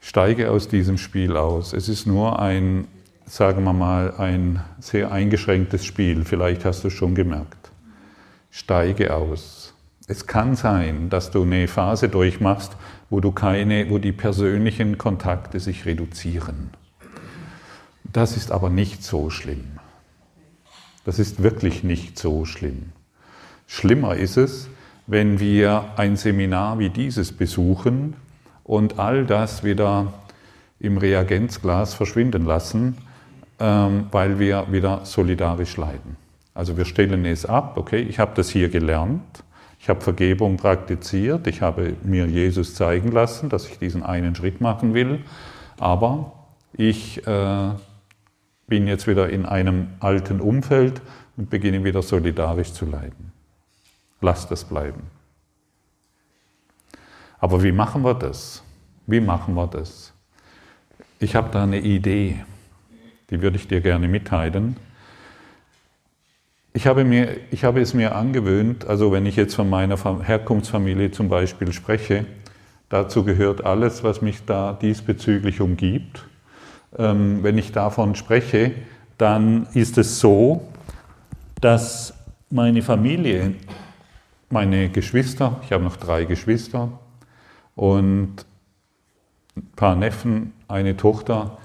Steige 0.00 0.50
aus 0.50 0.68
diesem 0.68 0.98
Spiel 0.98 1.36
aus. 1.36 1.72
Es 1.72 1.88
ist 1.88 2.06
nur 2.06 2.40
ein, 2.40 2.88
sagen 3.26 3.64
wir 3.64 3.72
mal, 3.72 4.14
ein 4.18 4.60
sehr 4.80 5.12
eingeschränktes 5.12 5.84
Spiel. 5.84 6.24
Vielleicht 6.24 6.64
hast 6.64 6.84
du 6.84 6.88
es 6.88 6.94
schon 6.94 7.14
gemerkt 7.14 7.59
steige 8.50 9.14
aus. 9.14 9.74
Es 10.06 10.26
kann 10.26 10.56
sein, 10.56 11.08
dass 11.08 11.30
du 11.30 11.42
eine 11.42 11.68
Phase 11.68 12.08
durchmachst, 12.08 12.72
wo 13.10 13.20
du 13.20 13.32
keine, 13.32 13.90
wo 13.90 13.98
die 13.98 14.12
persönlichen 14.12 14.98
Kontakte 14.98 15.60
sich 15.60 15.86
reduzieren. 15.86 16.70
Das 18.12 18.36
ist 18.36 18.50
aber 18.50 18.70
nicht 18.70 19.04
so 19.04 19.30
schlimm. 19.30 19.78
Das 21.04 21.18
ist 21.18 21.42
wirklich 21.42 21.84
nicht 21.84 22.18
so 22.18 22.44
schlimm. 22.44 22.92
Schlimmer 23.66 24.16
ist 24.16 24.36
es, 24.36 24.68
wenn 25.06 25.38
wir 25.38 25.84
ein 25.96 26.16
Seminar 26.16 26.78
wie 26.78 26.90
dieses 26.90 27.32
besuchen 27.32 28.14
und 28.64 28.98
all 28.98 29.26
das 29.26 29.64
wieder 29.64 30.12
im 30.80 30.98
Reagenzglas 30.98 31.94
verschwinden 31.94 32.44
lassen, 32.44 32.96
ähm, 33.60 34.06
weil 34.10 34.38
wir 34.38 34.66
wieder 34.70 35.04
solidarisch 35.04 35.76
leiden. 35.76 36.16
Also 36.54 36.76
wir 36.76 36.84
stellen 36.84 37.24
es 37.24 37.46
ab, 37.46 37.76
okay, 37.76 38.00
ich 38.00 38.18
habe 38.18 38.32
das 38.34 38.50
hier 38.50 38.68
gelernt, 38.68 39.44
ich 39.78 39.88
habe 39.88 40.00
Vergebung 40.00 40.56
praktiziert, 40.56 41.46
ich 41.46 41.62
habe 41.62 41.94
mir 42.02 42.26
Jesus 42.26 42.74
zeigen 42.74 43.12
lassen, 43.12 43.48
dass 43.48 43.66
ich 43.66 43.78
diesen 43.78 44.02
einen 44.02 44.34
Schritt 44.34 44.60
machen 44.60 44.92
will, 44.92 45.20
aber 45.78 46.32
ich 46.72 47.26
äh, 47.26 47.70
bin 48.66 48.86
jetzt 48.86 49.06
wieder 49.06 49.30
in 49.30 49.46
einem 49.46 49.88
alten 50.00 50.40
Umfeld 50.40 51.00
und 51.36 51.50
beginne 51.50 51.82
wieder 51.84 52.02
solidarisch 52.02 52.72
zu 52.72 52.84
leiden. 52.84 53.32
Lass 54.20 54.48
das 54.48 54.64
bleiben. 54.64 55.02
Aber 57.38 57.62
wie 57.62 57.72
machen 57.72 58.02
wir 58.02 58.14
das? 58.14 58.62
Wie 59.06 59.20
machen 59.20 59.54
wir 59.54 59.66
das? 59.66 60.12
Ich 61.18 61.34
habe 61.34 61.50
da 61.50 61.62
eine 61.62 61.80
Idee, 61.80 62.44
die 63.30 63.40
würde 63.40 63.56
ich 63.56 63.66
dir 63.66 63.80
gerne 63.80 64.08
mitteilen. 64.08 64.76
Ich 66.72 66.86
habe, 66.86 67.04
mir, 67.04 67.36
ich 67.50 67.64
habe 67.64 67.80
es 67.80 67.94
mir 67.94 68.14
angewöhnt, 68.14 68.86
also 68.86 69.10
wenn 69.10 69.26
ich 69.26 69.34
jetzt 69.34 69.56
von 69.56 69.68
meiner 69.68 69.98
Herkunftsfamilie 70.22 71.10
zum 71.10 71.28
Beispiel 71.28 71.72
spreche, 71.72 72.26
dazu 72.88 73.24
gehört 73.24 73.64
alles, 73.64 74.04
was 74.04 74.22
mich 74.22 74.44
da 74.44 74.78
diesbezüglich 74.80 75.60
umgibt. 75.60 76.24
Ähm, 76.96 77.42
wenn 77.42 77.58
ich 77.58 77.72
davon 77.72 78.14
spreche, 78.14 78.70
dann 79.18 79.66
ist 79.74 79.98
es 79.98 80.20
so, 80.20 80.68
dass 81.60 82.14
meine 82.50 82.82
Familie, 82.82 83.54
meine 84.48 84.90
Geschwister, 84.90 85.60
ich 85.64 85.72
habe 85.72 85.82
noch 85.82 85.96
drei 85.96 86.24
Geschwister 86.24 86.92
und 87.74 88.46
ein 89.56 89.72
paar 89.74 89.96
Neffen, 89.96 90.52
eine 90.68 90.96
Tochter, 90.96 91.58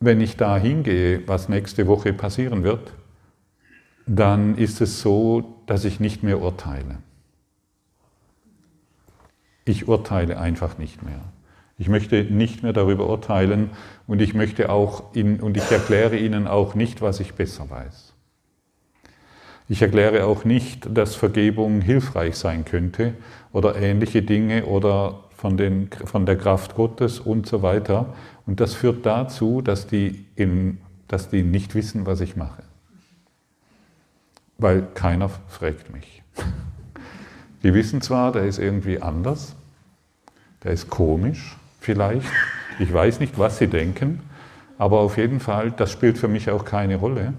wenn 0.00 0.22
ich 0.22 0.38
da 0.38 0.56
hingehe, 0.56 1.28
was 1.28 1.50
nächste 1.50 1.86
Woche 1.86 2.14
passieren 2.14 2.62
wird, 2.62 2.94
dann 4.06 4.56
ist 4.56 4.80
es 4.80 5.00
so, 5.00 5.62
dass 5.66 5.84
ich 5.84 5.98
nicht 5.98 6.22
mehr 6.22 6.40
urteile. 6.40 6.98
Ich 9.64 9.88
urteile 9.88 10.38
einfach 10.38 10.78
nicht 10.78 11.02
mehr. 11.02 11.20
Ich 11.76 11.88
möchte 11.88 12.24
nicht 12.24 12.62
mehr 12.62 12.72
darüber 12.72 13.08
urteilen 13.10 13.70
und 14.06 14.22
ich 14.22 14.32
möchte 14.32 14.70
auch 14.70 15.14
in, 15.14 15.40
und 15.40 15.56
ich 15.56 15.70
erkläre 15.70 16.16
Ihnen 16.16 16.46
auch 16.46 16.74
nicht, 16.74 17.02
was 17.02 17.20
ich 17.20 17.34
besser 17.34 17.68
weiß. 17.68 18.14
Ich 19.68 19.82
erkläre 19.82 20.24
auch 20.24 20.44
nicht, 20.44 20.88
dass 20.96 21.16
Vergebung 21.16 21.80
hilfreich 21.80 22.36
sein 22.36 22.64
könnte 22.64 23.14
oder 23.52 23.74
ähnliche 23.74 24.22
Dinge 24.22 24.64
oder 24.66 25.24
von, 25.34 25.56
den, 25.56 25.90
von 26.04 26.24
der 26.24 26.38
Kraft 26.38 26.76
Gottes 26.76 27.18
und 27.18 27.48
so 27.48 27.62
weiter. 27.62 28.14
Und 28.46 28.60
das 28.60 28.74
führt 28.74 29.04
dazu, 29.04 29.60
dass 29.60 29.88
die, 29.88 30.24
in, 30.36 30.78
dass 31.08 31.28
die 31.28 31.42
nicht 31.42 31.74
wissen, 31.74 32.06
was 32.06 32.20
ich 32.20 32.36
mache 32.36 32.65
weil 34.58 34.86
keiner 34.94 35.28
fragt 35.28 35.92
mich. 35.92 36.22
Die 37.62 37.74
wissen 37.74 38.00
zwar, 38.00 38.32
der 38.32 38.44
ist 38.44 38.58
irgendwie 38.58 39.00
anders, 39.00 39.56
der 40.62 40.72
ist 40.72 40.88
komisch 40.88 41.56
vielleicht, 41.80 42.28
ich 42.78 42.92
weiß 42.92 43.20
nicht, 43.20 43.38
was 43.38 43.58
sie 43.58 43.68
denken, 43.68 44.20
aber 44.78 45.00
auf 45.00 45.16
jeden 45.16 45.40
Fall, 45.40 45.70
das 45.70 45.90
spielt 45.90 46.18
für 46.18 46.28
mich 46.28 46.50
auch 46.50 46.64
keine 46.64 46.96
Rolle. 46.96 47.32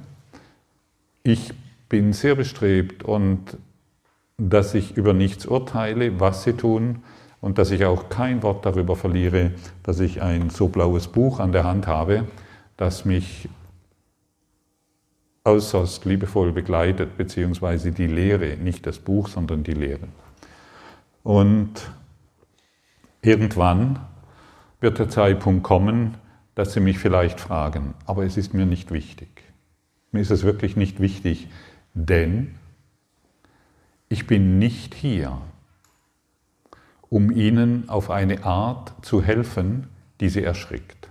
Ich 1.23 1.53
bin 1.89 2.13
sehr 2.13 2.35
bestrebt 2.35 3.03
und 3.03 3.57
dass 4.37 4.73
ich 4.73 4.97
über 4.97 5.13
nichts 5.13 5.45
urteile, 5.45 6.19
was 6.19 6.43
sie 6.43 6.53
tun 6.53 7.03
und 7.41 7.57
dass 7.57 7.71
ich 7.71 7.85
auch 7.85 8.09
kein 8.09 8.43
Wort 8.43 8.65
darüber 8.65 8.95
verliere, 8.95 9.51
dass 9.83 9.99
ich 9.99 10.21
ein 10.21 10.49
so 10.49 10.67
blaues 10.67 11.07
Buch 11.07 11.39
an 11.39 11.51
der 11.51 11.63
Hand 11.63 11.87
habe, 11.87 12.25
das 12.77 13.05
mich 13.05 13.49
äußerst 15.47 16.05
liebevoll 16.05 16.51
begleitet, 16.51 17.17
beziehungsweise 17.17 17.91
die 17.91 18.07
Lehre, 18.07 18.57
nicht 18.57 18.85
das 18.85 18.99
Buch, 18.99 19.29
sondern 19.29 19.63
die 19.63 19.71
Lehre. 19.71 20.07
Und 21.23 21.89
irgendwann 23.21 23.99
wird 24.81 24.99
der 24.99 25.09
Zeitpunkt 25.09 25.63
kommen, 25.63 26.15
dass 26.53 26.73
Sie 26.73 26.79
mich 26.79 26.99
vielleicht 26.99 27.39
fragen, 27.39 27.93
aber 28.05 28.25
es 28.25 28.35
ist 28.35 28.53
mir 28.53 28.65
nicht 28.65 28.91
wichtig. 28.91 29.43
Mir 30.11 30.21
ist 30.21 30.31
es 30.31 30.43
wirklich 30.43 30.75
nicht 30.75 30.99
wichtig, 30.99 31.47
denn 31.93 32.55
ich 34.09 34.27
bin 34.27 34.59
nicht 34.59 34.95
hier, 34.95 35.39
um 37.09 37.31
Ihnen 37.31 37.87
auf 37.89 38.09
eine 38.09 38.43
Art 38.43 38.93
zu 39.01 39.23
helfen, 39.23 39.87
die 40.19 40.29
Sie 40.29 40.43
erschrickt. 40.43 41.09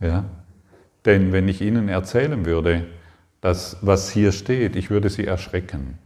Ja? 0.00 0.24
Denn 1.06 1.32
wenn 1.32 1.48
ich 1.48 1.62
Ihnen 1.62 1.88
erzählen 1.88 2.44
würde, 2.44 2.84
dass 3.40 3.78
was 3.80 4.10
hier 4.10 4.32
steht, 4.32 4.74
ich 4.74 4.90
würde 4.90 5.08
Sie 5.08 5.24
erschrecken. 5.24 5.98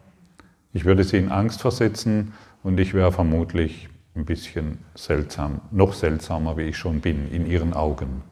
Ich 0.73 0.85
würde 0.85 1.05
Sie 1.05 1.17
in 1.17 1.31
Angst 1.31 1.63
versetzen 1.63 2.35
und 2.63 2.79
ich 2.79 2.93
wäre 2.93 3.11
vermutlich 3.11 3.89
ein 4.15 4.27
bisschen 4.27 4.79
seltsam, 4.95 5.63
noch 5.71 5.95
seltsamer, 5.95 6.57
wie 6.59 6.65
ich 6.65 6.77
schon 6.77 7.01
bin, 7.01 7.31
in 7.33 7.47
Ihren 7.47 7.73
Augen. 7.73 8.23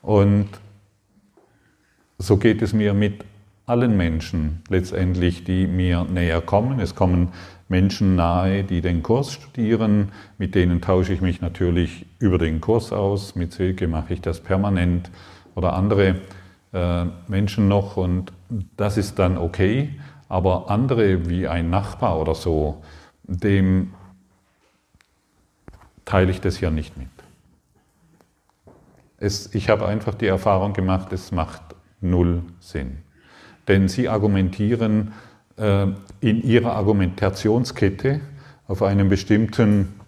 Und 0.00 0.48
so 2.18 2.38
geht 2.38 2.62
es 2.62 2.72
mir 2.72 2.94
mit 2.94 3.24
allen 3.66 3.96
Menschen 3.96 4.62
letztendlich, 4.68 5.44
die 5.44 5.66
mir 5.66 6.04
näher 6.04 6.40
kommen. 6.40 6.80
Es 6.80 6.94
kommen 6.94 7.28
Menschen 7.68 8.14
nahe, 8.14 8.62
die 8.62 8.80
den 8.80 9.02
Kurs 9.02 9.32
studieren, 9.32 10.12
mit 10.38 10.54
denen 10.54 10.80
tausche 10.80 11.12
ich 11.12 11.20
mich 11.20 11.40
natürlich 11.40 12.06
über 12.18 12.38
den 12.38 12.60
Kurs 12.60 12.92
aus. 12.92 13.34
Mit 13.34 13.52
Silke 13.52 13.88
mache 13.88 14.14
ich 14.14 14.20
das 14.20 14.40
permanent 14.40 15.10
oder 15.54 15.74
andere 15.74 16.16
äh, 16.72 17.04
Menschen 17.28 17.68
noch 17.68 17.96
und 17.96 18.32
das 18.76 18.96
ist 18.96 19.18
dann 19.18 19.38
okay, 19.38 19.90
aber 20.28 20.70
andere 20.70 21.28
wie 21.28 21.46
ein 21.46 21.70
Nachbar 21.70 22.18
oder 22.20 22.34
so, 22.34 22.82
dem 23.24 23.92
teile 26.04 26.30
ich 26.30 26.40
das 26.40 26.60
ja 26.60 26.70
nicht 26.70 26.96
mit. 26.96 27.08
Es, 29.18 29.54
ich 29.54 29.70
habe 29.70 29.86
einfach 29.86 30.14
die 30.14 30.26
Erfahrung 30.26 30.72
gemacht, 30.72 31.12
es 31.12 31.32
macht 31.32 31.62
null 32.00 32.42
Sinn. 32.60 32.98
Denn 33.68 33.88
sie 33.88 34.08
argumentieren 34.08 35.12
äh, 35.56 35.86
in 36.20 36.42
ihrer 36.42 36.74
Argumentationskette 36.74 38.20
auf 38.66 38.82
einem 38.82 39.08
bestimmten 39.08 40.00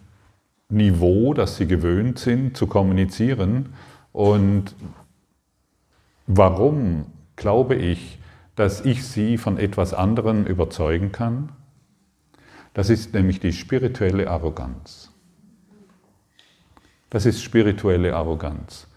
Niveau, 0.69 1.33
das 1.33 1.57
sie 1.57 1.65
gewöhnt 1.65 2.19
sind 2.19 2.57
zu 2.57 2.67
kommunizieren. 2.67 3.73
Und 4.11 4.75
warum 6.27 7.05
glaube 7.35 7.75
ich, 7.75 8.19
dass 8.55 8.81
ich 8.81 9.03
sie 9.05 9.37
von 9.37 9.57
etwas 9.57 9.93
anderem 9.93 10.45
überzeugen 10.45 11.11
kann? 11.11 11.49
Das 12.73 12.89
ist 12.89 13.13
nämlich 13.13 13.39
die 13.39 13.53
spirituelle 13.53 14.29
Arroganz. 14.29 15.11
Das 17.09 17.25
ist 17.25 17.41
spirituelle 17.41 18.15
Arroganz. 18.15 18.87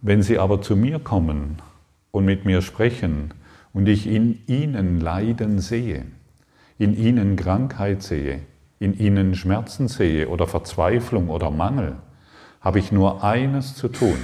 Wenn 0.00 0.22
Sie 0.22 0.38
aber 0.38 0.62
zu 0.62 0.76
mir 0.76 0.98
kommen 0.98 1.60
und 2.10 2.24
mit 2.24 2.46
mir 2.46 2.62
sprechen 2.62 3.34
und 3.74 3.86
ich 3.86 4.06
in 4.06 4.40
Ihnen 4.46 4.98
Leiden 4.98 5.58
sehe, 5.58 6.06
in 6.78 6.96
Ihnen 6.96 7.36
Krankheit 7.36 8.02
sehe, 8.02 8.40
in 8.78 8.98
Ihnen 8.98 9.34
Schmerzen 9.34 9.88
sehe 9.88 10.28
oder 10.28 10.46
Verzweiflung 10.46 11.28
oder 11.28 11.50
Mangel, 11.50 11.96
habe 12.62 12.78
ich 12.78 12.92
nur 12.92 13.22
eines 13.22 13.74
zu 13.74 13.88
tun. 13.88 14.16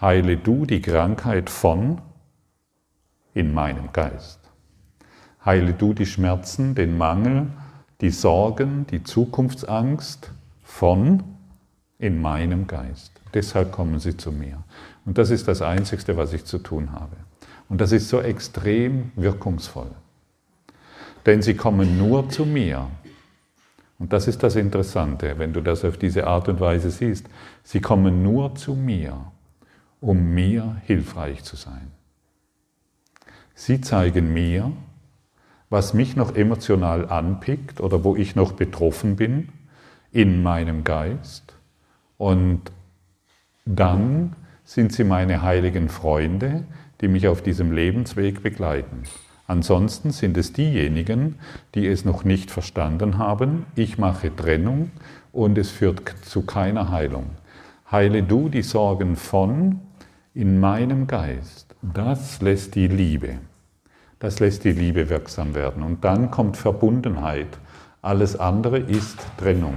Heile 0.00 0.36
du 0.36 0.66
die 0.66 0.82
Krankheit 0.82 1.48
von 1.48 2.00
in 3.32 3.54
meinem 3.54 3.92
Geist. 3.92 4.40
Heile 5.44 5.72
du 5.72 5.94
die 5.94 6.06
Schmerzen, 6.06 6.74
den 6.74 6.98
Mangel, 6.98 7.46
die 8.00 8.10
Sorgen, 8.10 8.86
die 8.90 9.04
Zukunftsangst 9.04 10.30
von 10.62 11.22
in 11.98 12.20
meinem 12.20 12.66
Geist. 12.66 13.12
Deshalb 13.34 13.70
kommen 13.70 14.00
sie 14.00 14.16
zu 14.16 14.32
mir. 14.32 14.64
Und 15.04 15.16
das 15.16 15.30
ist 15.30 15.46
das 15.46 15.62
Einzige, 15.62 16.16
was 16.16 16.32
ich 16.32 16.44
zu 16.44 16.58
tun 16.58 16.92
habe. 16.92 17.16
Und 17.68 17.80
das 17.80 17.92
ist 17.92 18.08
so 18.08 18.20
extrem 18.20 19.12
wirkungsvoll. 19.14 19.90
Denn 21.24 21.40
sie 21.40 21.54
kommen 21.54 21.98
nur 21.98 22.28
zu 22.28 22.44
mir. 22.44 22.88
Und 23.98 24.12
das 24.12 24.26
ist 24.26 24.42
das 24.42 24.56
Interessante, 24.56 25.38
wenn 25.38 25.52
du 25.52 25.60
das 25.60 25.84
auf 25.84 25.96
diese 25.96 26.26
Art 26.26 26.48
und 26.48 26.60
Weise 26.60 26.90
siehst. 26.90 27.26
Sie 27.62 27.80
kommen 27.80 28.22
nur 28.22 28.54
zu 28.54 28.74
mir, 28.74 29.32
um 30.04 30.34
mir 30.34 30.76
hilfreich 30.84 31.42
zu 31.44 31.56
sein. 31.56 31.90
Sie 33.54 33.80
zeigen 33.80 34.34
mir, 34.34 34.70
was 35.70 35.94
mich 35.94 36.14
noch 36.14 36.36
emotional 36.36 37.08
anpickt 37.08 37.80
oder 37.80 38.04
wo 38.04 38.14
ich 38.14 38.36
noch 38.36 38.52
betroffen 38.52 39.16
bin 39.16 39.48
in 40.12 40.42
meinem 40.42 40.84
Geist. 40.84 41.54
Und 42.18 42.60
dann 43.64 44.36
sind 44.64 44.92
sie 44.92 45.04
meine 45.04 45.40
heiligen 45.40 45.88
Freunde, 45.88 46.64
die 47.00 47.08
mich 47.08 47.26
auf 47.26 47.40
diesem 47.40 47.72
Lebensweg 47.72 48.42
begleiten. 48.42 49.04
Ansonsten 49.46 50.10
sind 50.10 50.36
es 50.36 50.52
diejenigen, 50.52 51.36
die 51.74 51.86
es 51.86 52.04
noch 52.04 52.24
nicht 52.24 52.50
verstanden 52.50 53.16
haben. 53.16 53.64
Ich 53.74 53.96
mache 53.96 54.34
Trennung 54.36 54.90
und 55.32 55.56
es 55.56 55.70
führt 55.70 56.14
zu 56.26 56.42
keiner 56.42 56.90
Heilung. 56.90 57.30
Heile 57.90 58.22
du 58.22 58.48
die 58.50 58.62
Sorgen 58.62 59.16
von 59.16 59.80
in 60.34 60.58
meinem 60.58 61.06
Geist. 61.06 61.74
Das 61.80 62.42
lässt 62.42 62.74
die 62.74 62.88
Liebe. 62.88 63.38
Das 64.18 64.40
lässt 64.40 64.64
die 64.64 64.72
Liebe 64.72 65.08
wirksam 65.08 65.54
werden. 65.54 65.82
Und 65.82 66.04
dann 66.04 66.30
kommt 66.30 66.56
Verbundenheit. 66.56 67.58
Alles 68.02 68.36
andere 68.36 68.78
ist 68.78 69.18
Trennung. 69.38 69.76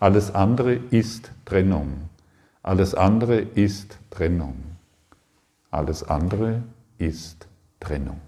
Alles 0.00 0.34
andere 0.34 0.74
ist 0.74 1.30
Trennung. 1.44 2.08
Alles 2.62 2.94
andere 2.94 3.38
ist 3.40 3.98
Trennung. 4.10 4.56
Alles 5.70 6.02
andere 6.02 6.62
ist 6.98 7.46
Trennung. 7.78 8.20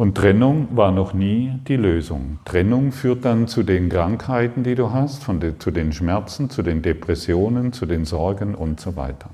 Und 0.00 0.14
Trennung 0.14 0.74
war 0.78 0.92
noch 0.92 1.12
nie 1.12 1.60
die 1.68 1.76
Lösung. 1.76 2.38
Trennung 2.46 2.90
führt 2.90 3.26
dann 3.26 3.48
zu 3.48 3.62
den 3.62 3.90
Krankheiten, 3.90 4.64
die 4.64 4.74
du 4.74 4.92
hast, 4.92 5.28
den, 5.28 5.60
zu 5.60 5.70
den 5.70 5.92
Schmerzen, 5.92 6.48
zu 6.48 6.62
den 6.62 6.80
Depressionen, 6.80 7.74
zu 7.74 7.84
den 7.84 8.06
Sorgen 8.06 8.54
und 8.54 8.80
so 8.80 8.96
weiter. 8.96 9.28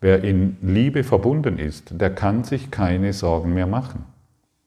Wer 0.00 0.22
in 0.22 0.56
Liebe 0.62 1.02
verbunden 1.02 1.58
ist, 1.58 2.00
der 2.00 2.14
kann 2.14 2.44
sich 2.44 2.70
keine 2.70 3.12
Sorgen 3.12 3.54
mehr 3.54 3.66
machen. 3.66 4.04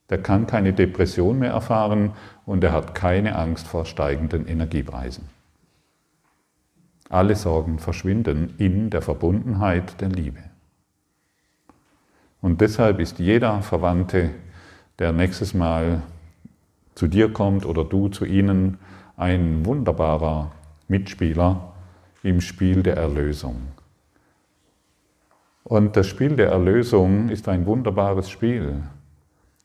Der 0.09 0.21
kann 0.21 0.47
keine 0.47 0.73
Depression 0.73 1.39
mehr 1.39 1.51
erfahren 1.51 2.11
und 2.45 2.61
er 2.65 2.73
hat 2.73 2.93
keine 2.93 3.37
Angst 3.37 3.67
vor 3.67 3.85
steigenden 3.85 4.45
Energiepreisen. 4.45 5.29
Alle 7.07 7.37
Sorgen 7.37 7.79
verschwinden 7.79 8.53
in 8.57 8.89
der 8.89 9.01
Verbundenheit 9.01 10.01
der 10.01 10.09
Liebe. 10.09 10.43
Und 12.41 12.59
deshalb 12.59 12.99
ist 12.99 13.19
jeder 13.19 13.61
Verwandte, 13.61 14.31
der 15.01 15.11
nächstes 15.11 15.55
Mal 15.55 16.03
zu 16.93 17.07
dir 17.07 17.33
kommt 17.33 17.65
oder 17.65 17.83
du 17.83 18.09
zu 18.09 18.23
ihnen, 18.23 18.77
ein 19.17 19.65
wunderbarer 19.65 20.51
Mitspieler 20.87 21.73
im 22.21 22.39
Spiel 22.39 22.83
der 22.83 22.97
Erlösung. 22.97 23.55
Und 25.63 25.95
das 25.97 26.05
Spiel 26.05 26.35
der 26.35 26.49
Erlösung 26.49 27.29
ist 27.29 27.49
ein 27.49 27.65
wunderbares 27.65 28.29
Spiel. 28.29 28.83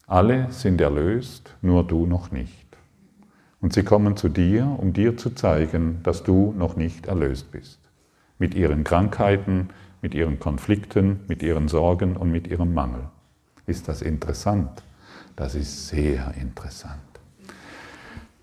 Alle 0.07 0.51
sind 0.53 0.81
erlöst, 0.81 1.55
nur 1.61 1.87
du 1.87 2.07
noch 2.07 2.31
nicht. 2.31 2.66
Und 3.61 3.75
sie 3.75 3.83
kommen 3.83 4.16
zu 4.16 4.31
dir, 4.31 4.66
um 4.79 4.94
dir 4.94 5.18
zu 5.18 5.35
zeigen, 5.35 6.01
dass 6.03 6.22
du 6.22 6.55
noch 6.57 6.77
nicht 6.77 7.09
erlöst 7.09 7.53
bist. 7.53 7.79
Mit 8.38 8.55
ihren 8.55 8.85
Krankheiten, 8.85 9.68
mit 10.01 10.14
ihren 10.14 10.38
Konflikten, 10.38 11.20
mit 11.29 11.42
ihren 11.42 11.68
Sorgen 11.68 12.16
und 12.16 12.31
mit 12.31 12.46
ihrem 12.46 12.72
Mangel. 12.72 13.03
Ist 13.66 13.87
das 13.87 14.01
interessant? 14.01 14.83
Das 15.37 15.55
ist 15.55 15.88
sehr 15.88 16.33
interessant. 16.40 17.01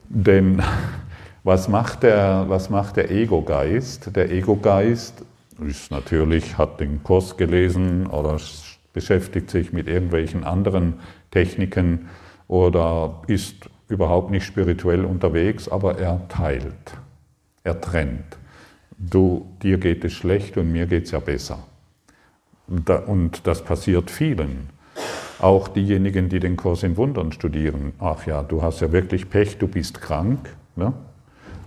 Denn 0.07 0.61
was 1.43 1.67
macht 1.67 2.03
der, 2.03 2.45
was 2.47 2.69
macht 2.69 2.97
der 2.97 3.09
Ego-Geist? 3.09 4.15
Der 4.15 4.31
Ego-Geist 4.31 5.25
ist 5.67 5.91
natürlich, 5.91 6.57
hat 6.57 6.79
den 6.79 7.03
Kurs 7.03 7.35
gelesen 7.35 8.07
oder 8.07 8.37
beschäftigt 8.93 9.49
sich 9.49 9.73
mit 9.73 9.87
irgendwelchen 9.87 10.43
anderen 10.43 10.99
Techniken 11.31 12.09
oder 12.47 13.21
ist 13.27 13.69
überhaupt 13.87 14.29
nicht 14.29 14.45
spirituell 14.45 15.03
unterwegs, 15.05 15.67
aber 15.67 15.97
er 15.97 16.27
teilt, 16.27 16.97
er 17.63 17.81
trennt. 17.81 18.37
Du, 18.97 19.47
dir 19.61 19.79
geht 19.79 20.05
es 20.05 20.13
schlecht 20.13 20.57
und 20.57 20.71
mir 20.71 20.85
geht 20.85 21.05
es 21.05 21.11
ja 21.11 21.19
besser. 21.19 21.59
Und 22.67 23.45
das 23.45 23.63
passiert 23.63 24.09
vielen. 24.09 24.69
Auch 25.43 25.67
diejenigen, 25.67 26.29
die 26.29 26.39
den 26.39 26.55
Kurs 26.55 26.83
in 26.83 26.95
Wundern 26.95 27.33
studieren. 27.33 27.91
Ach 27.99 28.25
ja, 28.25 28.43
du 28.43 28.61
hast 28.61 28.79
ja 28.79 28.93
wirklich 28.93 29.29
Pech, 29.29 29.57
du 29.57 29.67
bist 29.67 29.99
krank. 29.99 30.55
Ne? 30.77 30.93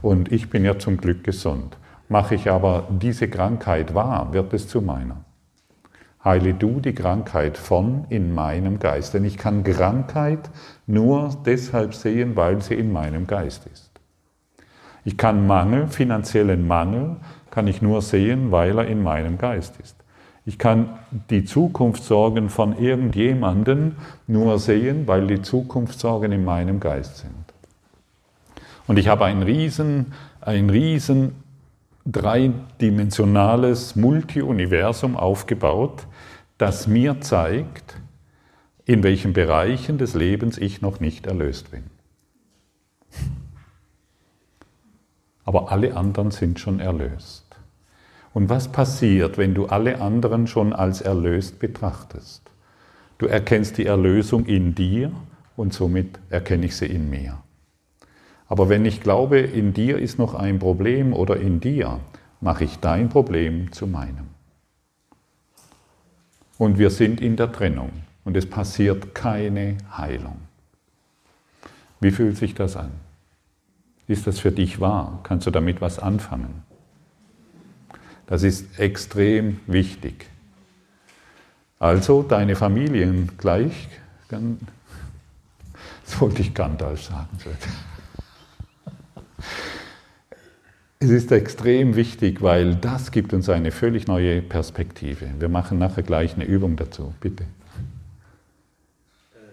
Und 0.01 0.33
ich 0.33 0.49
bin 0.49 0.65
ja 0.65 0.79
zum 0.79 0.97
Glück 0.97 1.25
gesund. 1.25 1.77
Mache 2.09 2.37
ich 2.37 2.51
aber 2.51 2.89
diese 2.89 3.29
Krankheit 3.29 3.95
wahr, 3.95 4.33
wird 4.33 4.55
es 4.55 4.67
zu 4.67 4.81
meiner. 4.81 5.27
Heile 6.25 6.55
du 6.55 6.81
die 6.81 6.95
Krankheit 6.95 7.59
von 7.59 8.07
in 8.09 8.35
meinem 8.35 8.79
Geist. 8.79 9.13
Denn 9.13 9.27
ich 9.27 9.37
kann 9.37 9.63
Krankheit 9.63 10.49
nur 10.87 11.37
deshalb 11.45 11.95
sehen, 11.95 12.35
weil 12.35 12.63
sie 12.63 12.77
in 12.77 12.91
meinem 12.91 13.27
Geist 13.27 13.67
ist. 13.71 13.91
Ich 15.05 15.19
kann 15.19 15.47
Mangel, 15.47 15.89
finanziellen 15.89 16.67
Mangel, 16.67 17.17
kann 17.51 17.67
ich 17.67 17.83
nur 17.83 18.01
sehen, 18.01 18.51
weil 18.51 18.79
er 18.79 18.87
in 18.87 19.03
meinem 19.03 19.37
Geist 19.37 19.79
ist. 19.83 20.03
Ich 20.47 20.59
kann 20.59 20.91
die 21.29 21.45
Zukunftssorgen 21.45 22.51
von 22.51 22.79
irgendjemanden 22.79 23.97
nur 24.29 24.61
sehen, 24.61 25.09
weil 25.09 25.27
die 25.27 25.43
Zukunftssorgen 25.43 26.31
in 26.31 26.45
meinem 26.45 26.79
Geist 26.79 27.19
sind. 27.19 27.35
Und 28.87 28.97
ich 28.97 29.09
habe 29.09 29.25
ein 29.25 29.43
riesen, 29.43 30.13
ein 30.41 30.71
riesen 30.71 31.33
dreidimensionales 32.07 33.97
Multiuniversum 33.97 35.17
aufgebaut, 35.17 36.07
das 36.59 36.87
mir 36.87 37.21
zeigt, 37.21 37.97
in 38.85 39.03
welchen 39.03 39.33
Bereichen 39.33 39.99
des 39.99 40.15
Lebens 40.15 40.59
ich 40.59 40.81
noch 40.81 41.01
nicht 41.01 41.27
erlöst 41.27 41.73
bin. 41.73 41.83
Aber 45.45 45.73
alle 45.73 45.97
anderen 45.97 46.31
sind 46.31 46.61
schon 46.61 46.79
erlöst. 46.79 47.36
Und 48.37 48.51
was 48.51 48.69
passiert, 48.69 49.39
wenn 49.39 49.55
du 49.55 49.65
alle 49.65 49.99
anderen 50.03 50.47
schon 50.47 50.75
als 50.75 51.01
erlöst 51.01 51.59
betrachtest? 51.59 52.43
Du 53.17 53.25
erkennst 53.25 53.79
die 53.79 53.87
Erlösung 53.87 54.45
in 54.45 54.75
dir 54.75 55.11
und 55.57 55.73
somit 55.73 56.19
erkenne 56.29 56.67
ich 56.67 56.77
sie 56.77 56.85
in 56.85 57.09
mir. 57.09 57.39
Aber 58.47 58.69
wenn 58.69 58.85
ich 58.85 59.01
glaube, 59.01 59.39
in 59.39 59.73
dir 59.73 59.99
ist 59.99 60.19
noch 60.19 60.35
ein 60.35 60.59
Problem 60.59 61.15
oder 61.15 61.39
in 61.39 61.61
dir, 61.61 61.99
mache 62.43 62.65
ich 62.65 62.77
dein 62.77 63.09
Problem 63.09 63.73
zu 63.73 63.87
meinem. 63.87 64.27
Und 66.59 66.79
wir 66.79 66.91
sind 66.91 67.23
in 67.23 67.37
der 67.37 67.51
Trennung 67.51 67.91
und 68.27 68.37
es 68.37 68.45
passiert 68.45 69.15
keine 69.15 69.79
Heilung. 69.97 70.37
Wie 72.01 72.11
fühlt 72.11 72.37
sich 72.37 72.55
das 72.55 72.77
an? 72.77 72.91
Ist 74.07 74.27
das 74.27 74.41
für 74.41 74.53
dich 74.53 74.79
wahr? 74.79 75.21
Kannst 75.23 75.47
du 75.47 75.51
damit 75.51 75.81
was 75.81 75.99
anfangen? 75.99 76.66
Das 78.27 78.43
ist 78.43 78.79
extrem 78.79 79.61
wichtig. 79.67 80.27
Also 81.79 82.23
deine 82.23 82.57
Familien 82.57 83.31
gleich, 83.39 83.89
das 84.29 86.21
wollte 86.21 86.43
ich 86.43 86.53
Gandalf 86.55 87.03
sagen. 87.03 87.29
Es 90.99 91.11
ist 91.11 91.31
extrem 91.31 91.95
wichtig, 91.95 92.41
weil 92.41 92.75
das 92.75 93.11
gibt 93.11 93.35
uns 93.35 93.51
eine 93.51 93.71
völlig 93.71 94.09
neue 94.09 94.41
Perspektive. 94.41 95.29
Wir 95.39 95.49
machen 95.49 95.79
nachher 95.79 96.03
gleich 96.03 96.35
eine 96.35 96.45
Übung 96.45 96.77
dazu. 96.77 97.15
Bitte. 97.21 97.45
Äh, 97.45 97.47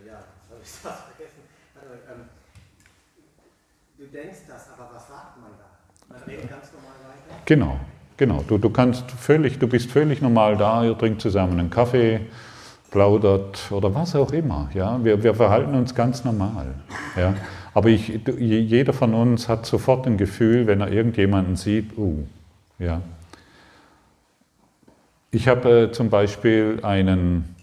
ja, 0.07 0.23
das 0.49 0.49
habe 0.49 0.61
ich 0.63 0.69
fast 0.81 1.03
vergessen. 1.03 1.41
Also, 1.75 1.93
ähm, 2.09 2.21
du 3.97 4.05
denkst 4.05 4.43
das, 4.47 4.69
aber 4.69 4.89
was 4.95 5.05
sagt 5.07 5.41
man 5.41 5.51
da? 5.59 5.65
Man 6.15 6.23
redet 6.23 6.49
ganz 6.49 6.71
normal 6.71 6.95
weiter? 7.09 7.41
Genau, 7.45 7.77
genau. 8.17 8.43
Du, 8.47 8.57
du 8.57 8.69
kannst 8.69 9.11
völlig, 9.11 9.59
du 9.59 9.67
bist 9.67 9.91
völlig 9.91 10.21
normal 10.21 10.57
da, 10.57 10.83
ihr 10.83 10.97
trinkt 10.97 11.21
zusammen 11.21 11.59
einen 11.59 11.69
Kaffee, 11.69 12.21
plaudert 12.93 13.71
oder 13.71 13.93
was 13.95 14.15
auch 14.15 14.31
immer. 14.31 14.69
Ja? 14.73 15.03
Wir, 15.03 15.23
wir 15.23 15.33
verhalten 15.33 15.73
uns 15.73 15.95
ganz 15.95 16.23
normal. 16.23 16.75
Ja? 17.17 17.33
Aber 17.73 17.89
ich, 17.89 18.19
jeder 18.37 18.93
von 18.93 19.15
uns 19.15 19.49
hat 19.49 19.65
sofort 19.65 20.05
ein 20.05 20.17
Gefühl, 20.17 20.67
wenn 20.67 20.79
er 20.79 20.91
irgendjemanden 20.91 21.55
sieht, 21.55 21.97
uh, 21.97 22.23
ja. 22.77 23.01
Ich 25.31 25.47
habe 25.47 25.85
äh, 25.87 25.91
zum 25.91 26.11
Beispiel 26.11 26.79
einen, 26.83 27.55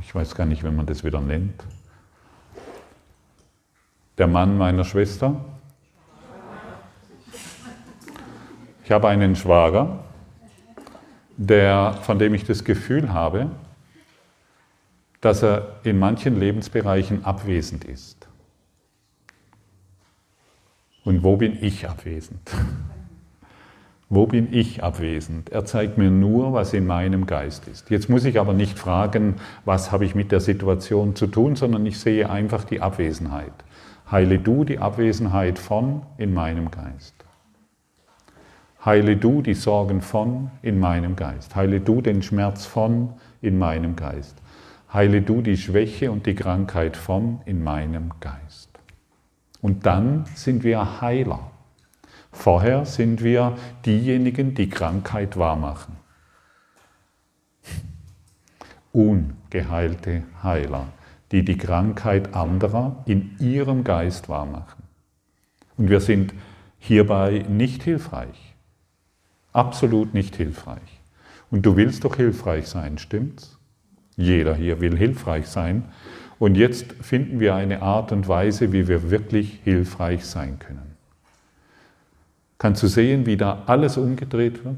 ich 0.00 0.14
weiß 0.14 0.36
gar 0.36 0.46
nicht, 0.46 0.62
wie 0.62 0.70
man 0.70 0.86
das 0.86 1.02
wieder 1.02 1.20
nennt, 1.20 1.64
der 4.18 4.28
Mann 4.28 4.56
meiner 4.56 4.84
Schwester. 4.84 5.34
Ich 8.92 8.94
habe 8.94 9.08
einen 9.08 9.36
Schwager, 9.36 10.00
der, 11.38 11.94
von 12.02 12.18
dem 12.18 12.34
ich 12.34 12.44
das 12.44 12.62
Gefühl 12.62 13.10
habe, 13.10 13.50
dass 15.22 15.42
er 15.42 15.76
in 15.82 15.98
manchen 15.98 16.38
Lebensbereichen 16.38 17.24
abwesend 17.24 17.84
ist. 17.84 18.28
Und 21.06 21.22
wo 21.22 21.38
bin 21.38 21.56
ich 21.58 21.88
abwesend? 21.88 22.50
Wo 24.10 24.26
bin 24.26 24.52
ich 24.52 24.82
abwesend? 24.84 25.48
Er 25.48 25.64
zeigt 25.64 25.96
mir 25.96 26.10
nur, 26.10 26.52
was 26.52 26.74
in 26.74 26.86
meinem 26.86 27.24
Geist 27.24 27.68
ist. 27.68 27.88
Jetzt 27.88 28.10
muss 28.10 28.26
ich 28.26 28.38
aber 28.38 28.52
nicht 28.52 28.78
fragen, 28.78 29.36
was 29.64 29.90
habe 29.90 30.04
ich 30.04 30.14
mit 30.14 30.30
der 30.32 30.40
Situation 30.40 31.16
zu 31.16 31.28
tun, 31.28 31.56
sondern 31.56 31.86
ich 31.86 31.98
sehe 31.98 32.28
einfach 32.28 32.64
die 32.64 32.82
Abwesenheit. 32.82 33.54
Heile 34.10 34.38
du 34.38 34.64
die 34.64 34.80
Abwesenheit 34.80 35.58
von 35.58 36.02
in 36.18 36.34
meinem 36.34 36.70
Geist. 36.70 37.21
Heile 38.84 39.16
du 39.16 39.42
die 39.42 39.54
Sorgen 39.54 40.00
von 40.00 40.50
in 40.60 40.80
meinem 40.80 41.14
Geist. 41.14 41.54
Heile 41.54 41.80
du 41.80 42.00
den 42.00 42.20
Schmerz 42.20 42.66
von 42.66 43.14
in 43.40 43.56
meinem 43.56 43.94
Geist. 43.94 44.36
Heile 44.92 45.22
du 45.22 45.40
die 45.40 45.56
Schwäche 45.56 46.10
und 46.10 46.26
die 46.26 46.34
Krankheit 46.34 46.96
von 46.96 47.40
in 47.44 47.62
meinem 47.62 48.10
Geist. 48.18 48.70
Und 49.60 49.86
dann 49.86 50.24
sind 50.34 50.64
wir 50.64 51.00
Heiler. 51.00 51.52
Vorher 52.32 52.84
sind 52.84 53.22
wir 53.22 53.56
diejenigen, 53.86 54.54
die 54.54 54.68
Krankheit 54.68 55.36
wahrmachen. 55.36 55.96
Ungeheilte 58.90 60.24
Heiler, 60.42 60.88
die 61.30 61.44
die 61.44 61.56
Krankheit 61.56 62.34
anderer 62.34 63.04
in 63.06 63.36
ihrem 63.38 63.84
Geist 63.84 64.28
wahrmachen. 64.28 64.82
Und 65.76 65.88
wir 65.88 66.00
sind 66.00 66.34
hierbei 66.78 67.44
nicht 67.48 67.84
hilfreich. 67.84 68.51
Absolut 69.52 70.14
nicht 70.14 70.36
hilfreich. 70.36 71.00
Und 71.50 71.66
du 71.66 71.76
willst 71.76 72.04
doch 72.04 72.16
hilfreich 72.16 72.66
sein, 72.68 72.98
stimmt's? 72.98 73.58
Jeder 74.16 74.54
hier 74.54 74.80
will 74.80 74.96
hilfreich 74.96 75.46
sein. 75.46 75.84
Und 76.38 76.56
jetzt 76.56 76.92
finden 77.00 77.40
wir 77.40 77.54
eine 77.54 77.82
Art 77.82 78.12
und 78.12 78.26
Weise, 78.28 78.72
wie 78.72 78.88
wir 78.88 79.10
wirklich 79.10 79.60
hilfreich 79.64 80.24
sein 80.24 80.58
können. 80.58 80.96
Kannst 82.58 82.82
du 82.82 82.86
sehen, 82.86 83.26
wie 83.26 83.36
da 83.36 83.64
alles 83.66 83.96
umgedreht 83.96 84.64
wird? 84.64 84.76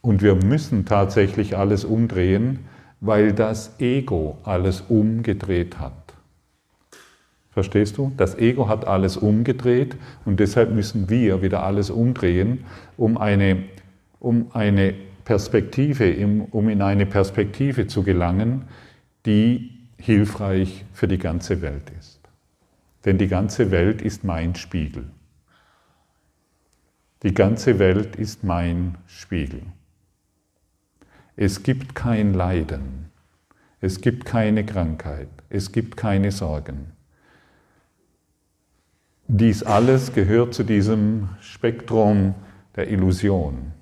Und 0.00 0.20
wir 0.22 0.34
müssen 0.34 0.84
tatsächlich 0.84 1.56
alles 1.56 1.84
umdrehen, 1.84 2.60
weil 3.00 3.32
das 3.32 3.80
Ego 3.80 4.38
alles 4.44 4.82
umgedreht 4.88 5.78
hat. 5.78 6.01
Verstehst 7.52 7.98
du? 7.98 8.12
Das 8.16 8.38
Ego 8.38 8.68
hat 8.68 8.86
alles 8.86 9.18
umgedreht 9.18 9.96
und 10.24 10.40
deshalb 10.40 10.72
müssen 10.72 11.10
wir 11.10 11.42
wieder 11.42 11.62
alles 11.62 11.90
umdrehen, 11.90 12.64
um 12.96 13.18
eine, 13.18 13.64
um 14.20 14.46
eine 14.54 14.94
Perspektive, 15.24 16.16
um 16.50 16.68
in 16.70 16.80
eine 16.80 17.04
Perspektive 17.04 17.86
zu 17.86 18.02
gelangen, 18.02 18.64
die 19.26 19.70
hilfreich 19.98 20.84
für 20.94 21.06
die 21.06 21.18
ganze 21.18 21.60
Welt 21.60 21.92
ist. 21.98 22.20
Denn 23.04 23.18
die 23.18 23.28
ganze 23.28 23.70
Welt 23.70 24.00
ist 24.00 24.24
mein 24.24 24.54
Spiegel. 24.54 25.04
Die 27.22 27.34
ganze 27.34 27.78
Welt 27.78 28.16
ist 28.16 28.44
mein 28.44 28.96
Spiegel. 29.06 29.62
Es 31.36 31.62
gibt 31.62 31.94
kein 31.94 32.32
Leiden, 32.32 33.10
es 33.80 34.00
gibt 34.00 34.24
keine 34.24 34.64
Krankheit, 34.64 35.28
es 35.50 35.70
gibt 35.70 35.96
keine 35.96 36.32
Sorgen. 36.32 36.92
Dies 39.34 39.62
alles 39.62 40.12
gehört 40.12 40.52
zu 40.52 40.62
diesem 40.62 41.30
Spektrum 41.40 42.34
der 42.76 42.90
Illusion. 42.90 43.72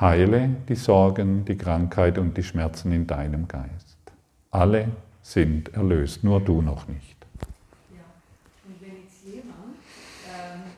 Heile 0.00 0.50
die 0.68 0.74
Sorgen, 0.74 1.44
die 1.44 1.56
Krankheit 1.56 2.18
und 2.18 2.36
die 2.36 2.42
Schmerzen 2.42 2.90
in 2.90 3.06
deinem 3.06 3.46
Geist. 3.46 3.96
Alle 4.50 4.88
sind 5.22 5.72
erlöst, 5.74 6.24
nur 6.24 6.40
du 6.40 6.60
noch 6.60 6.88
nicht. 6.88 7.16
Ja, 7.94 8.02
und 8.66 8.82
wenn 8.82 8.98
jetzt 9.04 9.22
jemand, 9.24 9.78
ähm, 10.26 10.74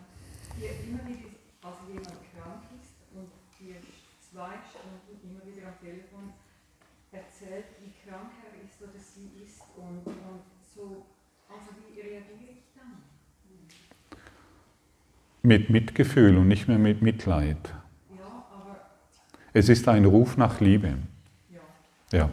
hier 0.61 0.73
immer 0.85 1.01
wieder, 1.09 1.33
also 1.63 1.89
jemand 1.89 2.21
krank 2.37 2.69
ist 2.77 3.01
und 3.17 3.33
dir 3.57 3.81
zwei 4.21 4.61
Stunden 4.69 5.25
immer 5.25 5.41
wieder 5.49 5.69
am 5.69 5.81
Telefon 5.81 6.37
erzählt, 7.13 7.65
wie 7.81 7.97
krank 8.05 8.29
er 8.45 8.61
ist 8.61 8.77
oder 8.83 9.01
sie 9.01 9.33
ist 9.43 9.65
und, 9.75 10.05
und 10.05 10.45
so, 10.61 11.07
also 11.49 11.73
wie 11.81 11.99
reagiere 11.99 12.53
ich 12.53 12.67
dann? 12.77 13.07
Mit 15.47 15.71
Mitgefühl 15.71 16.37
und 16.39 16.49
nicht 16.49 16.67
mehr 16.67 16.77
mit 16.77 17.03
Mitleid. 17.03 17.73
Es 19.53 19.69
ist 19.69 19.87
ein 19.87 20.05
Ruf 20.05 20.37
nach 20.37 20.61
Liebe. 20.61 20.95
Ja. 22.11 22.31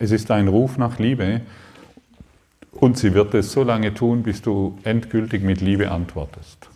Es 0.00 0.10
ist 0.10 0.32
ein 0.32 0.48
Ruf 0.48 0.76
nach 0.76 0.98
Liebe 0.98 1.42
und 2.72 2.98
sie 2.98 3.14
wird 3.14 3.34
es 3.34 3.52
so 3.52 3.62
lange 3.62 3.94
tun, 3.94 4.24
bis 4.24 4.42
du 4.42 4.76
endgültig 4.82 5.44
mit 5.44 5.60
Liebe 5.60 5.92
antwortest. 5.92 6.68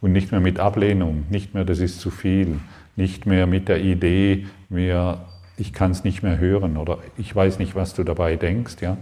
Und 0.00 0.10
nicht 0.10 0.32
mehr 0.32 0.40
mit 0.40 0.58
Ablehnung, 0.58 1.26
nicht 1.30 1.54
mehr, 1.54 1.64
das 1.64 1.78
ist 1.78 2.00
zu 2.00 2.10
viel, 2.10 2.58
nicht 2.96 3.26
mehr 3.26 3.46
mit 3.46 3.68
der 3.68 3.80
Idee, 3.80 4.48
mir, 4.68 5.24
ich 5.56 5.72
kann 5.72 5.92
es 5.92 6.02
nicht 6.02 6.24
mehr 6.24 6.38
hören 6.38 6.78
oder 6.78 6.98
ich 7.16 7.32
weiß 7.32 7.60
nicht, 7.60 7.76
was 7.76 7.94
du 7.94 8.02
dabei 8.02 8.34
denkst. 8.34 8.78
Ja? 8.80 8.96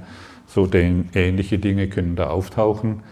So 0.47 0.71
ähnliche 0.71 1.59
Dinge 1.59 1.89
können 1.89 2.15
da 2.15 2.27
auftauchen. 2.27 3.03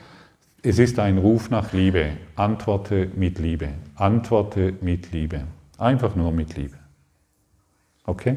Es 0.64 0.78
ist 0.78 1.00
ein 1.00 1.18
Ruf 1.18 1.50
nach 1.50 1.72
Liebe. 1.72 2.10
Antworte 2.36 3.08
mit 3.16 3.40
Liebe. 3.40 3.70
Antworte 3.96 4.74
mit 4.80 5.10
Liebe. 5.10 5.40
Einfach 5.76 6.14
nur 6.14 6.30
mit 6.30 6.56
Liebe. 6.56 6.76
Okay? 8.04 8.36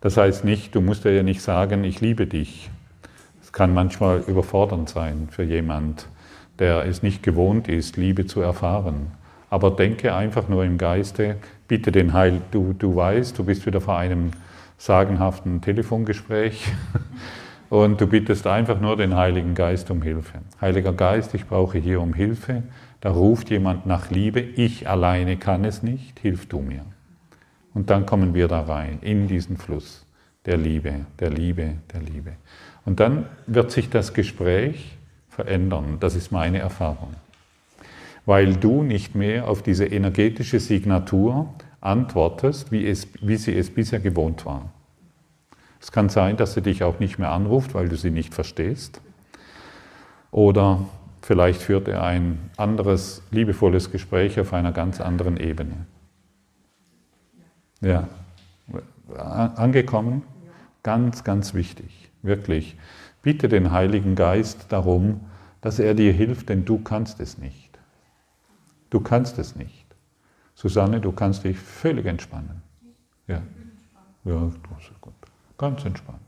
Das 0.00 0.16
heißt 0.16 0.44
nicht, 0.44 0.74
du 0.74 0.80
musst 0.80 1.04
ja 1.04 1.22
nicht 1.22 1.40
sagen, 1.40 1.84
ich 1.84 2.00
liebe 2.00 2.26
dich. 2.26 2.68
Es 3.40 3.52
kann 3.52 3.74
manchmal 3.74 4.24
überfordernd 4.26 4.88
sein 4.88 5.28
für 5.30 5.44
jemand, 5.44 6.08
der 6.58 6.84
es 6.84 7.00
nicht 7.00 7.22
gewohnt 7.22 7.68
ist, 7.68 7.96
Liebe 7.96 8.26
zu 8.26 8.40
erfahren. 8.40 9.12
Aber 9.48 9.70
denke 9.70 10.16
einfach 10.16 10.48
nur 10.48 10.64
im 10.64 10.78
Geiste, 10.78 11.36
bitte 11.68 11.92
den 11.92 12.12
Heil, 12.12 12.42
du, 12.50 12.72
du 12.76 12.96
weißt, 12.96 13.38
du 13.38 13.44
bist 13.44 13.66
wieder 13.66 13.80
vor 13.80 13.98
einem 13.98 14.32
sagenhaften 14.78 15.60
Telefongespräch 15.60 16.66
und 17.70 18.00
du 18.00 18.06
bittest 18.06 18.46
einfach 18.46 18.80
nur 18.80 18.96
den 18.96 19.14
Heiligen 19.16 19.54
Geist 19.54 19.90
um 19.90 20.02
Hilfe. 20.02 20.38
Heiliger 20.60 20.92
Geist, 20.92 21.34
ich 21.34 21.46
brauche 21.46 21.78
hier 21.78 22.00
um 22.00 22.14
Hilfe. 22.14 22.62
Da 23.00 23.10
ruft 23.10 23.50
jemand 23.50 23.86
nach 23.86 24.10
Liebe, 24.10 24.40
ich 24.40 24.88
alleine 24.88 25.36
kann 25.36 25.64
es 25.64 25.82
nicht, 25.82 26.18
hilf 26.20 26.46
du 26.46 26.60
mir. 26.60 26.84
Und 27.74 27.90
dann 27.90 28.06
kommen 28.06 28.34
wir 28.34 28.48
da 28.48 28.62
rein, 28.62 28.98
in 29.02 29.28
diesen 29.28 29.56
Fluss 29.56 30.06
der 30.46 30.56
Liebe, 30.56 31.06
der 31.18 31.30
Liebe, 31.30 31.74
der 31.92 32.00
Liebe. 32.00 32.32
Und 32.84 33.00
dann 33.00 33.26
wird 33.46 33.70
sich 33.70 33.90
das 33.90 34.14
Gespräch 34.14 34.96
verändern, 35.28 35.98
das 36.00 36.14
ist 36.14 36.32
meine 36.32 36.58
Erfahrung. 36.58 37.14
Weil 38.24 38.56
du 38.56 38.82
nicht 38.82 39.14
mehr 39.14 39.48
auf 39.48 39.62
diese 39.62 39.86
energetische 39.86 40.58
Signatur 40.58 41.52
antwortest, 41.80 42.72
wie, 42.72 42.86
es, 42.86 43.08
wie 43.20 43.36
sie 43.36 43.54
es 43.56 43.70
bisher 43.70 44.00
gewohnt 44.00 44.46
war. 44.46 44.72
Es 45.86 45.92
kann 45.92 46.08
sein, 46.08 46.36
dass 46.36 46.54
sie 46.54 46.62
dich 46.62 46.82
auch 46.82 46.98
nicht 46.98 47.20
mehr 47.20 47.30
anruft, 47.30 47.74
weil 47.74 47.88
du 47.88 47.94
sie 47.94 48.10
nicht 48.10 48.34
verstehst. 48.34 49.00
Oder 50.32 50.84
vielleicht 51.22 51.62
führt 51.62 51.86
er 51.86 52.02
ein 52.02 52.50
anderes, 52.56 53.22
liebevolles 53.30 53.92
Gespräch 53.92 54.40
auf 54.40 54.52
einer 54.52 54.72
ganz 54.72 55.00
anderen 55.00 55.36
Ebene. 55.36 55.86
Ja, 57.80 58.08
angekommen? 59.14 60.24
Ganz, 60.82 61.22
ganz 61.22 61.54
wichtig, 61.54 62.10
wirklich. 62.20 62.76
Bitte 63.22 63.48
den 63.48 63.70
Heiligen 63.70 64.16
Geist 64.16 64.66
darum, 64.70 65.20
dass 65.60 65.78
er 65.78 65.94
dir 65.94 66.12
hilft, 66.12 66.48
denn 66.48 66.64
du 66.64 66.80
kannst 66.80 67.20
es 67.20 67.38
nicht. 67.38 67.78
Du 68.90 68.98
kannst 68.98 69.38
es 69.38 69.54
nicht. 69.54 69.86
Susanne, 70.56 71.00
du 71.00 71.12
kannst 71.12 71.44
dich 71.44 71.56
völlig 71.56 72.06
entspannen. 72.06 72.60
Ja, 73.28 73.42
ja. 74.24 74.50
Ganz 75.58 75.84
entspannt. 75.84 76.20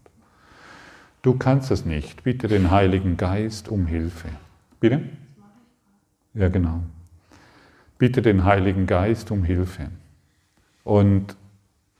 Du 1.22 1.36
kannst 1.36 1.70
es 1.70 1.84
nicht. 1.84 2.22
Bitte 2.22 2.48
den 2.48 2.70
Heiligen 2.70 3.16
Geist 3.16 3.68
um 3.68 3.86
Hilfe. 3.86 4.28
Bitte? 4.80 5.08
Ja, 6.34 6.48
genau. 6.48 6.82
Bitte 7.98 8.22
den 8.22 8.44
Heiligen 8.44 8.86
Geist 8.86 9.30
um 9.30 9.44
Hilfe. 9.44 9.90
Und 10.84 11.36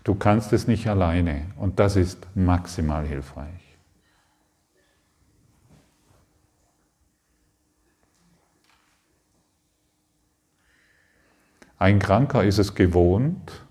du 0.04 0.14
kannst 0.14 0.52
es 0.52 0.66
nicht 0.66 0.88
alleine. 0.88 1.46
Und 1.56 1.78
das 1.80 1.96
ist 1.96 2.26
maximal 2.34 3.06
hilfreich. 3.06 3.76
Ein 11.78 11.98
Kranker 11.98 12.42
ist 12.42 12.58
es 12.58 12.74
gewohnt, 12.74 13.64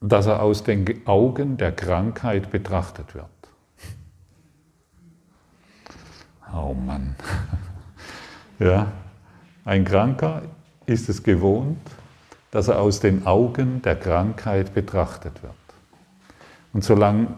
dass 0.00 0.26
er 0.26 0.42
aus 0.42 0.62
den 0.62 1.06
Augen 1.06 1.56
der 1.56 1.72
Krankheit 1.72 2.50
betrachtet 2.50 3.14
wird. 3.14 3.26
Oh 6.54 6.74
Mann. 6.74 7.14
Ja, 8.60 8.90
ein 9.64 9.84
Kranker 9.84 10.42
ist 10.84 11.08
es 11.08 11.22
gewohnt, 11.22 11.78
dass 12.50 12.66
er 12.66 12.80
aus 12.80 12.98
den 12.98 13.24
Augen 13.24 13.82
der 13.82 13.94
Krankheit 13.94 14.74
betrachtet 14.74 15.44
wird. 15.44 15.52
Und 16.72 16.82
solange 16.82 17.28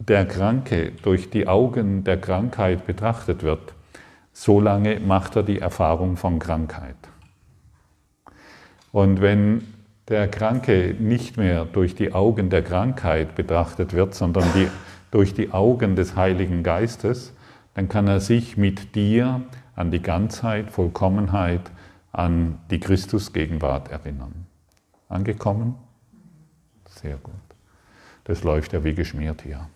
der 0.00 0.26
Kranke 0.26 0.90
durch 1.02 1.30
die 1.30 1.46
Augen 1.46 2.02
der 2.02 2.20
Krankheit 2.20 2.86
betrachtet 2.86 3.44
wird, 3.44 3.72
solange 4.32 4.98
macht 4.98 5.36
er 5.36 5.44
die 5.44 5.60
Erfahrung 5.60 6.16
von 6.16 6.40
Krankheit. 6.40 6.96
Und 8.90 9.20
wenn 9.20 9.73
der 10.08 10.28
Kranke 10.28 10.94
nicht 10.98 11.36
mehr 11.36 11.64
durch 11.64 11.94
die 11.94 12.12
Augen 12.12 12.50
der 12.50 12.62
Krankheit 12.62 13.34
betrachtet 13.34 13.92
wird, 13.94 14.14
sondern 14.14 14.44
die, 14.54 14.68
durch 15.10 15.34
die 15.34 15.52
Augen 15.52 15.96
des 15.96 16.16
Heiligen 16.16 16.62
Geistes, 16.62 17.32
dann 17.74 17.88
kann 17.88 18.06
er 18.06 18.20
sich 18.20 18.56
mit 18.56 18.94
dir 18.94 19.42
an 19.74 19.90
die 19.90 20.02
Ganzheit, 20.02 20.70
Vollkommenheit, 20.70 21.70
an 22.12 22.58
die 22.70 22.78
Christusgegenwart 22.78 23.90
erinnern. 23.90 24.46
Angekommen? 25.08 25.74
Sehr 26.88 27.16
gut. 27.16 27.34
Das 28.24 28.44
läuft 28.44 28.72
ja 28.72 28.84
wie 28.84 28.94
geschmiert 28.94 29.42
hier. 29.42 29.68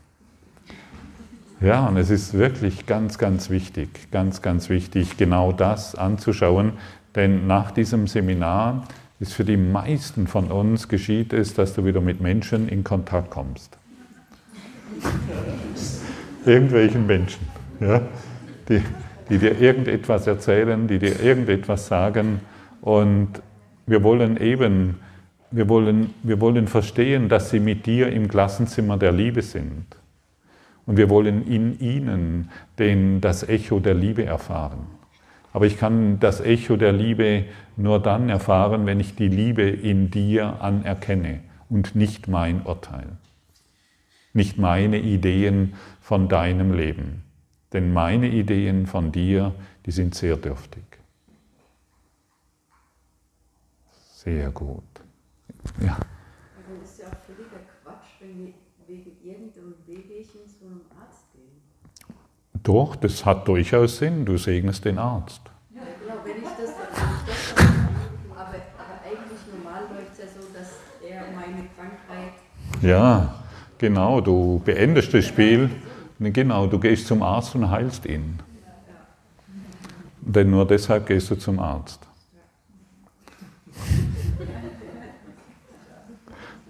Ja, 1.60 1.86
und 1.86 1.96
es 1.96 2.08
ist 2.08 2.34
wirklich 2.34 2.86
ganz, 2.86 3.18
ganz 3.18 3.50
wichtig, 3.50 4.10
ganz, 4.12 4.42
ganz 4.42 4.68
wichtig, 4.68 5.16
genau 5.16 5.50
das 5.50 5.96
anzuschauen, 5.96 6.74
denn 7.16 7.48
nach 7.48 7.72
diesem 7.72 8.06
Seminar 8.06 8.84
ist 9.20 9.34
für 9.34 9.44
die 9.44 9.56
meisten 9.56 10.26
von 10.26 10.50
uns 10.50 10.88
geschieht 10.88 11.32
es, 11.32 11.54
dass 11.54 11.74
du 11.74 11.84
wieder 11.84 12.00
mit 12.00 12.20
Menschen 12.20 12.68
in 12.68 12.84
Kontakt 12.84 13.30
kommst. 13.30 13.76
Irgendwelchen 16.46 17.06
Menschen, 17.06 17.46
ja, 17.80 18.02
die, 18.68 18.80
die 19.28 19.38
dir 19.38 19.60
irgendetwas 19.60 20.26
erzählen, 20.26 20.86
die 20.86 20.98
dir 20.98 21.20
irgendetwas 21.20 21.88
sagen. 21.88 22.40
Und 22.80 23.42
wir 23.86 24.02
wollen 24.02 24.36
eben, 24.36 24.96
wir 25.50 25.68
wollen, 25.68 26.14
wir 26.22 26.40
wollen 26.40 26.68
verstehen, 26.68 27.28
dass 27.28 27.50
sie 27.50 27.60
mit 27.60 27.86
dir 27.86 28.10
im 28.12 28.28
Klassenzimmer 28.28 28.96
der 28.96 29.12
Liebe 29.12 29.42
sind. 29.42 29.86
Und 30.86 30.96
wir 30.96 31.10
wollen 31.10 31.46
in 31.46 31.78
ihnen 31.80 32.50
den, 32.78 33.20
das 33.20 33.46
Echo 33.46 33.80
der 33.80 33.94
Liebe 33.94 34.24
erfahren. 34.24 34.97
Aber 35.52 35.66
ich 35.66 35.78
kann 35.78 36.20
das 36.20 36.40
Echo 36.40 36.76
der 36.76 36.92
Liebe 36.92 37.46
nur 37.76 38.00
dann 38.00 38.28
erfahren, 38.28 38.86
wenn 38.86 39.00
ich 39.00 39.14
die 39.14 39.28
Liebe 39.28 39.62
in 39.62 40.10
dir 40.10 40.60
anerkenne 40.60 41.40
und 41.68 41.94
nicht 41.94 42.28
mein 42.28 42.62
Urteil, 42.62 43.16
nicht 44.32 44.58
meine 44.58 44.98
Ideen 45.00 45.74
von 46.00 46.28
deinem 46.28 46.72
Leben. 46.72 47.22
Denn 47.72 47.92
meine 47.92 48.28
Ideen 48.28 48.86
von 48.86 49.12
dir, 49.12 49.54
die 49.86 49.90
sind 49.90 50.14
sehr 50.14 50.36
dürftig. 50.36 50.84
Sehr 54.14 54.50
gut. 54.50 54.82
Ja. 55.80 55.98
Also 56.56 56.82
ist 56.82 56.98
ja 56.98 57.06
auch 57.06 57.18
völliger 57.26 57.60
Quatsch, 57.82 58.20
wenn 58.20 58.46
wir 58.46 58.52
wegen 58.86 59.16
irgendeinem 59.22 59.74
Wehwehchen 59.86 60.48
zu 60.48 60.64
einem 60.64 60.80
Arzt 60.98 61.30
gehen. 61.32 61.62
Doch, 62.62 62.96
das 62.96 63.24
hat 63.24 63.46
durchaus 63.48 63.98
Sinn. 63.98 64.24
Du 64.24 64.36
segnest 64.36 64.84
den 64.84 64.98
Arzt. 64.98 65.40
Ja, 65.74 65.82
genau, 66.00 66.20
wenn 66.24 66.36
ich 66.36 66.42
das, 66.42 66.74
das 66.76 67.64
aber, 68.30 68.40
aber 68.40 68.54
eigentlich 69.04 69.40
normal 69.52 69.82
läuft 69.94 70.12
es 70.12 70.18
ja 70.18 70.24
so, 70.26 70.46
dass 70.52 70.78
er 71.06 71.22
meine 71.34 71.68
Krankheit. 71.76 72.82
Ja, 72.82 73.34
genau, 73.78 74.20
du 74.20 74.60
beendest 74.64 75.14
das 75.14 75.26
Spiel. 75.26 75.70
Genau, 76.18 76.66
du 76.66 76.78
gehst 76.78 77.06
zum 77.06 77.22
Arzt 77.22 77.54
und 77.54 77.70
heilst 77.70 78.04
ihn. 78.06 78.40
Denn 80.20 80.50
nur 80.50 80.66
deshalb 80.66 81.06
gehst 81.06 81.30
du 81.30 81.36
zum 81.36 81.58
Arzt. 81.58 82.00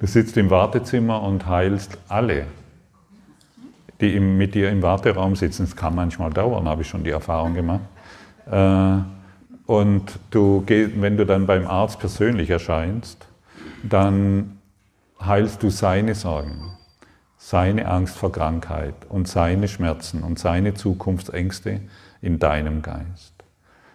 Du 0.01 0.07
sitzt 0.07 0.37
im 0.37 0.49
Wartezimmer 0.49 1.23
und 1.23 1.47
heilst 1.47 1.99
alle, 2.09 2.47
die 4.01 4.19
mit 4.21 4.55
dir 4.55 4.71
im 4.71 4.83
Warteraum 4.83 5.37
sitzen. 5.37 5.65
Es 5.65 5.77
kann 5.77 5.95
manchmal 5.95 6.31
dauern, 6.31 6.69
habe 6.69 6.83
ich 6.83 6.89
schon 6.89 7.05
die 7.05 7.11
Erfahrung 7.11 7.55
gemacht. 7.55 7.81
Äh, 8.51 8.99
und 9.67 10.19
du, 10.31 10.65
wenn 10.67 11.17
du 11.17 11.27
dann 11.27 11.47
beim 11.47 11.67
Arzt 11.67 11.99
persönlich 11.99 12.51
erscheinst, 12.51 13.27
dann 13.83 14.59
heilst 15.21 15.63
du 15.63 15.71
seine 15.71 16.15
Sorgen 16.15 16.79
seine 17.39 17.87
Angst 17.87 18.17
vor 18.17 18.33
Krankheit 18.33 18.95
und 19.09 19.29
seine 19.29 19.69
Schmerzen 19.69 20.23
und 20.23 20.39
seine 20.39 20.75
Zukunftsängste 20.75 21.81
in 22.21 22.39
deinem 22.39 22.83
Geist. 22.83 23.33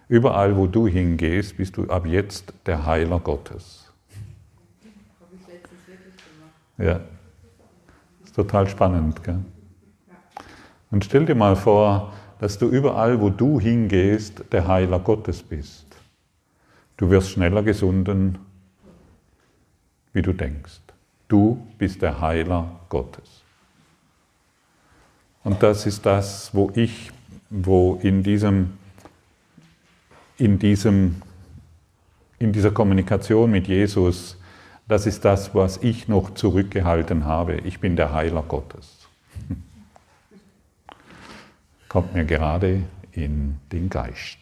Überall, 0.08 0.56
wo 0.58 0.66
du 0.66 0.88
hingehst, 0.88 1.58
bist 1.58 1.78
du 1.78 1.88
ab 1.90 2.06
jetzt 2.06 2.54
der 2.66 2.86
Heiler 2.86 3.20
Gottes. 3.20 3.92
Habe 5.20 5.36
ich 5.36 5.48
letztens 5.48 5.88
wirklich 5.88 6.16
gemacht. 6.16 6.54
Ja, 6.78 7.02
ist 8.24 8.36
total 8.36 8.68
spannend. 8.68 9.24
Gell? 9.24 9.40
Und 10.94 11.04
stell 11.06 11.26
dir 11.26 11.34
mal 11.34 11.56
vor, 11.56 12.14
dass 12.38 12.60
du 12.60 12.68
überall, 12.68 13.20
wo 13.20 13.32
du 13.32 13.60
hingehst, 13.60 14.44
der 14.52 14.68
Heiler 14.68 15.00
Gottes 15.00 15.42
bist. 15.42 15.88
Du 16.98 17.10
wirst 17.10 17.32
schneller 17.32 17.64
gesunden, 17.64 18.38
wie 20.14 20.22
du 20.22 20.34
denkst. 20.34 20.82
Du 21.28 21.66
bist 21.80 22.04
der 22.04 22.22
Heiler 22.22 22.80
Gottes. 22.90 23.42
Und 25.44 25.64
das 25.64 25.88
ist 25.88 26.06
das, 26.06 26.54
wo 26.54 26.72
ich, 26.76 27.10
wo 27.50 27.96
in 28.04 28.22
diesem, 28.22 28.78
in 30.38 30.60
diesem, 30.60 31.24
in 32.38 32.54
dieser 32.54 32.70
Kommunikation 32.70 33.50
mit 33.50 33.68
Jesus, 33.68 34.38
das 34.88 35.08
ist 35.08 35.26
das, 35.26 35.56
was 35.56 35.78
ich 35.78 36.08
noch 36.08 36.36
zurückgehalten 36.36 37.26
habe. 37.26 37.56
Ich 37.56 37.80
bin 37.80 37.96
der 37.96 38.14
Heiler 38.14 38.44
Gottes. 38.44 39.03
Kommt 41.94 42.16
mir 42.16 42.26
gerade 42.26 42.82
in 43.12 43.60
den 43.72 43.88
Geist. 43.88 44.40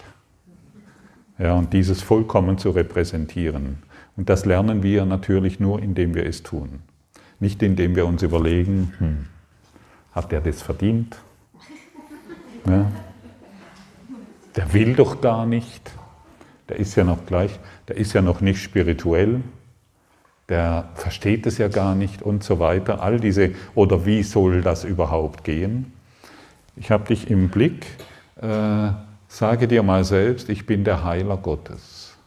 Ja, 1.38 1.56
und 1.56 1.74
dieses 1.74 2.02
vollkommen 2.02 2.58
zu 2.58 2.70
repräsentieren. 2.70 3.84
Und 4.16 4.30
das 4.30 4.46
lernen 4.46 4.84
wir 4.84 5.06
natürlich 5.06 5.60
nur, 5.60 5.82
indem 5.82 6.16
wir 6.16 6.26
es 6.26 6.44
tun. 6.44 6.80
Nicht 7.42 7.62
indem 7.62 7.98
wir 7.98 8.06
uns 8.06 8.24
überlegen, 8.24 8.94
hm, 9.00 9.26
hat 10.14 10.32
der 10.32 10.40
das 10.40 10.62
verdient? 10.62 11.18
Ja. 12.70 12.90
Der 14.56 14.74
will 14.74 14.94
doch 14.96 15.20
gar 15.20 15.46
nicht. 15.46 15.92
Der 16.70 16.78
ist 16.78 16.96
ja 16.96 17.04
noch 17.04 17.26
gleich, 17.26 17.60
der 17.90 17.98
ist 17.98 18.14
ja 18.14 18.22
noch 18.22 18.40
nicht 18.40 18.62
spirituell. 18.62 19.42
Der 20.48 20.88
versteht 20.96 21.46
es 21.48 21.58
ja 21.58 21.68
gar 21.68 21.96
nicht 21.96 22.22
und 22.22 22.46
so 22.46 22.60
weiter. 22.60 23.04
All 23.04 23.20
diese, 23.20 23.52
oder 23.76 24.06
wie 24.06 24.24
soll 24.24 24.62
das 24.62 24.86
überhaupt 24.86 25.44
gehen? 25.44 25.92
ich 26.82 26.90
habe 26.90 27.06
dich 27.06 27.30
im 27.30 27.50
Blick, 27.50 27.86
äh, 28.38 28.90
sage 29.28 29.68
dir 29.68 29.84
mal 29.84 30.04
selbst, 30.04 30.50
ich 30.50 30.66
bin 30.66 30.84
der 30.84 31.04
Heiler 31.04 31.38
Gottes. 31.38 32.18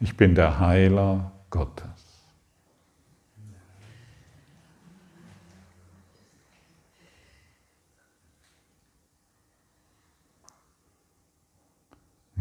Ich 0.00 0.14
bin 0.14 0.34
der 0.34 0.60
Heiler 0.60 1.32
Gottes. 1.48 1.95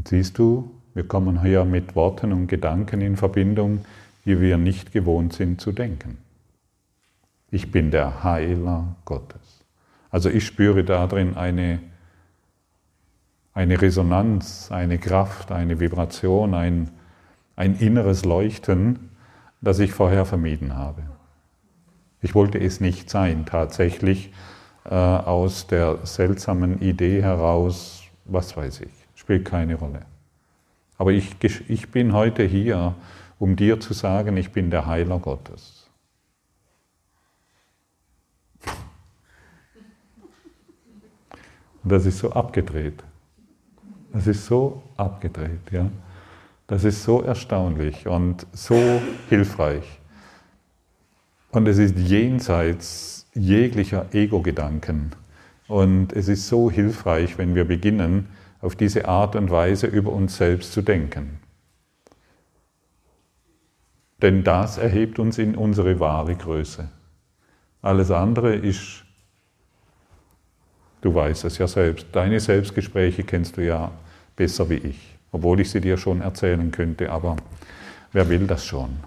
Siehst 0.07 0.37
du, 0.37 0.71
wir 0.93 1.07
kommen 1.07 1.41
hier 1.41 1.65
mit 1.65 1.95
Worten 1.95 2.31
und 2.31 2.47
Gedanken 2.47 3.01
in 3.01 3.17
Verbindung, 3.17 3.85
wie 4.23 4.39
wir 4.39 4.57
nicht 4.57 4.91
gewohnt 4.91 5.33
sind 5.33 5.59
zu 5.59 5.71
denken. 5.71 6.17
Ich 7.51 7.71
bin 7.71 7.91
der 7.91 8.23
Heiler 8.23 8.95
Gottes. 9.05 9.63
Also 10.09 10.29
ich 10.29 10.45
spüre 10.45 10.83
darin 10.83 11.35
eine, 11.35 11.79
eine 13.53 13.81
Resonanz, 13.81 14.71
eine 14.71 14.97
Kraft, 14.97 15.51
eine 15.51 15.79
Vibration, 15.79 16.53
ein, 16.53 16.91
ein 17.55 17.75
inneres 17.75 18.25
Leuchten, 18.25 19.11
das 19.61 19.79
ich 19.79 19.91
vorher 19.91 20.25
vermieden 20.25 20.75
habe. 20.75 21.01
Ich 22.21 22.35
wollte 22.35 22.59
es 22.59 22.79
nicht 22.79 23.09
sein, 23.09 23.45
tatsächlich 23.45 24.31
äh, 24.85 24.95
aus 24.95 25.67
der 25.67 26.05
seltsamen 26.05 26.81
Idee 26.81 27.21
heraus, 27.21 28.03
was 28.25 28.55
weiß 28.55 28.81
ich, 28.81 29.04
spielt 29.25 29.45
keine 29.45 29.73
Rolle. 29.73 30.05
Aber 30.99 31.11
ich, 31.11 31.35
ich 31.67 31.89
bin 31.89 32.13
heute 32.13 32.43
hier, 32.43 32.93
um 33.39 33.55
dir 33.55 33.79
zu 33.79 33.95
sagen, 33.95 34.37
ich 34.37 34.51
bin 34.51 34.69
der 34.69 34.85
Heiler 34.85 35.17
Gottes. 35.17 35.89
Das 41.83 42.05
ist 42.05 42.19
so 42.19 42.31
abgedreht. 42.33 43.03
Das 44.13 44.27
ist 44.27 44.45
so 44.45 44.83
abgedreht, 44.95 45.71
ja. 45.71 45.89
Das 46.67 46.83
ist 46.83 47.03
so 47.03 47.23
erstaunlich 47.23 48.07
und 48.07 48.45
so 48.53 49.01
hilfreich. 49.29 49.99
Und 51.49 51.67
es 51.67 51.79
ist 51.79 51.97
jenseits 51.97 53.25
jeglicher 53.33 54.05
Ego-Gedanken. 54.13 55.13
Und 55.67 56.13
es 56.13 56.27
ist 56.27 56.47
so 56.47 56.69
hilfreich, 56.69 57.39
wenn 57.39 57.55
wir 57.55 57.65
beginnen, 57.65 58.27
auf 58.65 58.75
diese 58.75 59.07
Art 59.07 59.35
und 59.35 59.51
Weise 59.51 59.87
über 59.87 60.11
uns 60.11 60.37
selbst 60.37 60.73
zu 60.73 60.81
denken. 60.81 61.39
Denn 64.21 64.43
das 64.43 64.77
erhebt 64.77 65.19
uns 65.19 65.37
in 65.37 65.55
unsere 65.55 65.99
wahre 65.99 66.35
Größe. 66.35 66.89
Alles 67.81 68.09
andere 68.09 68.55
ist, 68.55 69.05
du 71.01 71.13
weißt 71.13 71.45
es 71.45 71.59
ja 71.59 71.67
selbst, 71.67 72.07
deine 72.11 72.39
Selbstgespräche 72.39 73.23
kennst 73.23 73.57
du 73.57 73.65
ja 73.65 73.91
besser 74.35 74.69
wie 74.69 74.75
ich, 74.77 75.15
obwohl 75.31 75.59
ich 75.59 75.69
sie 75.69 75.81
dir 75.81 75.97
schon 75.97 76.21
erzählen 76.21 76.71
könnte, 76.71 77.11
aber 77.11 77.35
wer 78.13 78.27
will 78.29 78.47
das 78.47 78.65
schon? 78.65 78.97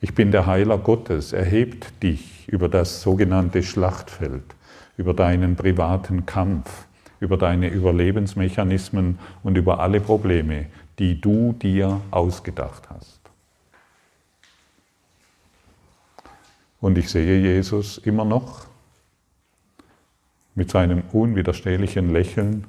Ich 0.00 0.14
bin 0.14 0.30
der 0.30 0.46
Heiler 0.46 0.78
Gottes, 0.78 1.32
erhebt 1.32 2.02
dich 2.02 2.48
über 2.48 2.68
das 2.68 3.02
sogenannte 3.02 3.62
Schlachtfeld, 3.62 4.44
über 4.96 5.14
deinen 5.14 5.56
privaten 5.56 6.26
Kampf, 6.26 6.86
über 7.22 7.36
deine 7.36 7.68
Überlebensmechanismen 7.68 9.16
und 9.44 9.56
über 9.56 9.78
alle 9.78 10.00
Probleme, 10.00 10.66
die 10.98 11.20
du 11.20 11.52
dir 11.52 12.00
ausgedacht 12.10 12.90
hast. 12.90 13.20
Und 16.80 16.98
ich 16.98 17.08
sehe 17.08 17.40
Jesus 17.40 17.98
immer 17.98 18.24
noch 18.24 18.66
mit 20.56 20.68
seinem 20.72 21.04
unwiderstehlichen 21.12 22.12
Lächeln 22.12 22.66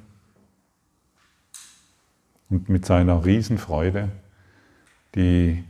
und 2.48 2.68
mit 2.68 2.86
seiner 2.86 3.24
Riesenfreude, 3.24 4.08
die, 5.16 5.64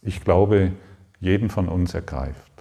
ich 0.00 0.22
glaube, 0.22 0.70
jeden 1.18 1.50
von 1.50 1.68
uns 1.68 1.92
ergreift, 1.92 2.52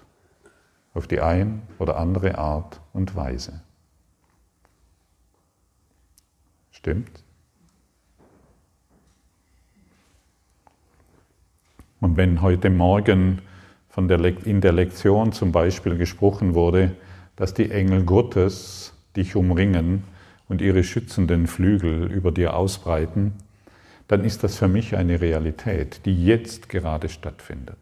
auf 0.96 1.06
die 1.06 1.22
ein 1.22 1.62
oder 1.78 1.98
andere 1.98 2.40
Art 2.40 2.82
und 2.94 3.16
Weise. 3.16 3.62
Stimmt? 6.82 7.24
Und 12.00 12.18
wenn 12.18 12.42
heute 12.42 12.72
Morgen 12.72 13.44
von 13.88 14.08
der 14.08 14.20
in 14.48 14.62
der 14.62 14.74
Lektion 14.74 15.32
zum 15.32 15.52
Beispiel 15.52 15.96
gesprochen 15.96 16.56
wurde, 16.56 16.96
dass 17.36 17.54
die 17.54 17.70
Engel 17.70 18.04
Gottes 18.04 18.94
dich 19.16 19.36
umringen 19.36 20.06
und 20.50 20.60
ihre 20.60 20.84
schützenden 20.84 21.46
Flügel 21.46 22.12
über 22.12 22.32
dir 22.32 22.56
ausbreiten, 22.56 23.34
dann 24.08 24.24
ist 24.24 24.44
das 24.44 24.58
für 24.58 24.68
mich 24.68 24.98
eine 24.98 25.22
Realität, 25.22 26.04
die 26.08 26.26
jetzt 26.26 26.68
gerade 26.68 27.10
stattfindet. 27.10 27.78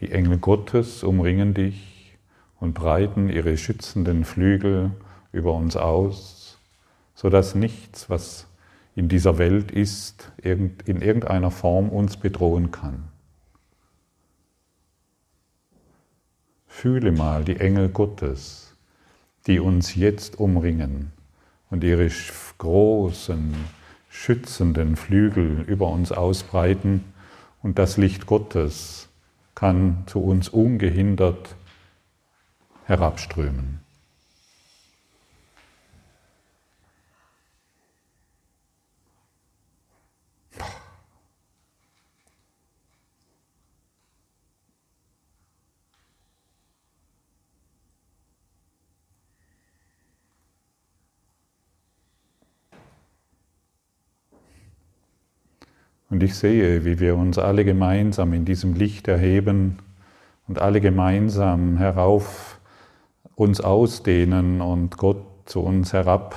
Die 0.00 0.10
Engel 0.10 0.38
Gottes 0.38 1.04
umringen 1.04 1.54
dich 1.54 2.18
und 2.58 2.74
breiten 2.74 3.28
ihre 3.28 3.56
schützenden 3.56 4.24
Flügel 4.24 4.90
über 5.30 5.54
uns 5.54 5.76
aus, 5.76 6.35
sodass 7.16 7.56
nichts, 7.56 8.08
was 8.08 8.46
in 8.94 9.08
dieser 9.08 9.38
Welt 9.38 9.72
ist, 9.72 10.32
in 10.36 10.76
irgendeiner 10.86 11.50
Form 11.50 11.88
uns 11.88 12.16
bedrohen 12.16 12.70
kann. 12.70 13.08
Fühle 16.66 17.10
mal 17.10 17.42
die 17.42 17.56
Engel 17.56 17.88
Gottes, 17.88 18.76
die 19.46 19.60
uns 19.60 19.94
jetzt 19.94 20.38
umringen 20.38 21.10
und 21.70 21.82
ihre 21.84 22.08
großen, 22.58 23.54
schützenden 24.10 24.96
Flügel 24.96 25.62
über 25.62 25.88
uns 25.88 26.12
ausbreiten 26.12 27.02
und 27.62 27.78
das 27.78 27.96
Licht 27.96 28.26
Gottes 28.26 29.08
kann 29.54 30.04
zu 30.06 30.22
uns 30.22 30.50
ungehindert 30.50 31.56
herabströmen. 32.84 33.85
Und 56.08 56.22
ich 56.22 56.34
sehe, 56.34 56.84
wie 56.84 57.00
wir 57.00 57.16
uns 57.16 57.38
alle 57.38 57.64
gemeinsam 57.64 58.32
in 58.32 58.44
diesem 58.44 58.74
Licht 58.74 59.08
erheben 59.08 59.78
und 60.46 60.60
alle 60.60 60.80
gemeinsam 60.80 61.78
herauf 61.78 62.60
uns 63.34 63.60
ausdehnen 63.60 64.60
und 64.60 64.96
Gott 64.96 65.24
zu 65.46 65.60
uns 65.60 65.92
herab 65.92 66.36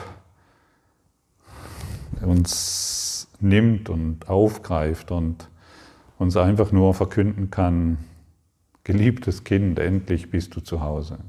uns 2.21 3.27
nimmt 3.39 3.89
und 3.89 4.29
aufgreift 4.29 5.11
und 5.11 5.49
uns 6.17 6.35
einfach 6.35 6.71
nur 6.71 6.93
verkünden 6.93 7.49
kann, 7.49 7.97
geliebtes 8.83 9.43
Kind, 9.43 9.79
endlich 9.79 10.29
bist 10.29 10.55
du 10.55 10.61
zu 10.61 10.81
Hause. 10.81 11.19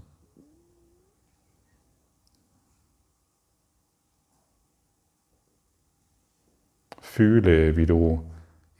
Fühle, 7.00 7.76
wie 7.76 7.86
du 7.86 8.24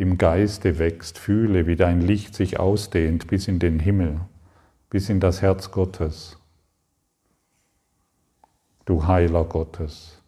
im 0.01 0.17
Geiste 0.17 0.79
wächst, 0.79 1.19
fühle, 1.19 1.67
wie 1.67 1.77
dein 1.77 2.01
Licht 2.01 2.35
sich 2.35 2.59
ausdehnt 2.59 3.27
bis 3.27 3.49
in 3.49 3.59
den 3.59 3.79
Himmel, 3.79 4.19
bis 4.89 5.11
in 5.11 5.21
das 5.21 5.43
Herz 5.43 5.73
Gottes. 5.73 6.39
Du 8.87 9.07
Heiler 9.07 9.45
Gottes. 9.45 10.23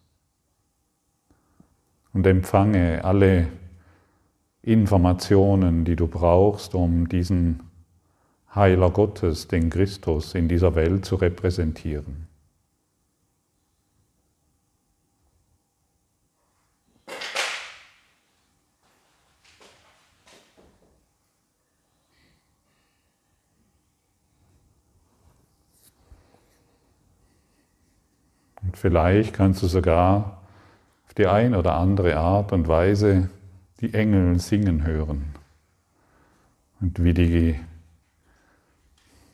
Und 2.13 2.27
empfange 2.27 3.03
alle 3.03 3.47
Informationen, 4.61 5.85
die 5.85 5.95
du 5.95 6.05
brauchst, 6.05 6.75
um 6.75 7.09
diesen 7.09 7.63
Heiler 8.53 8.91
Gottes, 8.91 9.47
den 9.47 9.71
Christus, 9.71 10.35
in 10.35 10.47
dieser 10.47 10.75
Welt 10.75 11.03
zu 11.03 11.15
repräsentieren. 11.15 12.27
Und 28.73 28.77
vielleicht 28.79 29.35
kannst 29.35 29.61
du 29.61 29.67
sogar 29.67 30.41
auf 31.05 31.13
die 31.13 31.27
eine 31.27 31.59
oder 31.59 31.75
andere 31.75 32.17
Art 32.17 32.51
und 32.51 32.67
Weise 32.67 33.29
die 33.81 33.93
Engel 33.93 34.39
singen 34.39 34.83
hören. 34.83 35.35
Und 36.81 37.03
wie, 37.03 37.13
die, 37.13 37.59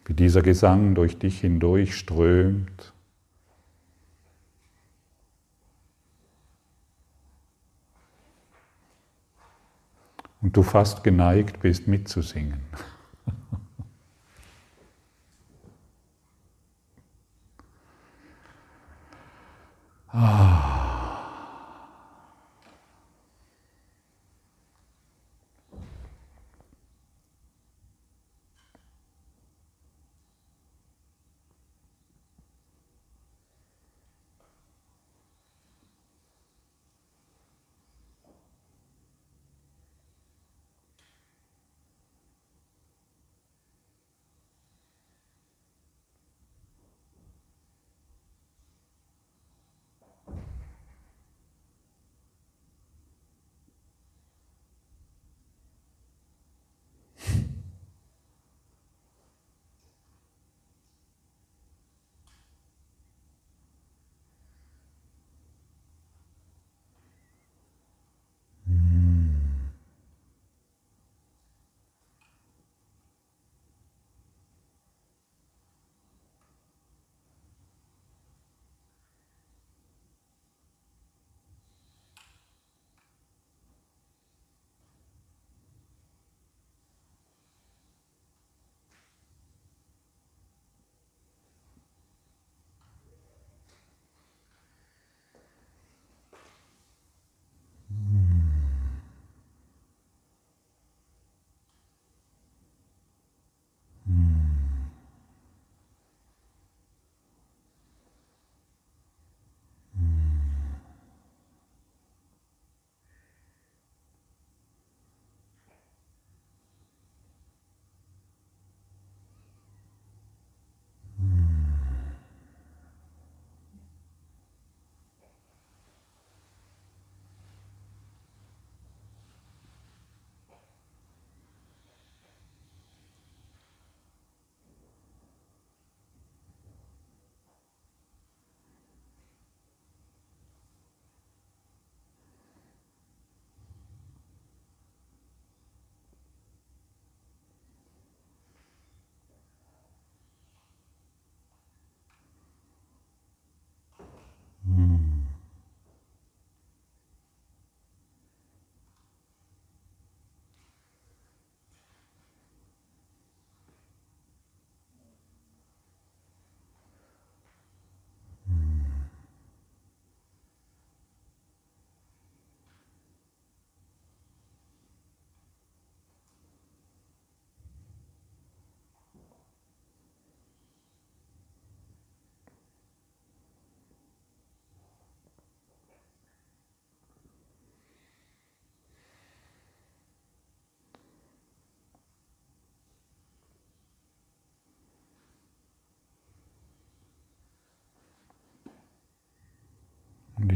wie 0.04 0.14
dieser 0.14 0.42
Gesang 0.42 0.94
durch 0.94 1.20
dich 1.20 1.40
hindurch 1.40 1.96
strömt. 1.96 2.92
und 10.42 10.56
du 10.56 10.64
fast 10.64 11.04
geneigt 11.04 11.62
bist 11.62 11.88
mitzusingen. 11.88 12.62
ah. 20.14 21.09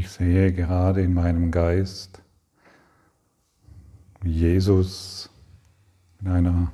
Ich 0.04 0.10
sehe 0.10 0.52
gerade 0.52 1.00
in 1.00 1.14
meinem 1.14 1.50
Geist, 1.50 2.20
wie 4.20 4.32
Jesus 4.32 5.30
in 6.20 6.28
einer 6.28 6.70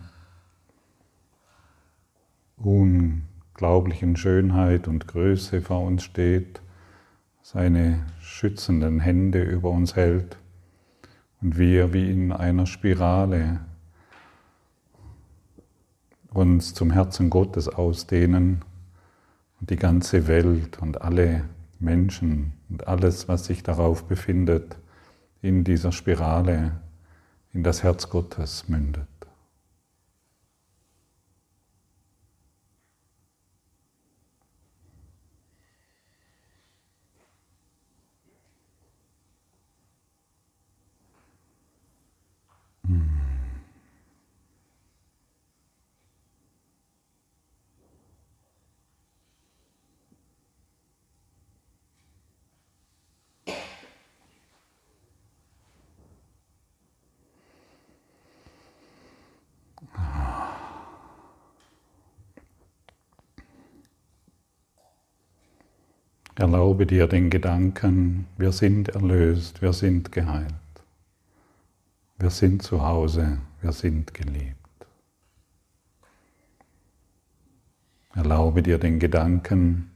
unglaublichen 2.57 4.17
Schönheit 4.17 4.89
und 4.89 5.07
Größe 5.07 5.63
vor 5.63 5.85
uns 5.85 6.03
steht, 6.03 6.61
seine 7.41 8.05
schützenden 8.21 8.99
Hände 8.99 9.45
über 9.45 9.71
uns 9.71 9.95
hält 9.95 10.37
und 11.41 11.57
wir 11.57 11.93
wie 11.93 12.11
in 12.11 12.33
einer 12.33 12.67
Spirale 12.67 13.61
uns 16.31 16.75
zum 16.75 16.91
Herzen 16.91 17.31
Gottes 17.31 17.69
ausdehnen 17.69 18.65
und 19.61 19.71
die 19.71 19.77
ganze 19.77 20.27
Welt 20.27 20.81
und 20.81 21.01
alle 21.01 21.45
Menschen 21.81 22.53
und 22.69 22.87
alles, 22.87 23.29
was 23.29 23.47
sich 23.47 23.63
darauf 23.63 24.05
befindet, 24.05 24.79
in 25.43 25.65
dieser 25.65 25.93
Spirale 25.93 26.81
in 27.53 27.63
das 27.65 27.83
Herz 27.83 28.09
Gottes 28.09 28.69
mündet. 28.69 29.10
Erlaube 66.41 66.87
dir 66.87 67.07
den 67.07 67.29
Gedanken, 67.29 68.27
wir 68.39 68.53
sind 68.53 68.89
erlöst, 68.89 69.61
wir 69.61 69.75
sind 69.75 70.11
geheilt. 70.11 70.55
Wir 72.19 72.31
sind 72.31 72.63
zu 72.63 72.81
Hause, 72.83 73.37
wir 73.61 73.73
sind 73.73 74.15
geliebt. 74.15 74.57
Erlaube 78.15 78.63
dir 78.63 78.79
den 78.79 78.99
Gedanken, 78.99 79.91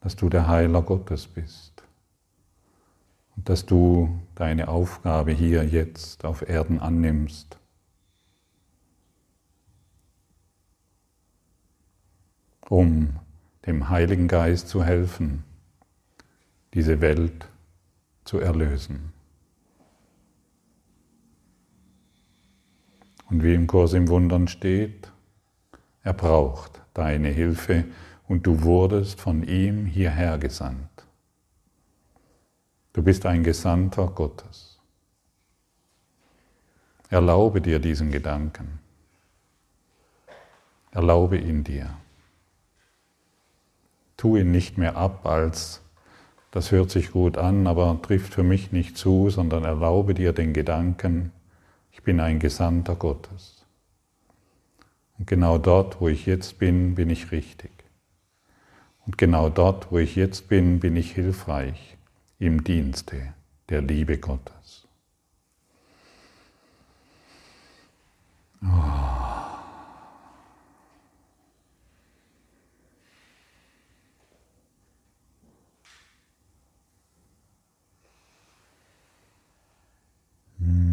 dass 0.00 0.16
du 0.16 0.30
der 0.30 0.48
Heiler 0.48 0.80
Gottes 0.80 1.26
bist 1.26 1.82
und 3.36 3.50
dass 3.50 3.66
du 3.66 4.18
deine 4.34 4.68
Aufgabe 4.68 5.32
hier 5.32 5.62
jetzt 5.62 6.24
auf 6.24 6.48
Erden 6.48 6.80
annimmst. 6.80 7.58
um 12.68 13.10
dem 13.66 13.90
Heiligen 13.90 14.28
Geist 14.28 14.68
zu 14.68 14.82
helfen, 14.82 15.44
diese 16.74 17.00
Welt 17.00 17.48
zu 18.24 18.38
erlösen. 18.38 19.12
Und 23.28 23.42
wie 23.42 23.54
im 23.54 23.66
Kurs 23.66 23.92
im 23.94 24.08
Wundern 24.08 24.48
steht, 24.48 25.10
er 26.02 26.12
braucht 26.12 26.82
deine 26.94 27.28
Hilfe 27.28 27.84
und 28.28 28.46
du 28.46 28.62
wurdest 28.62 29.20
von 29.20 29.42
ihm 29.42 29.86
hierher 29.86 30.38
gesandt. 30.38 31.06
Du 32.92 33.02
bist 33.02 33.24
ein 33.24 33.42
Gesandter 33.42 34.08
Gottes. 34.08 34.78
Erlaube 37.08 37.60
dir 37.60 37.78
diesen 37.78 38.10
Gedanken. 38.10 38.80
Erlaube 40.90 41.38
ihn 41.38 41.64
dir. 41.64 41.94
Tu 44.16 44.36
ihn 44.36 44.50
nicht 44.50 44.78
mehr 44.78 44.96
ab 44.96 45.26
als, 45.26 45.81
das 46.52 46.70
hört 46.70 46.90
sich 46.90 47.10
gut 47.10 47.38
an, 47.38 47.66
aber 47.66 47.98
trifft 48.02 48.34
für 48.34 48.42
mich 48.42 48.72
nicht 48.72 48.96
zu, 48.96 49.30
sondern 49.30 49.64
erlaube 49.64 50.14
dir 50.14 50.32
den 50.32 50.52
Gedanken, 50.52 51.32
ich 51.90 52.02
bin 52.02 52.20
ein 52.20 52.38
Gesandter 52.38 52.94
Gottes. 52.94 53.64
Und 55.18 55.26
genau 55.26 55.56
dort, 55.56 56.00
wo 56.00 56.08
ich 56.08 56.26
jetzt 56.26 56.58
bin, 56.58 56.94
bin 56.94 57.08
ich 57.08 57.32
richtig. 57.32 57.70
Und 59.06 59.16
genau 59.16 59.48
dort, 59.48 59.90
wo 59.90 59.98
ich 59.98 60.14
jetzt 60.14 60.48
bin, 60.48 60.78
bin 60.78 60.94
ich 60.94 61.12
hilfreich 61.12 61.96
im 62.38 62.62
Dienste 62.62 63.32
der 63.70 63.80
Liebe 63.80 64.18
Gottes. 64.18 64.86
Oh. 68.62 69.21
Mm. 80.62 80.91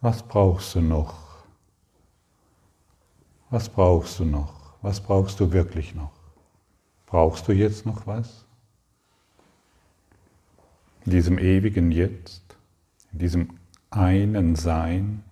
Was 0.00 0.22
brauchst 0.22 0.74
du 0.74 0.80
noch? 0.80 1.14
Was 3.50 3.68
brauchst 3.68 4.20
du 4.20 4.24
noch? 4.24 4.74
Was 4.82 5.00
brauchst 5.00 5.40
du 5.40 5.52
wirklich 5.52 5.94
noch? 5.94 6.12
Brauchst 7.06 7.48
du 7.48 7.52
jetzt 7.52 7.86
noch 7.86 8.06
was? 8.06 8.44
In 11.04 11.12
diesem 11.12 11.38
ewigen 11.38 11.92
Jetzt, 11.92 12.42
in 13.12 13.18
diesem 13.20 13.58
einen 13.90 14.56
Sein, 14.56 15.24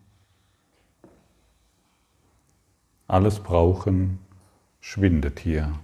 alles 3.06 3.40
Brauchen 3.40 4.18
schwindet 4.80 5.40
hier. 5.40 5.78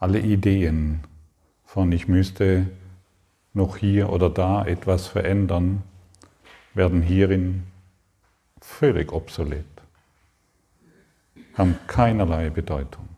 Alle 0.00 0.20
Ideen 0.20 1.04
von 1.64 1.92
ich 1.92 2.08
müsste 2.08 2.66
noch 3.52 3.76
hier 3.76 4.10
oder 4.10 4.30
da 4.30 4.64
etwas 4.64 5.06
verändern, 5.06 5.82
werden 6.78 7.02
hierin 7.02 7.64
völlig 8.60 9.10
obsolet, 9.12 9.66
haben 11.54 11.76
keinerlei 11.88 12.50
Bedeutung. 12.50 13.08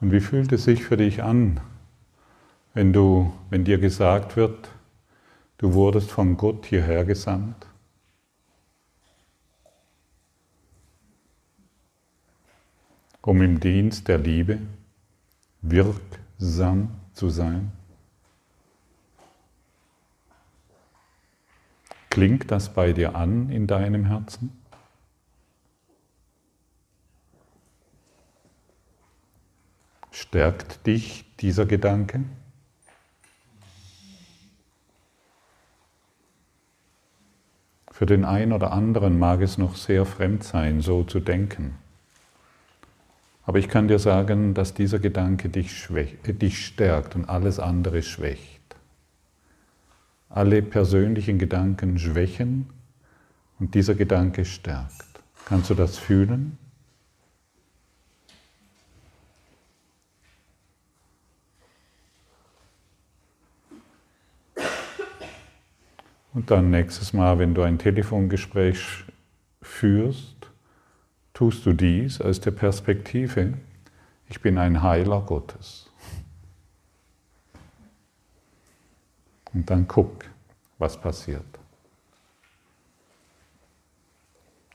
Und 0.00 0.10
wie 0.10 0.18
fühlt 0.18 0.50
es 0.50 0.64
sich 0.64 0.82
für 0.82 0.96
dich 0.96 1.22
an, 1.22 1.60
wenn 2.74 2.92
du, 2.92 3.32
wenn 3.48 3.62
dir 3.62 3.78
gesagt 3.78 4.34
wird, 4.34 4.71
Du 5.62 5.72
wurdest 5.72 6.10
von 6.10 6.36
Gott 6.36 6.66
hierher 6.66 7.04
gesandt. 7.04 7.66
um 13.24 13.40
im 13.40 13.60
Dienst 13.60 14.08
der 14.08 14.18
Liebe 14.18 14.58
wirksam 15.60 16.90
zu 17.12 17.30
sein? 17.30 17.70
Klingt 22.10 22.50
das 22.50 22.74
bei 22.74 22.92
dir 22.92 23.14
an 23.14 23.48
in 23.48 23.66
deinem 23.66 24.04
Herzen? 24.06 24.60
Stärkt 30.10 30.86
dich 30.86 31.24
dieser 31.36 31.64
Gedanke? 31.64 32.24
Für 38.02 38.06
den 38.06 38.24
einen 38.24 38.52
oder 38.52 38.72
anderen 38.72 39.16
mag 39.16 39.42
es 39.42 39.58
noch 39.58 39.76
sehr 39.76 40.04
fremd 40.04 40.42
sein, 40.42 40.80
so 40.80 41.04
zu 41.04 41.20
denken. 41.20 41.74
Aber 43.44 43.60
ich 43.60 43.68
kann 43.68 43.86
dir 43.86 44.00
sagen, 44.00 44.54
dass 44.54 44.74
dieser 44.74 44.98
Gedanke 44.98 45.48
dich, 45.48 45.78
schwächt, 45.78 46.26
äh, 46.26 46.34
dich 46.34 46.66
stärkt 46.66 47.14
und 47.14 47.28
alles 47.28 47.60
andere 47.60 48.02
schwächt. 48.02 48.74
Alle 50.28 50.62
persönlichen 50.62 51.38
Gedanken 51.38 51.96
schwächen 51.96 52.70
und 53.60 53.76
dieser 53.76 53.94
Gedanke 53.94 54.46
stärkt. 54.46 55.22
Kannst 55.44 55.70
du 55.70 55.74
das 55.74 55.96
fühlen? 55.96 56.58
Und 66.34 66.50
dann 66.50 66.70
nächstes 66.70 67.12
Mal, 67.12 67.38
wenn 67.38 67.54
du 67.54 67.62
ein 67.62 67.78
Telefongespräch 67.78 69.04
führst, 69.60 70.50
tust 71.34 71.66
du 71.66 71.72
dies 71.72 72.20
aus 72.20 72.40
der 72.40 72.52
Perspektive, 72.52 73.54
ich 74.28 74.40
bin 74.40 74.56
ein 74.56 74.82
Heiler 74.82 75.20
Gottes. 75.20 75.90
Und 79.52 79.68
dann 79.68 79.86
guck, 79.86 80.24
was 80.78 80.98
passiert. 80.98 81.44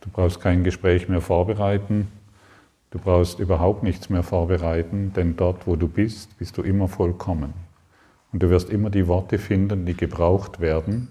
Du 0.01 0.09
brauchst 0.11 0.39
kein 0.39 0.63
Gespräch 0.63 1.09
mehr 1.09 1.21
vorbereiten, 1.21 2.07
du 2.91 2.99
brauchst 2.99 3.39
überhaupt 3.39 3.81
nichts 3.81 4.09
mehr 4.09 4.21
vorbereiten, 4.21 5.11
denn 5.13 5.35
dort, 5.35 5.65
wo 5.65 5.75
du 5.75 5.87
bist, 5.87 6.37
bist 6.37 6.55
du 6.57 6.61
immer 6.61 6.87
vollkommen. 6.87 7.53
Und 8.31 8.43
du 8.43 8.51
wirst 8.51 8.69
immer 8.69 8.91
die 8.91 9.07
Worte 9.07 9.39
finden, 9.39 9.87
die 9.87 9.95
gebraucht 9.95 10.59
werden, 10.59 11.07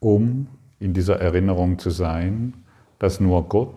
um 0.00 0.48
in 0.78 0.94
dieser 0.94 1.20
Erinnerung 1.20 1.78
zu 1.78 1.90
sein, 1.90 2.54
dass 2.98 3.20
nur 3.20 3.48
Gott 3.48 3.74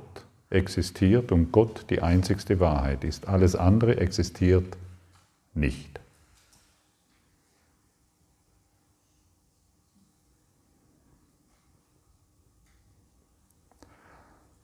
existiert 0.49 1.31
und 1.31 1.51
Gott 1.51 1.85
die 1.89 2.01
einzigste 2.01 2.59
Wahrheit 2.59 3.03
ist. 3.03 3.27
Alles 3.27 3.55
andere 3.55 3.97
existiert 3.97 4.77
nicht. 5.53 5.99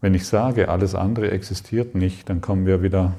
Wenn 0.01 0.14
ich 0.14 0.26
sage, 0.28 0.70
alles 0.70 0.95
andere 0.95 1.32
existiert 1.32 1.93
nicht, 1.93 2.30
dann 2.30 2.39
kommen 2.39 2.66
wir 2.66 2.82
wieder 2.82 3.16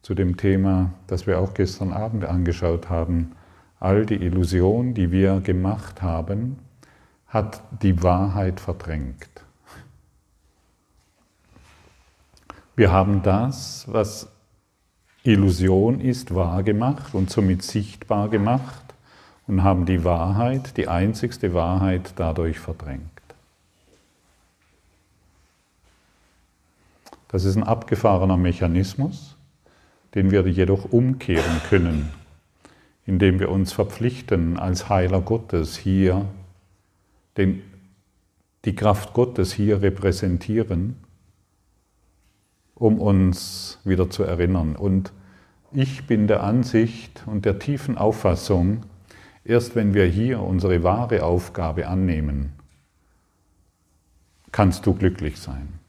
zu 0.00 0.14
dem 0.14 0.38
Thema, 0.38 0.92
das 1.06 1.26
wir 1.26 1.38
auch 1.38 1.52
gestern 1.52 1.92
Abend 1.92 2.24
angeschaut 2.24 2.88
haben. 2.88 3.32
All 3.78 4.06
die 4.06 4.16
Illusionen, 4.16 4.94
die 4.94 5.10
wir 5.10 5.40
gemacht 5.40 6.00
haben, 6.00 6.58
hat 7.34 7.60
die 7.82 8.00
Wahrheit 8.00 8.60
verdrängt. 8.60 9.28
Wir 12.76 12.92
haben 12.92 13.24
das, 13.24 13.86
was 13.88 14.28
Illusion 15.24 16.00
ist, 16.00 16.32
wahr 16.32 16.62
gemacht 16.62 17.12
und 17.12 17.30
somit 17.30 17.64
sichtbar 17.64 18.28
gemacht 18.28 18.84
und 19.48 19.64
haben 19.64 19.84
die 19.84 20.04
Wahrheit, 20.04 20.76
die 20.76 20.86
einzigste 20.86 21.54
Wahrheit 21.54 22.12
dadurch 22.16 22.60
verdrängt. 22.60 23.10
Das 27.28 27.44
ist 27.44 27.56
ein 27.56 27.64
abgefahrener 27.64 28.36
Mechanismus, 28.36 29.34
den 30.14 30.30
wir 30.30 30.46
jedoch 30.46 30.92
umkehren 30.92 31.60
können, 31.68 32.10
indem 33.06 33.40
wir 33.40 33.50
uns 33.50 33.72
verpflichten, 33.72 34.56
als 34.56 34.88
Heiler 34.88 35.20
Gottes 35.20 35.76
hier 35.76 36.26
den, 37.36 37.62
die 38.64 38.74
Kraft 38.74 39.12
Gottes 39.12 39.52
hier 39.52 39.82
repräsentieren, 39.82 40.96
um 42.74 43.00
uns 43.00 43.78
wieder 43.84 44.10
zu 44.10 44.22
erinnern. 44.22 44.76
Und 44.76 45.12
ich 45.72 46.06
bin 46.06 46.26
der 46.26 46.42
Ansicht 46.42 47.24
und 47.26 47.44
der 47.44 47.58
tiefen 47.58 47.98
Auffassung, 47.98 48.84
erst 49.44 49.74
wenn 49.74 49.94
wir 49.94 50.06
hier 50.06 50.40
unsere 50.40 50.82
wahre 50.82 51.24
Aufgabe 51.24 51.88
annehmen, 51.88 52.52
kannst 54.52 54.86
du 54.86 54.94
glücklich 54.94 55.40
sein. 55.40 55.80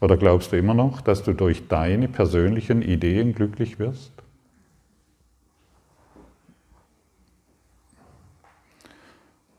Oder 0.00 0.16
glaubst 0.16 0.50
du 0.50 0.56
immer 0.56 0.74
noch, 0.74 1.00
dass 1.00 1.22
du 1.22 1.32
durch 1.32 1.68
deine 1.68 2.08
persönlichen 2.08 2.82
Ideen 2.82 3.34
glücklich 3.34 3.78
wirst? 3.78 4.21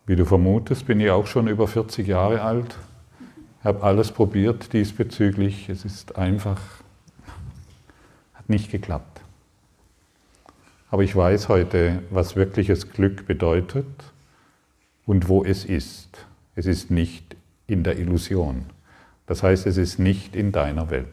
Wie 0.05 0.17
du 0.17 0.25
vermutest, 0.25 0.85
bin 0.85 0.99
ich 0.99 1.09
auch 1.09 1.27
schon 1.27 1.47
über 1.47 1.65
40 1.65 2.05
Jahre 2.05 2.41
alt, 2.41 2.77
habe 3.63 3.83
alles 3.83 4.11
probiert 4.11 4.73
diesbezüglich. 4.73 5.69
Es 5.69 5.85
ist 5.85 6.17
einfach, 6.17 6.59
hat 8.33 8.49
nicht 8.49 8.69
geklappt. 8.69 9.21
Aber 10.91 11.03
ich 11.03 11.15
weiß 11.15 11.47
heute, 11.47 12.03
was 12.09 12.35
wirkliches 12.35 12.91
Glück 12.91 13.25
bedeutet 13.25 13.87
und 15.05 15.29
wo 15.29 15.43
es 15.43 15.63
ist. 15.63 16.27
Es 16.55 16.65
ist 16.65 16.91
nicht 16.91 17.37
in 17.65 17.83
der 17.83 17.97
Illusion. 17.97 18.65
Das 19.25 19.41
heißt, 19.41 19.65
es 19.65 19.77
ist 19.77 19.99
nicht 19.99 20.35
in 20.35 20.51
deiner 20.51 20.89
Welt. 20.89 21.07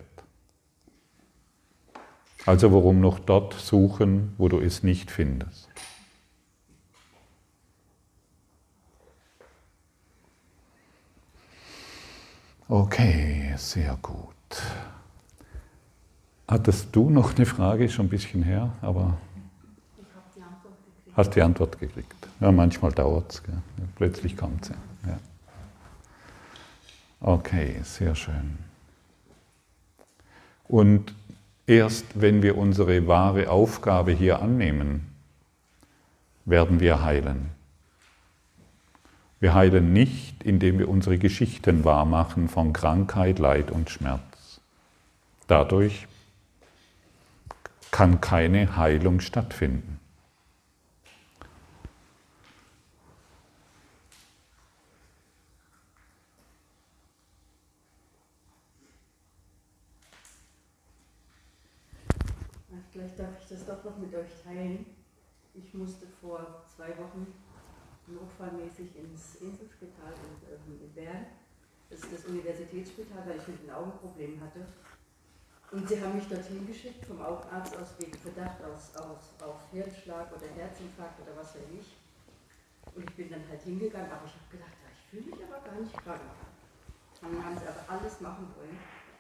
Also 2.45 2.73
warum 2.73 3.01
noch 3.01 3.21
dort 3.21 3.55
suchen, 3.55 4.35
wo 4.37 4.49
du 4.49 4.59
es 4.59 4.83
nicht 4.83 5.13
findest? 5.13 5.70
Okay, 12.71 13.53
sehr 13.57 13.99
gut. 14.01 14.27
Hattest 16.47 16.95
du 16.95 17.11
noch 17.11 17.35
eine 17.35 17.45
Frage, 17.45 17.89
schon 17.89 18.07
ein 18.07 18.09
bisschen 18.09 18.45
her, 18.45 18.71
aber 18.81 19.19
Ich 19.99 20.07
habe 20.15 20.25
die 20.37 20.41
Antwort 20.41 20.79
gekriegt. 20.79 21.17
hast 21.17 21.35
die 21.35 21.43
Antwort 21.43 21.79
gekriegt. 21.81 22.29
Ja, 22.39 22.53
manchmal 22.53 22.93
dauert 22.93 23.33
es, 23.33 23.43
plötzlich 23.97 24.37
kommt 24.37 24.67
sie. 24.67 24.75
Ja. 25.05 25.19
Okay, 27.19 27.81
sehr 27.83 28.15
schön. 28.15 28.59
Und 30.69 31.13
erst 31.67 32.21
wenn 32.21 32.41
wir 32.41 32.57
unsere 32.57 33.09
wahre 33.09 33.51
Aufgabe 33.51 34.13
hier 34.13 34.41
annehmen, 34.41 35.09
werden 36.45 36.79
wir 36.79 37.03
heilen. 37.03 37.51
Wir 39.41 39.55
heilen 39.55 39.95
nicht, 39.95 40.43
indem 40.43 40.79
wir 40.79 40.91
unsere 40.91 41.17
Geschichten 41.17 41.83
wahrmachen 41.83 42.51
von 42.51 42.75
Krankheit, 42.75 43.39
Leid 43.39 43.71
und 43.71 43.89
Schmerz. 43.89 44.61
Dadurch 45.47 46.07
kann 47.91 48.21
keine 48.21 48.77
Heilung 48.77 49.21
stattfinden. 49.21 49.99
Vielleicht 62.93 63.19
darf 63.19 63.29
ich 63.41 63.49
das 63.49 63.65
doch 63.65 63.83
noch 63.85 63.97
mit 63.97 64.15
euch 64.15 64.29
teilen. 64.45 64.85
Ich 65.55 65.73
musste 65.73 66.07
vor 66.21 66.63
zwei 66.77 66.89
Wochen 66.99 67.27
notfallmäßig 68.15 68.97
ins 68.97 69.37
Inselspital 69.37 70.13
in, 70.13 70.33
ähm, 70.53 70.81
in 70.83 70.93
Bern. 70.95 71.27
Das 71.89 72.01
ist 72.01 72.13
das 72.13 72.25
Universitätsspital, 72.27 73.27
weil 73.27 73.39
ich 73.39 73.49
mit 73.49 73.63
den 73.63 73.71
Augenproblemen 73.71 74.41
hatte. 74.41 74.67
Und 75.73 75.89
sie 75.89 76.01
haben 76.03 76.17
mich 76.17 76.27
dorthin 76.29 76.67
geschickt 76.67 77.05
vom 77.05 77.21
Augenarzt 77.21 77.77
aus 77.77 77.95
wegen 77.99 78.15
Verdacht 78.15 78.63
aus, 78.63 78.95
aus, 78.97 79.35
auf 79.41 79.61
Herzschlag 79.73 80.27
oder 80.35 80.47
Herzinfarkt 80.55 81.21
oder 81.23 81.37
was 81.37 81.55
weiß 81.55 81.71
ich. 81.79 81.97
Und 82.95 83.09
ich 83.09 83.17
bin 83.17 83.31
dann 83.31 83.47
halt 83.49 83.63
hingegangen, 83.63 84.11
aber 84.11 84.27
ich 84.27 84.35
habe 84.35 84.51
gedacht, 84.51 84.73
ich 84.91 85.11
fühle 85.11 85.37
mich 85.37 85.45
aber 85.47 85.65
gar 85.65 85.81
nicht 85.81 85.97
krank. 85.97 86.21
Dann 87.21 87.45
haben 87.45 87.59
sie 87.59 87.67
aber 87.69 87.85
alles 87.87 88.21
machen 88.21 88.49
wollen. 88.57 88.79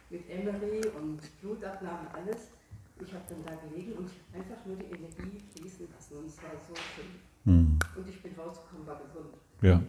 Mit 0.08 0.28
Emery 0.28 0.86
und 0.88 1.20
Blutabnahmen, 1.40 2.08
alles. 2.08 2.48
Ich 2.98 3.14
habe 3.14 3.24
dann 3.28 3.44
da 3.44 3.54
gelegen 3.66 3.92
und 3.92 4.10
einfach 4.32 4.64
nur 4.66 4.76
die 4.76 4.86
Energie 4.86 5.40
fließen 5.54 5.88
lassen 5.92 6.18
und 6.18 6.26
es 6.26 6.42
war 6.42 6.50
so 6.66 6.74
schön. 6.74 7.29
Hm. 7.44 7.78
Und 7.96 8.08
ich 8.08 8.22
bin 8.22 8.32
rausgekommen, 8.36 8.86
war 8.86 9.00
gesund. 9.06 9.34
Ja, 9.62 9.80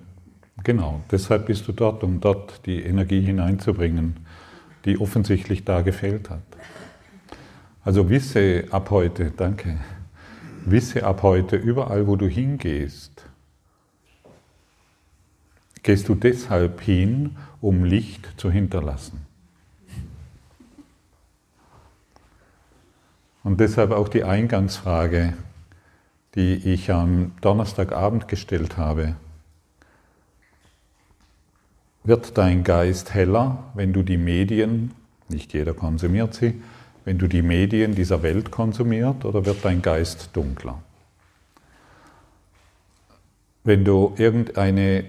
genau. 0.64 1.02
Deshalb 1.12 1.48
bist 1.48 1.68
du 1.68 1.72
dort, 1.72 2.04
um 2.04 2.20
dort 2.20 2.66
die 2.66 2.82
Energie 2.82 3.22
hineinzubringen, 3.22 4.26
die 4.86 5.00
offensichtlich 5.00 5.66
da 5.66 5.82
gefehlt 5.82 6.30
hat. 6.30 6.44
Also 7.84 8.10
wisse 8.10 8.66
ab 8.72 8.92
heute, 8.92 9.32
danke, 9.32 9.80
wisse 10.66 11.04
ab 11.04 11.24
heute, 11.24 11.56
überall 11.56 12.06
wo 12.08 12.16
du 12.16 12.28
hingehst, 12.28 13.26
gehst 15.84 16.08
du 16.08 16.16
deshalb 16.16 16.82
hin, 16.82 17.38
um 17.60 17.84
Licht 17.84 18.30
zu 18.38 18.52
hinterlassen. 18.52 19.26
Und 23.44 23.60
deshalb 23.60 23.92
auch 23.92 24.08
die 24.08 24.24
Eingangsfrage, 24.24 25.34
die 26.36 26.56
ich 26.56 26.92
am 26.92 27.34
Donnerstagabend 27.42 28.28
gestellt 28.28 28.78
habe. 28.78 29.16
Wird 32.04 32.38
dein 32.38 32.64
Geist 32.64 33.14
heller, 33.14 33.64
wenn 33.76 33.94
du 33.94 34.02
die 34.02 34.18
Medien, 34.18 34.92
nicht 35.30 35.54
jeder 35.54 35.74
konsumiert 35.74 36.34
sie, 36.34 36.62
wenn 37.06 37.18
du 37.18 37.28
die 37.28 37.42
Medien 37.42 37.96
dieser 37.96 38.24
Welt 38.24 38.52
konsumiert, 38.52 39.26
oder 39.26 39.46
wird 39.46 39.64
dein 39.64 39.82
Geist 39.82 40.30
dunkler? 40.34 40.82
Wenn 43.64 43.86
du 43.86 44.14
irgendeine 44.18 45.06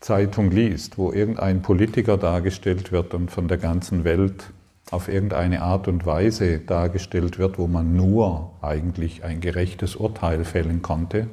Zeitung 0.00 0.50
liest, 0.50 0.98
wo 0.98 1.12
irgendein 1.12 1.62
Politiker 1.62 2.18
dargestellt 2.18 2.92
wird 2.92 3.14
und 3.14 3.30
von 3.30 3.48
der 3.48 3.58
ganzen 3.58 4.04
Welt 4.04 4.50
auf 4.90 5.08
irgendeine 5.08 5.62
Art 5.62 5.88
und 5.88 6.06
Weise 6.06 6.58
dargestellt 6.58 7.38
wird, 7.38 7.58
wo 7.58 7.66
man 7.66 7.94
nur 7.94 8.52
eigentlich 8.62 9.24
ein 9.24 9.40
gerechtes 9.40 9.96
Urteil 9.96 10.44
fällen 10.44 10.82
konnte, 10.82 11.28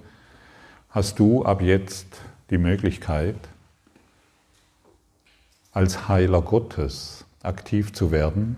hast 0.89 1.19
du 1.19 1.43
ab 1.45 1.61
jetzt 1.61 2.07
die 2.49 2.57
Möglichkeit, 2.57 3.37
als 5.71 6.07
Heiler 6.07 6.41
Gottes 6.41 7.25
aktiv 7.43 7.93
zu 7.93 8.11
werden 8.11 8.57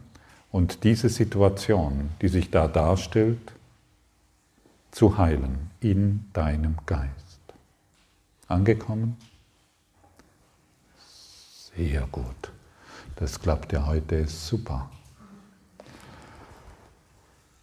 und 0.52 0.84
diese 0.84 1.10
Situation, 1.10 2.10
die 2.22 2.28
sich 2.28 2.52
da 2.52 2.68
darstellt, 2.68 3.54
zu 4.92 5.18
heilen 5.18 5.70
in 5.80 6.26
deinem 6.34 6.78
Geist. 6.86 7.42
Angekommen? 8.48 9.18
Sehr 11.76 12.08
gut. 12.12 12.52
Das 13.18 13.40
klappt 13.40 13.74
ja 13.74 13.86
heute 13.86 14.28
super. 14.28 14.90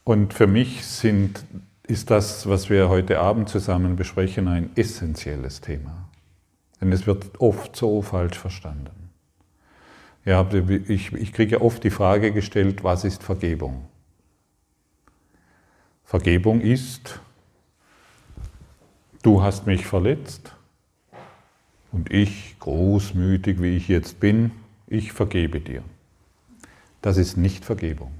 Und 0.02 0.34
für 0.34 0.46
mich 0.46 0.84
sind 0.84 1.44
ist 1.86 2.11
das, 2.11 2.48
was 2.48 2.70
wir 2.70 2.88
heute 2.88 3.20
Abend 3.20 3.48
zusammen 3.48 3.96
besprechen, 3.96 4.48
ein 4.48 4.70
essentielles 4.74 5.61
Thema. 5.61 6.09
Denn 6.80 6.92
es 6.92 7.07
wird 7.07 7.40
oft 7.40 7.76
so 7.76 8.02
falsch 8.02 8.38
verstanden. 8.38 9.11
Ich, 10.88 11.12
ich 11.12 11.32
kriege 11.32 11.61
oft 11.61 11.84
die 11.84 11.90
Frage 11.90 12.32
gestellt, 12.32 12.82
was 12.82 13.05
ist 13.05 13.22
Vergebung? 13.22 13.84
Vergebung 16.05 16.62
ist, 16.62 17.20
du 19.22 19.42
hast 19.42 19.66
mich 19.66 19.86
verletzt 19.86 20.55
und 21.92 22.11
ich, 22.11 22.57
großmütig 22.59 23.61
wie 23.61 23.76
ich 23.76 23.88
jetzt 23.88 24.20
bin, 24.20 24.50
ich 24.95 25.12
vergebe 25.12 25.61
dir. 25.61 25.82
Das 27.03 27.16
ist 27.16 27.36
nicht 27.36 27.64
Vergebung. 27.64 28.12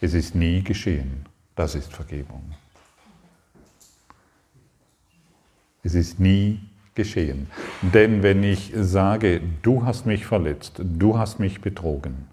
Es 0.00 0.14
ist 0.14 0.34
nie 0.34 0.62
geschehen. 0.62 1.26
Das 1.56 1.74
ist 1.74 1.92
Vergebung. 1.92 2.54
Es 5.82 5.94
ist 5.94 6.20
nie 6.20 6.60
geschehen. 6.94 7.48
Denn 7.82 8.22
wenn 8.22 8.42
ich 8.42 8.72
sage, 8.74 9.40
du 9.62 9.84
hast 9.84 10.06
mich 10.06 10.26
verletzt, 10.26 10.74
du 10.78 11.18
hast 11.18 11.38
mich 11.40 11.60
betrogen, 11.60 12.28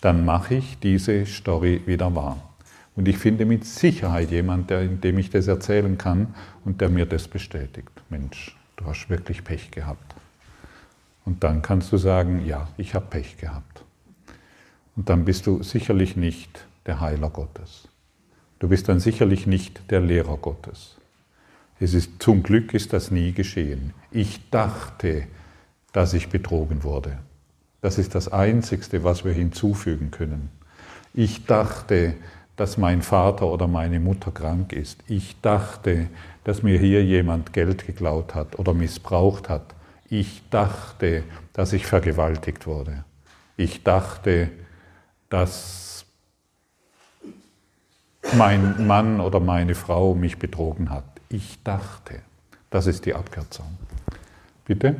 dann 0.00 0.24
mache 0.24 0.56
ich 0.56 0.78
diese 0.78 1.26
Story 1.26 1.82
wieder 1.86 2.14
wahr. 2.14 2.54
Und 2.96 3.08
ich 3.08 3.18
finde 3.18 3.44
mit 3.44 3.64
Sicherheit 3.64 4.30
jemanden, 4.30 5.00
dem 5.00 5.18
ich 5.18 5.30
das 5.30 5.48
erzählen 5.48 5.98
kann 5.98 6.34
und 6.64 6.80
der 6.80 6.90
mir 6.90 7.06
das 7.06 7.26
bestätigt. 7.26 7.90
Mensch, 8.08 8.56
du 8.76 8.84
hast 8.86 9.10
wirklich 9.10 9.42
Pech 9.42 9.70
gehabt. 9.70 10.13
Und 11.34 11.42
dann 11.42 11.62
kannst 11.62 11.90
du 11.90 11.96
sagen, 11.96 12.46
ja, 12.46 12.68
ich 12.76 12.94
habe 12.94 13.06
Pech 13.06 13.38
gehabt. 13.38 13.82
Und 14.94 15.08
dann 15.08 15.24
bist 15.24 15.48
du 15.48 15.64
sicherlich 15.64 16.14
nicht 16.16 16.64
der 16.86 17.00
Heiler 17.00 17.28
Gottes. 17.28 17.88
Du 18.60 18.68
bist 18.68 18.88
dann 18.88 19.00
sicherlich 19.00 19.44
nicht 19.48 19.90
der 19.90 20.00
Lehrer 20.00 20.36
Gottes. 20.36 20.96
Es 21.80 21.92
ist, 21.92 22.22
zum 22.22 22.44
Glück 22.44 22.72
ist 22.72 22.92
das 22.92 23.10
nie 23.10 23.32
geschehen. 23.32 23.94
Ich 24.12 24.48
dachte, 24.50 25.26
dass 25.92 26.14
ich 26.14 26.28
betrogen 26.28 26.84
wurde. 26.84 27.18
Das 27.80 27.98
ist 27.98 28.14
das 28.14 28.28
Einzigste, 28.28 29.02
was 29.02 29.24
wir 29.24 29.32
hinzufügen 29.32 30.12
können. 30.12 30.50
Ich 31.14 31.46
dachte, 31.46 32.14
dass 32.54 32.78
mein 32.78 33.02
Vater 33.02 33.48
oder 33.48 33.66
meine 33.66 33.98
Mutter 33.98 34.30
krank 34.30 34.72
ist. 34.72 35.00
Ich 35.08 35.40
dachte, 35.40 36.06
dass 36.44 36.62
mir 36.62 36.78
hier 36.78 37.04
jemand 37.04 37.52
Geld 37.52 37.88
geklaut 37.88 38.36
hat 38.36 38.56
oder 38.56 38.72
missbraucht 38.72 39.48
hat. 39.48 39.74
Ich 40.08 40.42
dachte, 40.50 41.24
dass 41.52 41.72
ich 41.72 41.86
vergewaltigt 41.86 42.66
wurde. 42.66 43.04
Ich 43.56 43.82
dachte, 43.82 44.50
dass 45.28 46.04
mein 48.34 48.86
Mann 48.86 49.20
oder 49.20 49.40
meine 49.40 49.74
Frau 49.74 50.14
mich 50.14 50.38
betrogen 50.38 50.90
hat. 50.90 51.04
Ich 51.28 51.62
dachte. 51.62 52.20
Das 52.70 52.86
ist 52.86 53.06
die 53.06 53.14
Abkürzung. 53.14 53.78
Bitte? 54.64 54.96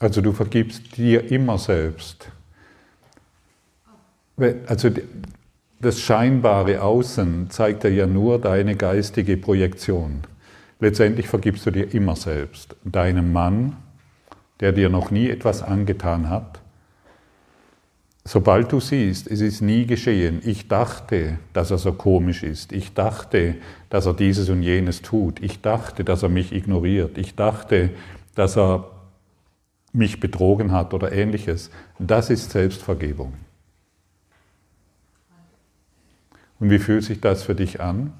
Also 0.00 0.22
du 0.22 0.32
vergibst 0.32 0.96
dir 0.96 1.30
immer 1.30 1.58
selbst. 1.58 2.32
Also 4.66 4.90
das 5.80 6.00
scheinbare 6.00 6.82
Außen 6.82 7.50
zeigt 7.50 7.84
ja 7.84 8.06
nur 8.06 8.40
deine 8.40 8.76
geistige 8.76 9.36
Projektion. 9.36 10.20
Letztendlich 10.78 11.28
vergibst 11.28 11.66
du 11.66 11.70
dir 11.70 11.94
immer 11.94 12.16
selbst. 12.16 12.76
Deinem 12.84 13.32
Mann, 13.32 13.76
der 14.60 14.72
dir 14.72 14.88
noch 14.88 15.10
nie 15.10 15.28
etwas 15.28 15.62
angetan 15.62 16.28
hat, 16.30 16.60
sobald 18.24 18.72
du 18.72 18.80
siehst, 18.80 19.26
es 19.26 19.40
ist 19.40 19.60
nie 19.60 19.86
geschehen, 19.86 20.40
ich 20.44 20.68
dachte, 20.68 21.38
dass 21.52 21.70
er 21.70 21.78
so 21.78 21.92
komisch 21.92 22.42
ist, 22.42 22.72
ich 22.72 22.94
dachte, 22.94 23.56
dass 23.88 24.06
er 24.06 24.14
dieses 24.14 24.48
und 24.48 24.62
jenes 24.62 25.02
tut, 25.02 25.42
ich 25.42 25.60
dachte, 25.60 26.04
dass 26.04 26.22
er 26.22 26.28
mich 26.28 26.52
ignoriert, 26.52 27.18
ich 27.18 27.34
dachte, 27.34 27.90
dass 28.34 28.56
er 28.56 28.84
mich 29.92 30.20
betrogen 30.20 30.72
hat 30.72 30.94
oder 30.94 31.12
ähnliches, 31.12 31.70
das 31.98 32.30
ist 32.30 32.50
Selbstvergebung. 32.50 33.32
Und 36.60 36.70
wie 36.70 36.78
fühlt 36.78 37.04
sich 37.04 37.20
das 37.20 37.42
für 37.42 37.54
dich 37.54 37.80
an? 37.80 38.12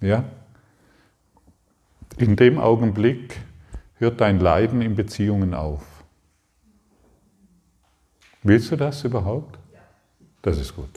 Ja? 0.00 0.24
In 2.18 2.36
dem 2.36 2.58
Augenblick 2.58 3.40
hört 3.96 4.20
dein 4.20 4.38
Leiden 4.38 4.82
in 4.82 4.94
Beziehungen 4.94 5.54
auf. 5.54 5.82
Willst 8.42 8.70
du 8.70 8.76
das 8.76 9.02
überhaupt? 9.04 9.58
Das 10.42 10.58
ist 10.58 10.76
gut. 10.76 10.90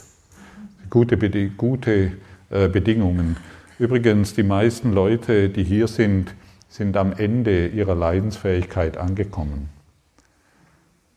Gute, 0.90 1.18
gute 1.50 2.12
äh, 2.50 2.68
Bedingungen. 2.68 3.38
Übrigens, 3.80 4.34
die 4.34 4.44
meisten 4.44 4.92
Leute, 4.94 5.50
die 5.50 5.64
hier 5.64 5.88
sind, 5.88 6.36
sind 6.70 6.96
am 6.98 7.14
Ende 7.14 7.68
ihrer 7.68 7.96
Leidensfähigkeit 7.96 8.98
angekommen. 8.98 9.70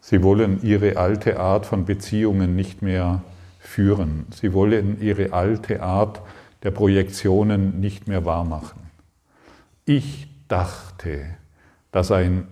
Sie 0.00 0.22
wollen 0.22 0.62
ihre 0.62 0.96
alte 0.96 1.38
Art 1.40 1.66
von 1.66 1.84
Beziehungen 1.84 2.56
nicht 2.56 2.82
mehr 2.82 3.22
führen. 3.64 4.26
Sie 4.30 4.52
wollen 4.52 5.00
ihre 5.00 5.32
alte 5.32 5.82
Art 5.82 6.20
der 6.62 6.70
Projektionen 6.70 7.80
nicht 7.80 8.06
mehr 8.06 8.24
wahrmachen. 8.24 8.80
Ich 9.84 10.28
dachte, 10.48 11.24
dass 11.90 12.10
ein 12.10 12.46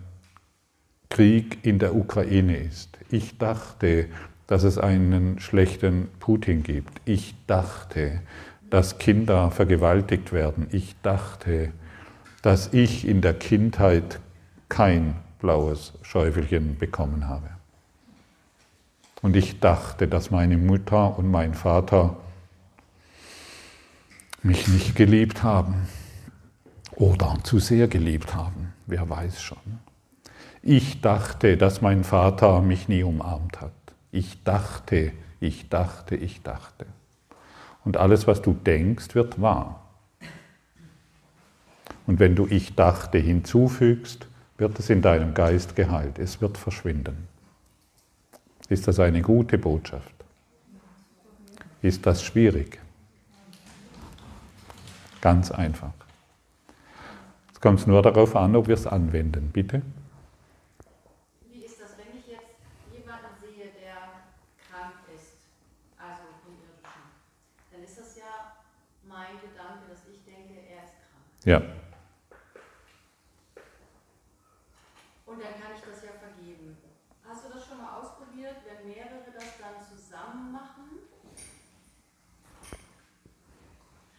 Krieg 1.08 1.58
in 1.62 1.78
der 1.78 1.94
Ukraine 1.94 2.56
ist. 2.56 2.98
Ich 3.10 3.38
dachte, 3.38 4.06
dass 4.46 4.64
es 4.64 4.78
einen 4.78 5.38
schlechten 5.38 6.08
Putin 6.18 6.62
gibt. 6.62 7.00
Ich 7.04 7.34
dachte, 7.46 8.20
dass 8.70 8.98
Kinder 8.98 9.50
vergewaltigt 9.50 10.32
werden. 10.32 10.66
Ich 10.72 10.96
dachte, 11.02 11.72
dass 12.42 12.72
ich 12.72 13.06
in 13.06 13.20
der 13.20 13.34
Kindheit 13.34 14.18
kein 14.68 15.14
blaues 15.40 15.92
Schäufelchen 16.02 16.78
bekommen 16.78 17.28
habe. 17.28 17.50
Und 19.22 19.36
ich 19.36 19.60
dachte, 19.60 20.08
dass 20.08 20.32
meine 20.32 20.58
Mutter 20.58 21.16
und 21.16 21.30
mein 21.30 21.54
Vater 21.54 22.16
mich 24.42 24.66
nicht 24.66 24.96
geliebt 24.96 25.44
haben 25.44 25.86
oder 26.96 27.38
zu 27.44 27.60
sehr 27.60 27.86
geliebt 27.86 28.34
haben, 28.34 28.72
wer 28.86 29.08
weiß 29.08 29.40
schon. 29.40 29.78
Ich 30.60 31.00
dachte, 31.00 31.56
dass 31.56 31.80
mein 31.80 32.02
Vater 32.04 32.60
mich 32.60 32.88
nie 32.88 33.04
umarmt 33.04 33.60
hat. 33.60 33.72
Ich 34.10 34.42
dachte, 34.42 35.12
ich 35.40 35.68
dachte, 35.68 36.16
ich 36.16 36.42
dachte. 36.42 36.86
Und 37.84 37.96
alles, 37.96 38.26
was 38.26 38.42
du 38.42 38.52
denkst, 38.52 39.14
wird 39.14 39.40
wahr. 39.40 39.82
Und 42.06 42.18
wenn 42.18 42.34
du 42.34 42.46
ich 42.46 42.74
dachte 42.74 43.18
hinzufügst, 43.18 44.26
wird 44.58 44.78
es 44.78 44.90
in 44.90 45.02
deinem 45.02 45.34
Geist 45.34 45.76
geheilt. 45.76 46.18
Es 46.18 46.40
wird 46.40 46.58
verschwinden. 46.58 47.28
Ist 48.72 48.88
das 48.88 48.98
eine 49.00 49.20
gute 49.20 49.58
Botschaft? 49.58 50.14
Ist 51.82 52.06
das 52.06 52.24
schwierig? 52.24 52.80
Ganz 55.20 55.50
einfach. 55.50 55.92
Es 57.52 57.60
kommt 57.60 57.86
nur 57.86 58.00
darauf 58.00 58.34
an, 58.34 58.56
ob 58.56 58.68
wir 58.68 58.74
es 58.74 58.86
anwenden. 58.86 59.50
Bitte? 59.52 59.82
Ja. 71.44 71.58
Und 75.26 75.42
dann 75.42 75.60
kann 75.60 75.72
ich 75.76 75.82
das 75.84 76.02
ja 76.04 76.12
vergeben. 76.12 76.78
Hast 77.32 77.46
du 77.46 77.48
das 77.54 77.66
schon 77.66 77.78
mal 77.78 77.96
ausprobiert, 77.98 78.56
wenn 78.66 78.92
mehrere 78.92 79.24
das 79.32 79.56
dann 79.56 79.80
zusammen 79.80 80.52
machen? 80.52 81.00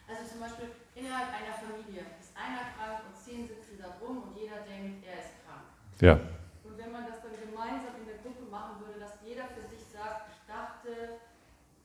Also 0.08 0.32
zum 0.32 0.40
Beispiel 0.40 0.72
innerhalb 0.96 1.30
einer 1.30 1.54
Familie 1.54 2.06
ist 2.20 2.34
einer 2.36 2.74
krank 2.74 3.06
und 3.06 3.16
zehn 3.16 3.48
sitzen 3.48 3.78
da 3.78 3.98
rum 4.02 4.24
und 4.24 4.36
jeder 4.36 4.62
denkt, 4.66 5.06
er 5.06 5.20
ist 5.20 5.46
krank. 5.46 5.70
Ja. 6.04 6.20
Und 6.68 6.76
wenn 6.78 6.92
man 6.92 7.08
das 7.08 7.24
dann 7.24 7.32
gemeinsam 7.32 7.96
in 7.96 8.04
der 8.04 8.20
Gruppe 8.20 8.44
machen 8.52 8.76
würde, 8.84 9.00
dass 9.00 9.24
jeder 9.24 9.48
für 9.56 9.64
sich 9.64 9.88
sagt, 9.88 10.36
ich 10.36 10.44
dachte, 10.44 11.24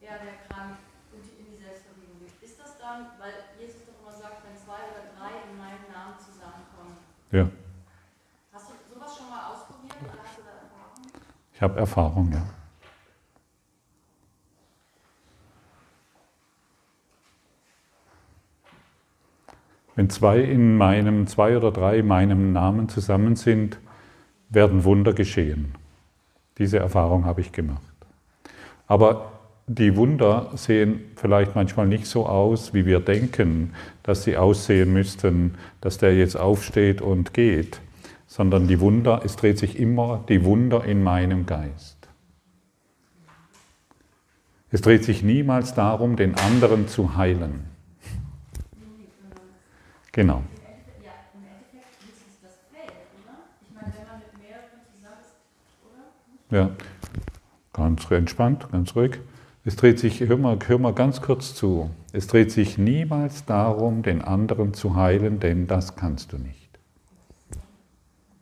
er 0.03 0.19
wäre 0.27 0.43
krank 0.51 0.75
und 1.15 1.23
in 1.23 1.47
die 1.47 1.63
Selbstvergebung 1.63 2.19
geht. 2.19 2.35
Ist 2.43 2.59
das 2.59 2.83
dann, 2.83 3.15
weil 3.23 3.31
Jesus 3.63 3.87
doch 3.87 3.95
immer 4.03 4.11
sagt, 4.11 4.43
wenn 4.43 4.59
zwei 4.59 4.83
oder 4.91 5.07
drei 5.15 5.39
in 5.47 5.55
meinem 5.55 5.87
Namen 5.95 6.19
zusammenkommen. 6.19 6.99
Ja. 7.31 7.47
Hast 8.51 8.71
du 8.71 8.75
sowas 8.91 9.17
schon 9.17 9.31
mal 9.31 9.55
ausprobiert 9.55 9.95
oder 10.03 10.19
hast 10.19 10.35
du 10.35 10.43
da 10.43 10.67
Erfahrung? 10.67 11.07
Ich 11.55 11.63
habe 11.63 11.79
Erfahrung, 11.79 12.33
ja. 12.33 12.43
Wenn 19.95 20.11
zwei 20.11 20.41
in 20.41 20.77
meinem, 20.77 21.29
zwei 21.29 21.57
oder 21.57 21.71
drei 21.71 22.01
in 22.01 22.09
meinem 22.09 22.53
Namen 22.53 22.89
zusammen 22.89 23.37
sind, 23.37 23.79
werden 24.49 24.85
Wunder 24.85 25.13
geschehen. 25.13 25.75
Diese 26.59 26.79
Erfahrung 26.79 27.25
habe 27.25 27.41
ich 27.41 27.53
gemacht. 27.53 27.83
Aber 28.87 29.33
die 29.67 29.97
Wunder 29.97 30.51
sehen 30.55 31.01
vielleicht 31.17 31.55
manchmal 31.55 31.87
nicht 31.87 32.07
so 32.07 32.27
aus, 32.27 32.73
wie 32.73 32.87
wir 32.87 33.01
denken, 33.01 33.75
dass 34.03 34.25
sie 34.25 34.37
aussehen 34.37 34.93
müssten, 34.93 35.57
dass 35.81 35.99
der 35.99 36.17
jetzt 36.17 36.37
aufsteht 36.37 37.03
und 37.03 37.35
geht, 37.35 37.81
sondern 38.27 38.67
die 38.67 38.81
Wunder, 38.81 39.23
es 39.25 39.37
dreht 39.37 39.59
sich 39.59 39.79
immer 39.79 40.25
die 40.29 40.45
Wunder 40.45 40.85
in 40.85 41.03
meinem 41.03 41.45
Geist. 41.47 41.99
Es 44.71 44.83
dreht 44.83 45.05
sich 45.05 45.23
niemals 45.23 45.75
darum, 45.75 46.17
den 46.17 46.35
anderen 46.35 46.89
zu 46.89 47.17
heilen. 47.17 47.65
Genau. 50.13 50.43
Ja, 51.03 51.13
im 51.33 51.45
Endeffekt 51.45 52.03
ist 52.05 52.21
es 52.27 52.41
das 52.43 52.59
Feld, 52.73 52.93
oder? 53.23 53.49
Ich 53.63 53.73
meine, 53.73 53.95
wenn 53.97 54.07
man 54.09 54.19
mit 54.19 54.37
mehreren 54.37 54.81
zusammen 54.93 55.25
ist, 55.25 55.37
oder? 55.87 56.13
Ja, 56.51 56.71
ganz 57.73 58.11
entspannt, 58.11 58.69
ganz 58.73 58.97
ruhig. 58.97 59.19
Es 59.65 59.77
dreht 59.77 59.99
sich, 59.99 60.21
hör 60.21 60.39
mal, 60.39 60.59
hör 60.67 60.79
mal 60.79 60.95
ganz 60.95 61.21
kurz 61.21 61.55
zu, 61.55 61.91
es 62.13 62.27
dreht 62.27 62.51
sich 62.51 62.79
niemals 62.79 63.45
darum, 63.45 64.03
den 64.03 64.23
anderen 64.23 64.73
zu 64.73 64.97
heilen, 64.97 65.41
denn 65.41 65.67
das 65.67 65.95
kannst 65.95 66.33
du 66.33 66.39
nicht. 66.39 66.79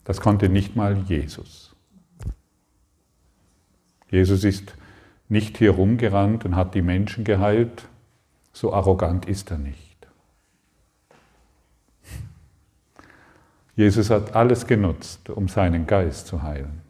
Das 0.05 0.21
konnte 0.21 0.49
nicht 0.49 0.77
mal 0.77 0.97
Jesus. 1.09 1.75
Jesus 4.09 4.45
ist 4.45 4.75
nicht 5.29 5.59
hier 5.59 5.73
rumgerannt 5.73 6.45
und 6.45 6.55
hat 6.55 6.77
die 6.77 6.83
Menschen 6.83 7.25
geheilt, 7.25 7.89
so 8.53 8.73
arrogant 8.73 9.27
ist 9.27 9.51
er 9.51 9.59
nicht. 9.59 10.07
Jesus 13.75 14.11
hat 14.11 14.37
alles 14.37 14.67
genutzt, 14.67 15.29
um 15.29 15.49
seinen 15.49 15.89
Geist 15.89 16.29
zu 16.29 16.43
heilen. 16.43 16.86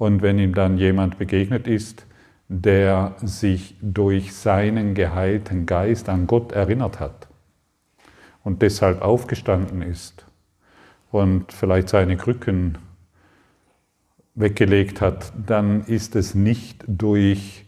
Und 0.00 0.22
wenn 0.22 0.38
ihm 0.38 0.54
dann 0.54 0.78
jemand 0.78 1.18
begegnet 1.18 1.66
ist, 1.66 2.06
der 2.48 3.16
sich 3.22 3.76
durch 3.82 4.32
seinen 4.32 4.94
geheilten 4.94 5.66
Geist 5.66 6.08
an 6.08 6.26
Gott 6.26 6.52
erinnert 6.52 7.00
hat 7.00 7.28
und 8.42 8.62
deshalb 8.62 9.02
aufgestanden 9.02 9.82
ist 9.82 10.24
und 11.10 11.52
vielleicht 11.52 11.90
seine 11.90 12.16
Krücken 12.16 12.78
weggelegt 14.34 15.02
hat, 15.02 15.34
dann 15.46 15.84
ist 15.84 16.16
es 16.16 16.34
nicht 16.34 16.82
durch 16.86 17.66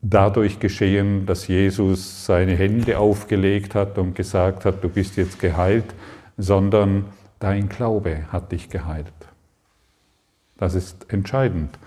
dadurch 0.00 0.58
geschehen, 0.58 1.26
dass 1.26 1.48
Jesus 1.48 2.24
seine 2.24 2.56
Hände 2.56 2.98
aufgelegt 2.98 3.74
hat 3.74 3.98
und 3.98 4.14
gesagt 4.14 4.64
hat, 4.64 4.82
du 4.82 4.88
bist 4.88 5.18
jetzt 5.18 5.38
geheilt, 5.38 5.94
sondern 6.38 7.04
dein 7.40 7.68
Glaube 7.68 8.24
hat 8.32 8.52
dich 8.52 8.70
geheilt. 8.70 9.19
Das 10.60 10.74
ist 10.74 11.10
entscheidend. 11.10 11.78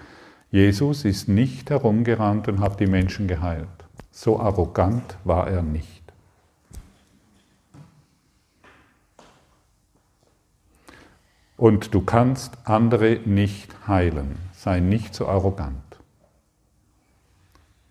Jesus 0.50 1.06
ist 1.06 1.30
nicht 1.30 1.70
herumgerannt 1.70 2.48
und 2.48 2.60
hat 2.60 2.80
die 2.80 2.88
Menschen 2.88 3.28
geheilt. 3.28 3.68
So 4.10 4.40
arrogant 4.40 5.16
war 5.24 5.48
er 5.48 5.62
nicht. 5.62 6.02
Und 11.56 11.94
du 11.94 12.02
kannst 12.02 12.58
andere 12.64 13.20
nicht 13.26 13.88
heilen. 13.88 14.38
Sei 14.54 14.80
nicht 14.80 15.14
so 15.14 15.28
arrogant. 15.28 15.78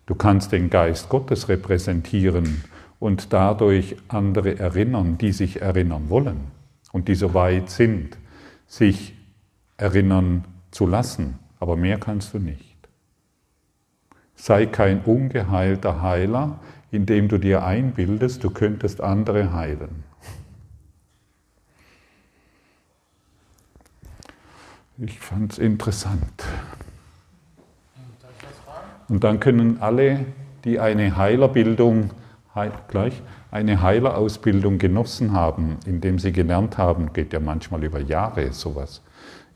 Du 0.06 0.16
kannst 0.16 0.50
den 0.50 0.68
Geist 0.68 1.08
Gottes 1.08 1.48
repräsentieren 1.48 2.64
und 2.98 3.32
dadurch 3.32 3.96
andere 4.08 4.58
erinnern, 4.58 5.16
die 5.16 5.30
sich 5.30 5.62
erinnern 5.62 6.10
wollen 6.10 6.40
und 6.90 7.06
die 7.06 7.14
so 7.14 7.34
weit 7.34 7.70
sind, 7.70 8.18
sich 8.66 9.14
erinnern 9.76 10.44
zu 10.72 10.86
lassen. 10.86 11.38
Aber 11.60 11.76
mehr 11.76 11.98
kannst 11.98 12.34
du 12.34 12.40
nicht. 12.40 12.76
Sei 14.34 14.66
kein 14.66 15.02
ungeheilter 15.02 16.02
Heiler, 16.02 16.58
indem 16.90 17.28
du 17.28 17.38
dir 17.38 17.64
einbildest, 17.64 18.42
du 18.42 18.50
könntest 18.50 19.00
andere 19.00 19.52
heilen. 19.52 20.02
Ich 24.98 25.20
fand 25.20 25.52
es 25.52 25.58
interessant. 25.58 26.44
Und 29.08 29.24
dann 29.24 29.40
können 29.40 29.80
alle, 29.80 30.26
die 30.64 30.80
eine 30.80 31.16
Heilerbildung 31.16 32.10
gleich 32.88 33.22
eine 33.50 33.82
Heilerausbildung 33.82 34.78
genossen 34.78 35.32
haben, 35.32 35.78
indem 35.86 36.18
sie 36.18 36.32
gelernt 36.32 36.78
haben, 36.78 37.12
geht 37.12 37.32
ja 37.32 37.40
manchmal 37.40 37.84
über 37.84 38.00
Jahre 38.00 38.52
sowas, 38.52 39.02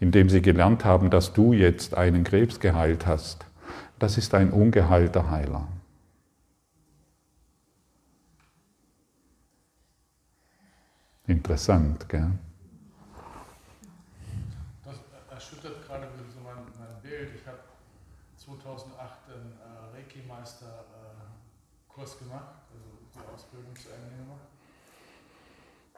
indem 0.01 0.28
sie 0.28 0.43
gelernt 0.43 0.85
haben, 0.85 1.09
dass 1.10 1.32
du 1.32 1.52
jetzt 1.52 1.94
einen 1.94 2.24
Krebs 2.24 2.59
geheilt 2.60 3.06
hast, 3.06 3.47
das 3.98 4.18
ist 4.18 4.35
ein 4.35 4.51
ungeheilter 4.51 5.31
Heiler. 5.31 5.68
Interessant, 11.27 12.09
gell? 12.09 12.31
Das 14.85 14.97
erschüttert 15.31 15.86
gerade 15.86 16.09
so 16.32 16.40
mein, 16.44 16.56
mein 16.78 17.01
Bild. 17.02 17.31
Ich 17.35 17.47
habe 17.47 17.59
2008 18.36 19.28
einen 19.28 19.52
äh, 19.52 19.97
Reiki-Meister-Kurs 19.97 22.14
äh, 22.14 22.18
gemacht 22.24 22.56
Ausbildung 23.36 23.77
zu 23.77 23.90
Ende 23.90 24.16
gemacht. 24.16 24.48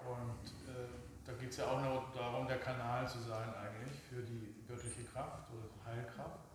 Und 0.02 0.50
äh, 0.66 0.88
da 1.24 1.32
geht 1.34 1.50
es 1.50 1.58
ja 1.58 1.66
auch 1.66 1.80
noch 1.80 2.12
darum, 2.12 2.46
der 2.46 2.58
Kanal 2.58 3.08
zu 3.08 3.20
sein 3.20 3.54
eigentlich 3.54 4.00
für 4.08 4.22
die 4.22 4.54
göttliche 4.66 5.04
Kraft 5.04 5.48
oder 5.50 5.68
Heilkraft. 5.86 6.46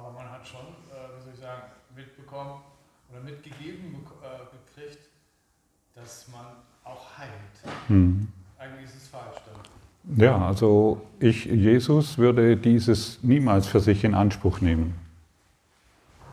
Aber 0.00 0.12
man 0.12 0.30
hat 0.30 0.46
schon, 0.46 0.60
äh, 0.60 1.18
wie 1.18 1.24
soll 1.24 1.34
ich 1.34 1.40
sagen, 1.40 1.62
mitbekommen 1.94 2.62
oder 3.10 3.20
mitgegeben 3.20 3.94
äh, 3.94 4.80
gekriegt, 4.80 5.08
dass 5.94 6.26
man 6.32 6.46
auch 6.84 7.18
heilt. 7.18 7.88
Mhm. 7.88 8.28
Eigentlich 8.58 8.84
ist 8.86 8.96
es 8.96 9.08
falsch 9.08 9.36
dann. 9.44 10.18
Ja, 10.18 10.46
also 10.46 11.02
ich, 11.18 11.44
Jesus 11.44 12.16
würde 12.16 12.56
dieses 12.56 13.22
niemals 13.22 13.66
für 13.66 13.80
sich 13.80 14.02
in 14.04 14.14
Anspruch 14.14 14.62
nehmen. 14.62 14.94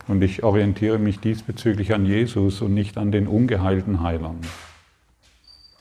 Und 0.08 0.22
ich 0.22 0.44
orientiere 0.44 0.98
mich 0.98 1.20
diesbezüglich 1.20 1.94
an 1.94 2.06
Jesus 2.06 2.62
und 2.62 2.74
nicht 2.74 2.98
an 2.98 3.12
den 3.12 3.28
ungeheilten 3.28 4.02
Heilern, 4.02 4.40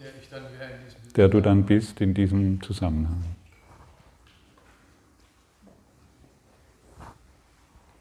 der, 0.00 0.10
der 1.14 1.28
du 1.28 1.40
dann 1.40 1.62
bist 1.64 2.00
in 2.00 2.12
diesem 2.12 2.60
Zusammenhang. 2.60 3.35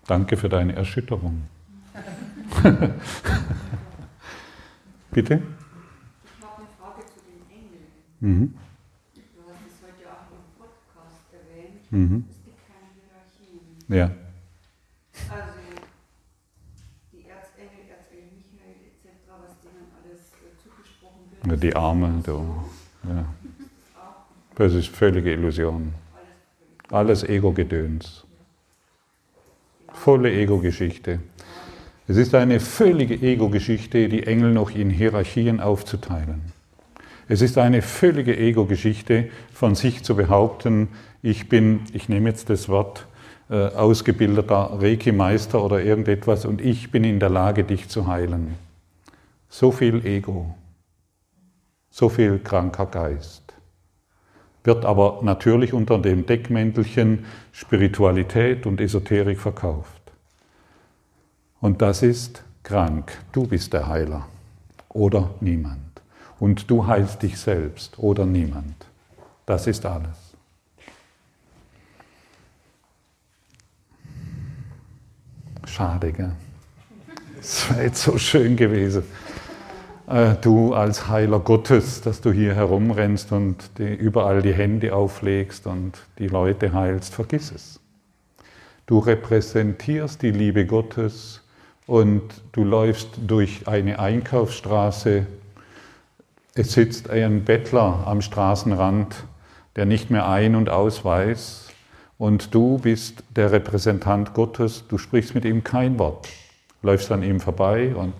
Danke 0.07 0.37
für 0.37 0.49
deine 0.49 0.75
Erschütterung. 0.75 1.43
Bitte? 5.11 5.41
Ich 5.41 6.43
habe 6.43 6.57
eine 6.57 6.67
Frage 6.77 7.01
zu 7.07 7.19
den 7.25 7.41
Engeln. 7.49 7.87
Mhm. 8.19 8.53
Du 9.15 9.21
hast 9.47 9.65
es 9.65 9.81
heute 9.81 10.05
auch 10.11 10.29
im 10.29 10.43
Podcast 10.59 11.25
erwähnt. 11.33 11.91
Mhm. 11.91 12.25
Es 12.29 12.37
gibt 12.43 12.59
keine 12.67 12.89
Hierarchien. 12.93 13.61
Ja. 13.87 14.11
Also 15.33 15.59
die 17.11 17.25
Erzengel, 17.27 17.89
Erzengel 17.89 18.29
Michael 18.35 18.77
etc., 18.85 19.09
was 19.41 19.53
denen 19.61 19.89
alles 19.97 20.21
äh, 20.37 20.53
zugesprochen 20.61 21.23
wird. 21.31 21.41
Ja, 21.47 21.55
die 21.55 21.75
Arme, 21.75 22.21
da. 22.23 22.37
Ja. 23.09 23.25
Das 24.55 24.73
ist 24.73 24.87
völlige 24.89 25.33
Illusion. 25.33 25.93
Alles 26.91 27.23
Ego-Gedöns. 27.23 28.24
Volle 29.95 30.31
Ego-Geschichte. 30.31 31.19
Es 32.07 32.17
ist 32.17 32.35
eine 32.35 32.59
völlige 32.59 33.15
Ego-Geschichte, 33.15 34.07
die 34.07 34.27
Engel 34.27 34.51
noch 34.51 34.69
in 34.69 34.91
Hierarchien 34.91 35.59
aufzuteilen. 35.59 36.41
Es 37.27 37.41
ist 37.41 37.57
eine 37.57 37.81
völlige 37.81 38.37
Ego-Geschichte, 38.37 39.29
von 39.51 39.73
sich 39.73 40.03
zu 40.03 40.15
behaupten, 40.15 40.89
ich 41.23 41.49
bin, 41.49 41.79
ich 41.93 42.07
nehme 42.07 42.29
jetzt 42.29 42.51
das 42.51 42.69
Wort, 42.69 43.07
äh, 43.49 43.67
ausgebildeter 43.69 44.77
Reiki-Meister 44.79 45.63
oder 45.63 45.81
irgendetwas 45.81 46.45
und 46.45 46.61
ich 46.61 46.91
bin 46.91 47.03
in 47.03 47.19
der 47.19 47.29
Lage, 47.29 47.63
dich 47.63 47.89
zu 47.89 48.05
heilen. 48.05 48.55
So 49.49 49.71
viel 49.71 50.05
Ego, 50.05 50.53
so 51.89 52.09
viel 52.09 52.37
kranker 52.39 52.85
Geist. 52.85 53.44
Wird 54.65 54.83
aber 54.83 55.19
natürlich 55.21 55.73
unter 55.73 55.99
dem 55.99 56.25
Deckmäntelchen 56.25 57.25
Spiritualität 57.51 58.65
und 58.65 58.81
Esoterik 58.81 59.39
verkauft. 59.39 60.01
Und 61.61 61.83
das 61.83 62.01
ist 62.01 62.43
krank. 62.63 63.15
Du 63.31 63.45
bist 63.45 63.73
der 63.73 63.87
Heiler 63.87 64.27
oder 64.89 65.35
niemand. 65.39 66.01
Und 66.39 66.69
du 66.69 66.87
heilst 66.87 67.21
dich 67.21 67.37
selbst 67.37 67.99
oder 67.99 68.25
niemand. 68.25 68.87
Das 69.45 69.67
ist 69.67 69.85
alles. 69.85 70.17
Schade, 75.65 76.11
gell? 76.11 76.31
Es 77.39 77.69
wäre 77.69 77.83
jetzt 77.83 78.01
so 78.01 78.17
schön 78.17 78.55
gewesen. 78.55 79.03
Äh, 80.07 80.35
du 80.41 80.73
als 80.73 81.07
Heiler 81.07 81.39
Gottes, 81.39 82.01
dass 82.01 82.21
du 82.21 82.31
hier 82.31 82.55
herumrennst 82.55 83.31
und 83.31 83.77
die, 83.77 83.93
überall 83.93 84.41
die 84.41 84.53
Hände 84.53 84.95
auflegst 84.95 85.67
und 85.67 85.93
die 86.19 86.27
Leute 86.27 86.73
heilst, 86.73 87.13
vergiss 87.13 87.51
es. 87.51 87.79
Du 88.85 88.99
repräsentierst 88.99 90.21
die 90.21 90.31
Liebe 90.31 90.65
Gottes 90.65 91.41
und 91.87 92.21
du 92.51 92.63
läufst 92.63 93.09
durch 93.25 93.67
eine 93.67 93.99
Einkaufsstraße. 93.99 95.25
Es 96.53 96.73
sitzt 96.73 97.09
ein 97.09 97.43
Bettler 97.43 98.03
am 98.05 98.21
Straßenrand, 98.21 99.15
der 99.75 99.85
nicht 99.85 100.11
mehr 100.11 100.27
ein- 100.27 100.55
und 100.55 100.69
ausweist 100.69 101.71
und 102.17 102.53
du 102.53 102.77
bist 102.77 103.23
der 103.35 103.51
Repräsentant 103.51 104.33
Gottes, 104.33 104.85
du 104.87 104.97
sprichst 104.97 105.35
mit 105.35 105.45
ihm 105.45 105.63
kein 105.63 105.99
Wort, 105.99 106.29
läufst 106.81 107.11
an 107.11 107.23
ihm 107.23 107.39
vorbei 107.39 107.93
und 107.95 108.13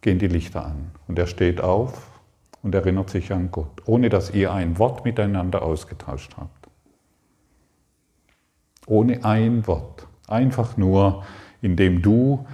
gehen 0.00 0.18
die 0.18 0.28
Lichter 0.28 0.64
an. 0.64 0.90
Und 1.08 1.18
er 1.18 1.26
steht 1.26 1.60
auf 1.60 2.10
und 2.62 2.74
erinnert 2.74 3.10
sich 3.10 3.32
an 3.32 3.50
Gott, 3.50 3.82
ohne 3.86 4.08
dass 4.08 4.30
ihr 4.30 4.52
ein 4.52 4.78
Wort 4.78 5.04
miteinander 5.04 5.62
ausgetauscht 5.62 6.34
habt. 6.36 6.68
Ohne 8.86 9.24
ein 9.24 9.66
Wort. 9.66 10.06
Einfach 10.26 10.76
nur, 10.76 11.24
indem 11.62 12.02
du 12.02 12.46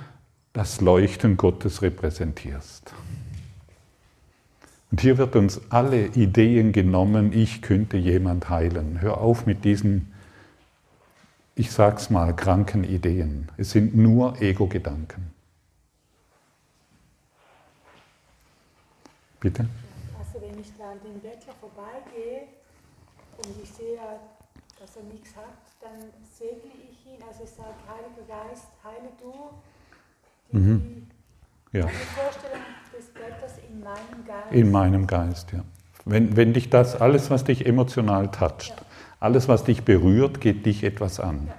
das 0.53 0.81
Leuchten 0.81 1.37
Gottes 1.37 1.83
repräsentierst. 1.83 2.95
Und 4.91 5.01
hier 5.01 5.19
wird 5.19 5.37
uns 5.37 5.61
alle 5.71 6.07
Ideen 6.07 6.73
genommen, 6.73 7.33
ich 7.33 7.61
könnte 7.61 7.97
jemand 7.97 8.49
heilen. 8.49 9.01
Hör 9.01 9.19
auf 9.19 9.45
mit 9.45 9.65
diesen, 9.65 10.13
ich 11.55 11.71
sag's 11.71 12.09
mal, 12.09 12.35
kranken 12.35 12.85
Ideen. 12.85 13.49
Es 13.57 13.73
sind 13.73 13.97
nur 13.97 14.41
Ego-Gedanken. 14.41 15.36
Bitte? 19.41 19.67
Also 20.19 20.41
wenn 20.41 20.59
ich 20.61 20.73
da 20.79 20.91
an 20.93 21.01
den 21.05 21.21
Bettler 21.21 21.55
vorbeigehe 21.61 22.49
und 23.39 23.63
ich 23.63 23.71
sehe, 23.71 23.99
dass 24.81 24.97
er 24.97 25.03
nichts 25.05 25.35
hat, 25.37 25.45
dann 25.81 26.11
segne 26.33 26.73
ich 26.91 27.07
ihn. 27.07 27.23
Also 27.27 27.45
ich 27.45 27.51
sage, 27.51 27.75
Heiliger 27.89 28.27
Geist, 28.29 28.69
heile 28.85 29.11
du 29.21 29.33
die, 30.53 30.57
Mhm. 30.57 31.07
Ja. 31.73 31.87
die 31.87 31.93
Vorstellung 31.93 32.61
des 32.97 33.07
Bettlers 33.09 33.59
in 33.69 33.81
meinem 33.81 34.25
Geist. 34.27 34.53
In 34.53 34.71
meinem 34.71 35.07
Geist, 35.07 35.53
ja. 35.53 35.65
Wenn, 36.05 36.37
wenn 36.37 36.53
dich 36.53 36.71
das, 36.71 36.95
alles, 37.01 37.31
was 37.31 37.45
dich 37.45 37.67
emotional 37.67 38.31
toucht, 38.31 38.75
alles, 39.19 39.49
was 39.49 39.65
dich 39.65 39.85
berührt, 39.85 40.41
geht 40.41 40.65
dich 40.65 40.85
etwas 40.85 41.19
an. 41.19 41.53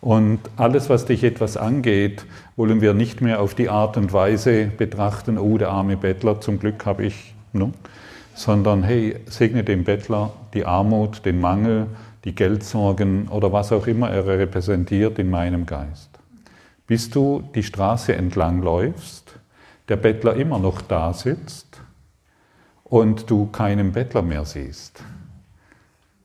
Und 0.00 0.38
alles, 0.56 0.88
was 0.88 1.06
dich 1.06 1.24
etwas 1.24 1.56
angeht, 1.56 2.24
wollen 2.56 2.80
wir 2.80 2.94
nicht 2.94 3.20
mehr 3.20 3.40
auf 3.40 3.54
die 3.54 3.68
Art 3.68 3.96
und 3.96 4.12
Weise 4.12 4.66
betrachten, 4.66 5.38
oh, 5.38 5.58
der 5.58 5.70
arme 5.70 5.96
Bettler, 5.96 6.40
zum 6.40 6.60
Glück 6.60 6.86
habe 6.86 7.04
ich, 7.04 7.34
no? 7.52 7.72
sondern 8.34 8.84
hey, 8.84 9.16
segne 9.26 9.64
den 9.64 9.82
Bettler 9.82 10.32
die 10.54 10.64
Armut, 10.64 11.24
den 11.24 11.40
Mangel, 11.40 11.88
die 12.24 12.34
Geldsorgen 12.34 13.26
oder 13.28 13.52
was 13.52 13.72
auch 13.72 13.88
immer 13.88 14.10
er 14.10 14.26
repräsentiert 14.26 15.18
in 15.18 15.30
meinem 15.30 15.66
Geist. 15.66 16.10
Bis 16.86 17.10
du 17.10 17.42
die 17.54 17.64
Straße 17.64 18.14
entlang 18.14 18.62
läufst, 18.62 19.34
der 19.88 19.96
Bettler 19.96 20.36
immer 20.36 20.58
noch 20.58 20.80
da 20.80 21.12
sitzt 21.12 21.80
und 22.84 23.28
du 23.28 23.46
keinen 23.46 23.92
Bettler 23.92 24.22
mehr 24.22 24.44
siehst, 24.44 25.02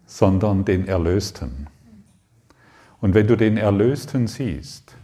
sondern 0.06 0.66
den 0.66 0.88
Erlösten. 0.88 1.68
Und 3.04 3.16
wenn 3.16 3.28
du 3.28 3.36
den 3.36 3.58
Erlösten 3.58 4.28
siehst, 4.28 4.96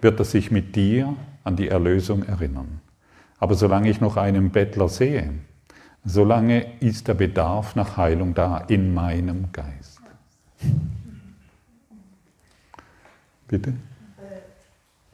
wird 0.00 0.18
er 0.18 0.24
sich 0.24 0.50
mit 0.50 0.74
dir 0.74 1.14
an 1.44 1.54
die 1.54 1.68
Erlösung 1.68 2.22
erinnern. 2.22 2.80
Aber 3.38 3.56
solange 3.56 3.90
ich 3.90 4.00
noch 4.00 4.16
einen 4.16 4.52
Bettler 4.52 4.88
sehe, 4.88 5.34
solange 6.02 6.80
ist 6.80 7.08
der 7.08 7.12
Bedarf 7.12 7.76
nach 7.76 7.98
Heilung 7.98 8.32
da 8.32 8.56
in 8.56 8.94
meinem 8.94 9.52
Geist. 9.52 10.00
Bitte? 13.48 13.68
Äh, 13.68 13.74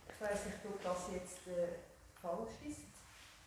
Ich 0.06 0.20
weiß 0.20 0.46
nicht, 0.46 0.58
ob 0.64 0.80
das 0.84 1.10
jetzt 1.12 1.48
äh, 1.48 1.74
falsch 2.22 2.54
ist. 2.64 2.82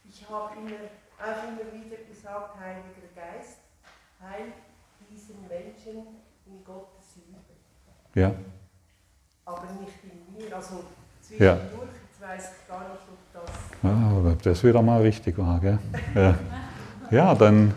Ich 0.09 0.29
habe 0.29 0.49
immer, 0.59 0.75
auch 1.17 1.43
immer 1.47 1.71
wieder 1.71 1.95
gesagt, 2.09 2.59
Heiliger 2.59 3.07
Geist, 3.15 3.59
heil 4.21 4.51
diesen 5.09 5.47
Menschen 5.47 6.07
in 6.45 6.61
Gottes 6.65 7.15
Liebe. 7.15 8.19
Ja? 8.19 8.35
Aber 9.51 9.67
nicht 9.79 9.93
in 10.03 10.47
mir. 10.47 10.55
Also 10.55 10.75
Ja. 11.37 11.57
zwischendurch, 11.57 11.89
jetzt 12.09 12.21
weiß 12.21 12.51
ich 12.61 12.67
gar 12.67 12.79
nicht, 12.79 13.01
ob 13.11 13.45
das. 13.45 13.51
Ja, 13.83 14.17
aber 14.17 14.35
das 14.41 14.63
wieder 14.63 14.81
mal 14.81 15.01
richtig 15.01 15.37
war. 15.37 15.59
Gell? 15.59 15.79
Ja. 16.15 16.35
ja, 17.09 17.35
dann, 17.35 17.73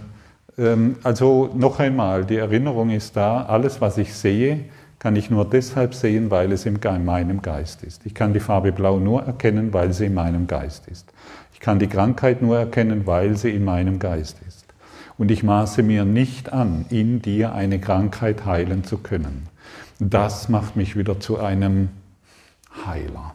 ähm, 0.59 0.96
also 1.02 1.51
noch 1.55 1.78
einmal, 1.80 2.24
die 2.24 2.36
Erinnerung 2.36 2.90
ist 2.90 3.16
da, 3.16 3.44
alles, 3.44 3.80
was 3.80 3.98
ich 3.98 4.14
sehe, 4.14 4.64
kann 4.98 5.16
ich 5.16 5.30
nur 5.30 5.44
deshalb 5.44 5.94
sehen, 5.94 6.30
weil 6.30 6.51
es 6.52 6.64
in 6.64 6.78
meinem 7.05 7.42
Geist 7.42 7.82
ist. 7.82 8.06
Ich 8.06 8.14
kann 8.14 8.32
die 8.32 8.40
Farbe 8.40 8.72
Blau 8.72 8.98
nur 8.98 9.22
erkennen, 9.22 9.72
weil 9.74 9.92
sie 9.92 10.06
in 10.06 10.14
meinem 10.14 10.46
Geist 10.46 10.88
ist. 10.88 11.12
Ich 11.52 11.60
kann 11.60 11.78
die 11.78 11.88
Krankheit 11.88 12.40
nur 12.40 12.59
erkennen, 12.59 13.06
weil 13.06 13.36
sie 13.36 13.51
in 13.51 13.64
meinem 13.64 13.98
Geist 13.98 14.38
ist. 14.48 14.64
Und 15.18 15.30
ich 15.30 15.42
maße 15.42 15.82
mir 15.82 16.05
nicht 16.05 16.52
an, 16.52 16.86
in 16.88 17.20
dir 17.20 17.55
eine 17.55 17.78
Krankheit 17.78 18.46
heilen 18.46 18.82
zu 18.84 18.98
können. 18.98 19.46
Das 19.99 20.49
macht 20.49 20.77
mich 20.77 20.97
wieder 20.97 21.21
zu 21.21 21.39
einem 21.39 21.91
Heiler, 22.85 23.35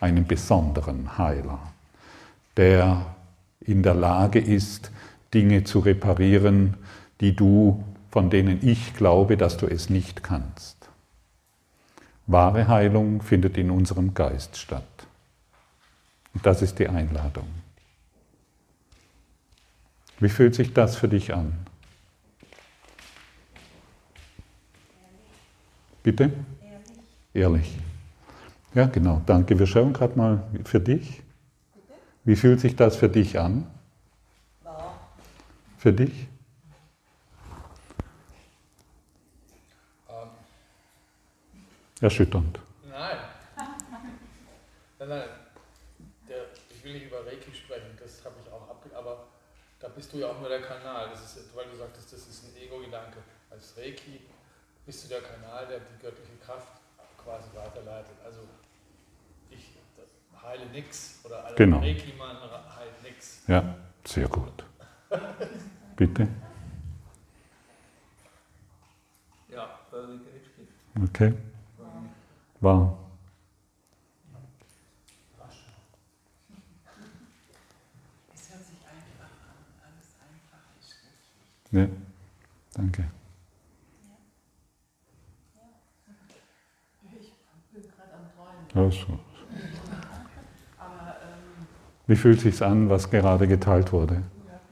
einem 0.00 0.26
besonderen 0.26 1.18
Heiler, 1.18 1.58
der 2.56 3.14
in 3.60 3.82
der 3.82 3.94
Lage 3.94 4.38
ist, 4.38 4.90
Dinge 5.34 5.64
zu 5.64 5.80
reparieren, 5.80 6.76
die 7.20 7.36
du, 7.36 7.84
von 8.10 8.30
denen 8.30 8.66
ich 8.66 8.94
glaube, 8.94 9.36
dass 9.36 9.56
du 9.58 9.66
es 9.66 9.90
nicht 9.90 10.22
kannst. 10.22 10.76
Wahre 12.26 12.68
Heilung 12.68 13.22
findet 13.22 13.58
in 13.58 13.70
unserem 13.70 14.14
Geist 14.14 14.56
statt. 14.56 14.84
Und 16.32 16.46
das 16.46 16.62
ist 16.62 16.78
die 16.78 16.88
Einladung. 16.88 17.48
Wie 20.20 20.28
fühlt 20.28 20.54
sich 20.54 20.72
das 20.72 20.96
für 20.96 21.08
dich 21.08 21.34
an? 21.34 21.52
Bitte? 26.02 26.32
Ehrlich. 27.34 27.76
Ja, 28.74 28.86
genau. 28.86 29.22
Danke. 29.26 29.58
Wir 29.58 29.66
schauen 29.66 29.92
gerade 29.92 30.16
mal 30.16 30.42
für 30.64 30.80
dich. 30.80 31.22
Wie 32.24 32.36
fühlt 32.36 32.60
sich 32.60 32.76
das 32.76 32.96
für 32.96 33.08
dich 33.08 33.38
an? 33.38 33.66
Für 35.78 35.92
dich? 35.92 36.28
Erschütternd. 42.00 42.58
Nein. 42.88 43.18
Nein, 44.98 45.08
nein. 45.08 45.28
Der, 46.28 46.46
ich 46.70 46.82
will 46.82 46.94
nicht 46.94 47.06
über 47.06 47.26
Reiki 47.26 47.54
sprechen, 47.54 47.98
das 47.98 48.24
habe 48.24 48.36
ich 48.42 48.50
auch 48.50 48.70
abge... 48.70 48.96
Aber 48.96 49.26
da 49.78 49.88
bist 49.88 50.12
du 50.12 50.18
ja 50.18 50.28
auch 50.28 50.40
nur 50.40 50.48
der 50.48 50.62
Kanal. 50.62 51.10
Das 51.10 51.36
ist, 51.36 51.54
weil 51.54 51.66
du 51.66 51.76
sagtest, 51.76 52.12
das 52.12 52.26
ist 52.26 52.44
ein 52.44 52.56
Ego-Gedanke. 52.56 53.18
Als 53.50 53.76
Reiki 53.76 54.20
bist 54.90 55.04
du 55.04 55.08
der 55.08 55.20
Kanal, 55.22 55.68
der 55.68 55.78
die 55.78 56.02
göttliche 56.02 56.34
Kraft 56.44 56.80
quasi 57.16 57.44
weiterleitet. 57.54 58.16
Also 58.24 58.40
ich 59.48 59.70
heile 60.42 60.66
nix 60.66 61.20
oder 61.22 61.44
alle 61.44 61.54
Genau. 61.54 61.78
Reiki-Mann 61.78 62.36
heilt 62.76 63.00
nix. 63.04 63.42
Ja, 63.46 63.76
sehr 64.04 64.26
gut. 64.26 64.64
Bitte? 65.96 66.26
Ja, 69.48 69.78
völlig 69.90 70.22
richtig. 70.26 70.66
Okay. 71.04 71.34
War. 72.60 72.98
Es 78.34 78.50
hört 78.50 78.64
sich 78.64 78.78
einfach 78.90 79.30
an, 79.46 79.56
alles 79.86 80.16
einfach 80.18 80.66
ist 80.80 80.96
richtig. 81.04 81.78
Ja, 81.78 81.86
danke. 82.74 83.08
Ich 87.72 87.82
bin 87.82 87.92
gerade 87.96 88.12
ähm, 88.74 88.90
wie 92.06 92.16
fühlt 92.16 92.40
sich's 92.40 92.62
an, 92.62 92.88
was 92.88 93.10
gerade 93.10 93.46
geteilt 93.46 93.92
wurde? 93.92 94.14
ja 94.14 94.20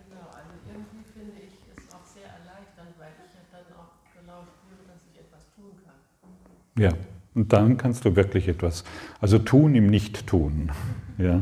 genau, 0.09 0.27
also 0.33 0.51
irgendwie 0.67 1.05
finde 1.13 1.33
ich 1.39 1.53
es 1.77 1.95
auch 1.95 2.05
sehr 2.05 2.25
erleichternd, 2.25 2.95
weil 2.99 3.13
ich 3.25 3.35
ja 3.35 3.43
dann 3.53 3.77
auch 3.77 3.95
genau 4.15 4.43
spüre, 4.43 4.87
dass 4.87 5.03
ich 5.13 5.21
etwas 5.21 5.47
tun 5.55 5.73
kann. 5.85 6.83
Ja, 6.83 6.93
und 7.35 7.53
dann 7.53 7.77
kannst 7.77 8.05
du 8.05 8.17
wirklich 8.17 8.49
etwas, 8.49 8.85
also 9.21 9.39
tun 9.39 9.75
im 9.75 9.87
Nicht-Tun. 9.87 10.71
Ja. 11.19 11.41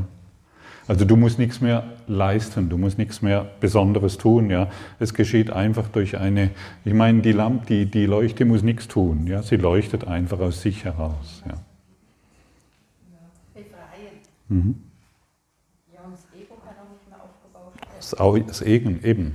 Also 0.89 1.05
du 1.05 1.17
musst 1.17 1.39
nichts 1.39 1.61
mehr 1.61 1.85
leisten, 2.07 2.71
du 2.71 2.79
musst 2.79 2.97
nichts 2.97 3.21
mehr 3.21 3.47
Besonderes 3.61 4.19
tun. 4.19 4.49
Ja. 4.49 4.71
Es 4.99 5.13
geschieht 5.13 5.51
einfach 5.51 5.89
durch 5.89 6.17
eine, 6.17 6.51
ich 6.85 6.95
meine, 6.95 7.23
die 7.23 7.33
Lampe, 7.33 7.67
die, 7.67 7.87
die 7.87 8.07
Leuchte 8.07 8.45
muss 8.45 8.63
nichts 8.63 8.89
tun. 8.89 9.27
Ja. 9.27 9.43
Sie 9.43 9.57
leuchtet 9.57 10.07
einfach 10.07 10.39
aus 10.39 10.63
sich 10.63 10.85
heraus. 10.85 11.43
Ja. 11.47 11.55
Mhm. 14.49 14.83
Ja, 15.95 16.01
und 16.05 16.13
das 16.13 16.25
Ego 16.35 16.57
Das, 17.97 18.19
Au- 18.21 18.39
das 18.39 18.63
Egen, 18.63 19.03
eben. 19.05 19.35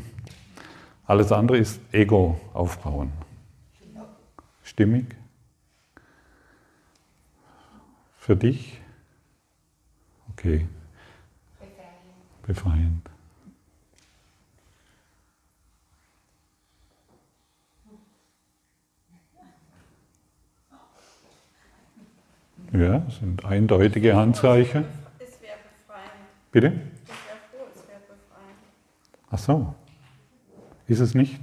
Alles 1.06 1.32
andere 1.32 1.58
ist 1.58 1.80
Ego 1.92 2.40
aufbauen. 2.54 3.12
Stimmig? 4.64 5.06
Für 8.18 8.36
dich? 8.36 8.80
Okay. 10.32 10.68
Befreiend. 12.44 13.10
Ja, 22.72 23.06
sind 23.20 23.44
eindeutige 23.44 24.16
Handzeichen. 24.16 24.86
Bitte? 26.52 26.68
Ich. 26.68 27.12
Ach 29.34 29.38
so. 29.40 29.74
Ist 30.88 31.00
es 31.00 31.14
nicht? 31.16 31.40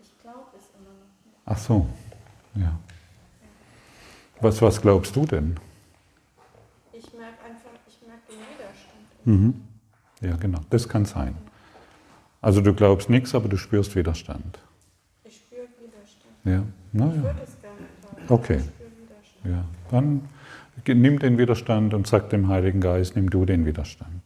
Ich 0.00 0.18
glaube 0.20 0.40
es 0.56 0.64
immer 0.76 0.90
noch 0.90 1.24
nicht. 1.24 1.38
Ach 1.44 1.58
so. 1.58 1.86
Ja. 2.56 2.78
Was, 4.40 4.60
was 4.60 4.80
glaubst 4.82 5.14
du 5.14 5.24
denn? 5.24 5.56
Ich 6.92 7.12
merke 7.12 7.44
einfach, 7.44 7.70
ich 7.86 8.00
merke 8.06 8.22
den 8.28 8.40
Widerstand. 8.40 9.26
Mhm. 9.26 9.64
Ja, 10.20 10.36
genau. 10.36 10.60
Das 10.70 10.88
kann 10.88 11.04
sein. 11.04 11.36
Also 12.40 12.60
du 12.60 12.74
glaubst 12.74 13.08
nichts, 13.08 13.34
aber 13.34 13.48
du 13.48 13.56
spürst 13.56 13.94
Widerstand. 13.94 14.58
Ich 15.22 15.36
spüre 15.36 15.68
Widerstand. 15.80 16.34
Ja. 16.44 16.64
Na 16.92 17.06
Ich 17.10 17.16
ja. 17.16 17.22
würde 17.22 17.40
es 17.42 17.60
gerne 17.60 17.76
teilen. 18.10 18.26
Okay. 18.28 18.56
Ich 18.56 18.64
spüre 18.64 18.90
Widerstand. 18.98 19.44
Ja. 19.44 19.64
Dann 19.90 20.28
nimm 20.88 21.18
den 21.18 21.38
Widerstand 21.38 21.94
und 21.94 22.06
sag 22.06 22.28
dem 22.30 22.48
Heiligen 22.48 22.80
Geist, 22.80 23.16
nimm 23.16 23.30
du 23.30 23.44
den 23.46 23.64
Widerstand. 23.64 24.22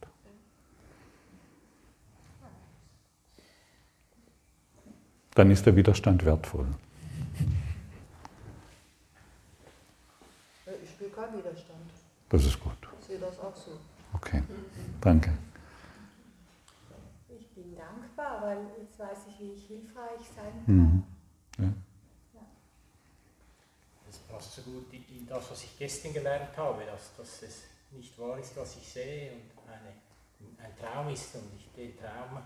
Dann 5.35 5.51
ist 5.51 5.65
der 5.65 5.75
Widerstand 5.75 6.25
wertvoll. 6.25 6.67
Ja, 10.65 10.73
Ich 10.83 10.89
spüre 10.89 11.11
keinen 11.11 11.37
Widerstand. 11.37 11.79
Das 12.27 12.45
ist 12.45 12.59
gut. 12.59 12.73
Ich 12.99 13.07
sehe 13.07 13.19
das 13.19 13.39
auch 13.39 13.55
so. 13.55 13.79
Okay. 14.13 14.43
Danke. 14.99 15.31
Ich 17.29 17.47
bin 17.51 17.75
dankbar, 17.75 18.41
weil 18.41 18.57
jetzt 18.81 18.99
weiß 18.99 19.27
ich, 19.29 19.39
wie 19.39 19.53
ich 19.53 19.65
hilfreich 19.67 20.27
sein 20.35 20.51
kann. 20.65 20.75
Mhm. 20.75 21.03
Ja. 21.57 21.73
Das 24.07 24.17
passt 24.17 24.55
so 24.55 24.61
gut 24.63 24.88
das, 25.29 25.51
was 25.51 25.63
ich 25.63 25.77
gestern 25.77 26.13
gelernt 26.13 26.55
habe, 26.57 26.85
dass, 26.85 27.15
dass 27.15 27.41
es 27.43 27.63
nicht 27.91 28.17
wahr 28.19 28.37
ist, 28.39 28.55
was 28.57 28.75
ich 28.77 28.87
sehe 28.87 29.31
und 29.33 29.51
eine, 29.67 29.93
ein 30.63 30.75
Traum 30.77 31.09
ist 31.09 31.35
und 31.35 31.51
ich 31.55 31.71
den 31.73 31.97
Traum 31.97 32.41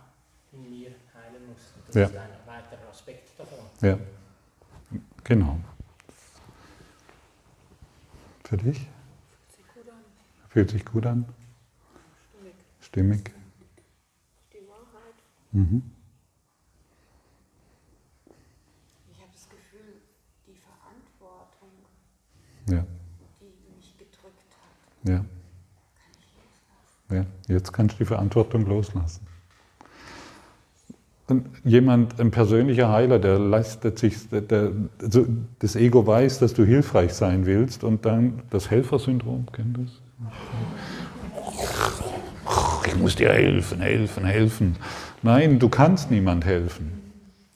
in 0.52 0.70
mir 0.70 0.94
heilen 1.14 1.48
muss. 1.48 1.74
Und 1.76 1.88
das 1.88 1.96
Ja. 1.96 2.06
ist 2.06 2.16
ein 2.18 2.30
weiterer 2.46 2.90
Aspekt 2.90 3.40
davon. 3.40 3.60
Ja. 3.82 3.98
Genau. 5.24 5.60
Für 8.44 8.58
dich? 8.58 8.88
Fühlt 10.50 10.70
sich 10.70 10.86
gut 10.86 11.06
an? 11.08 11.26
Stimmig. 12.80 13.32
Die 14.54 14.68
Wahrheit. 14.68 15.16
Mhm. 15.52 15.82
Ich 19.12 19.20
habe 19.20 19.32
das 19.34 19.50
Gefühl, 19.50 20.02
die 20.46 20.56
Verantwortung, 20.56 21.72
Ja. 22.70 22.86
die 23.40 23.74
mich 23.76 23.98
gedrückt 23.98 24.54
hat, 24.62 24.93
Ja. 25.04 25.26
ja. 27.12 27.26
Jetzt 27.48 27.74
kannst 27.74 27.96
du 27.96 28.00
die 28.00 28.06
Verantwortung 28.06 28.66
loslassen. 28.66 29.26
Und 31.28 31.46
jemand, 31.64 32.20
ein 32.20 32.32
persönlicher 32.32 32.92
Heiler, 32.92 33.18
der 33.18 33.40
leistet 33.40 33.98
sich, 33.98 34.30
der, 34.30 34.42
der, 34.42 34.72
also 35.02 35.26
das 35.60 35.76
Ego 35.76 36.06
weiß, 36.06 36.40
dass 36.40 36.54
du 36.54 36.66
hilfreich 36.66 37.14
sein 37.14 37.46
willst 37.46 37.84
und 37.84 38.06
dann 38.06 38.42
das 38.50 38.70
Helfersyndrom, 38.70 39.46
kennt 39.54 39.78
das? 39.78 40.02
Ich 42.86 42.96
muss 42.98 43.16
dir 43.16 43.32
helfen, 43.32 43.80
helfen, 43.80 44.26
helfen. 44.26 44.76
Nein, 45.22 45.60
du 45.60 45.70
kannst 45.70 46.12
niemand 46.12 46.46
helfen. 46.46 47.02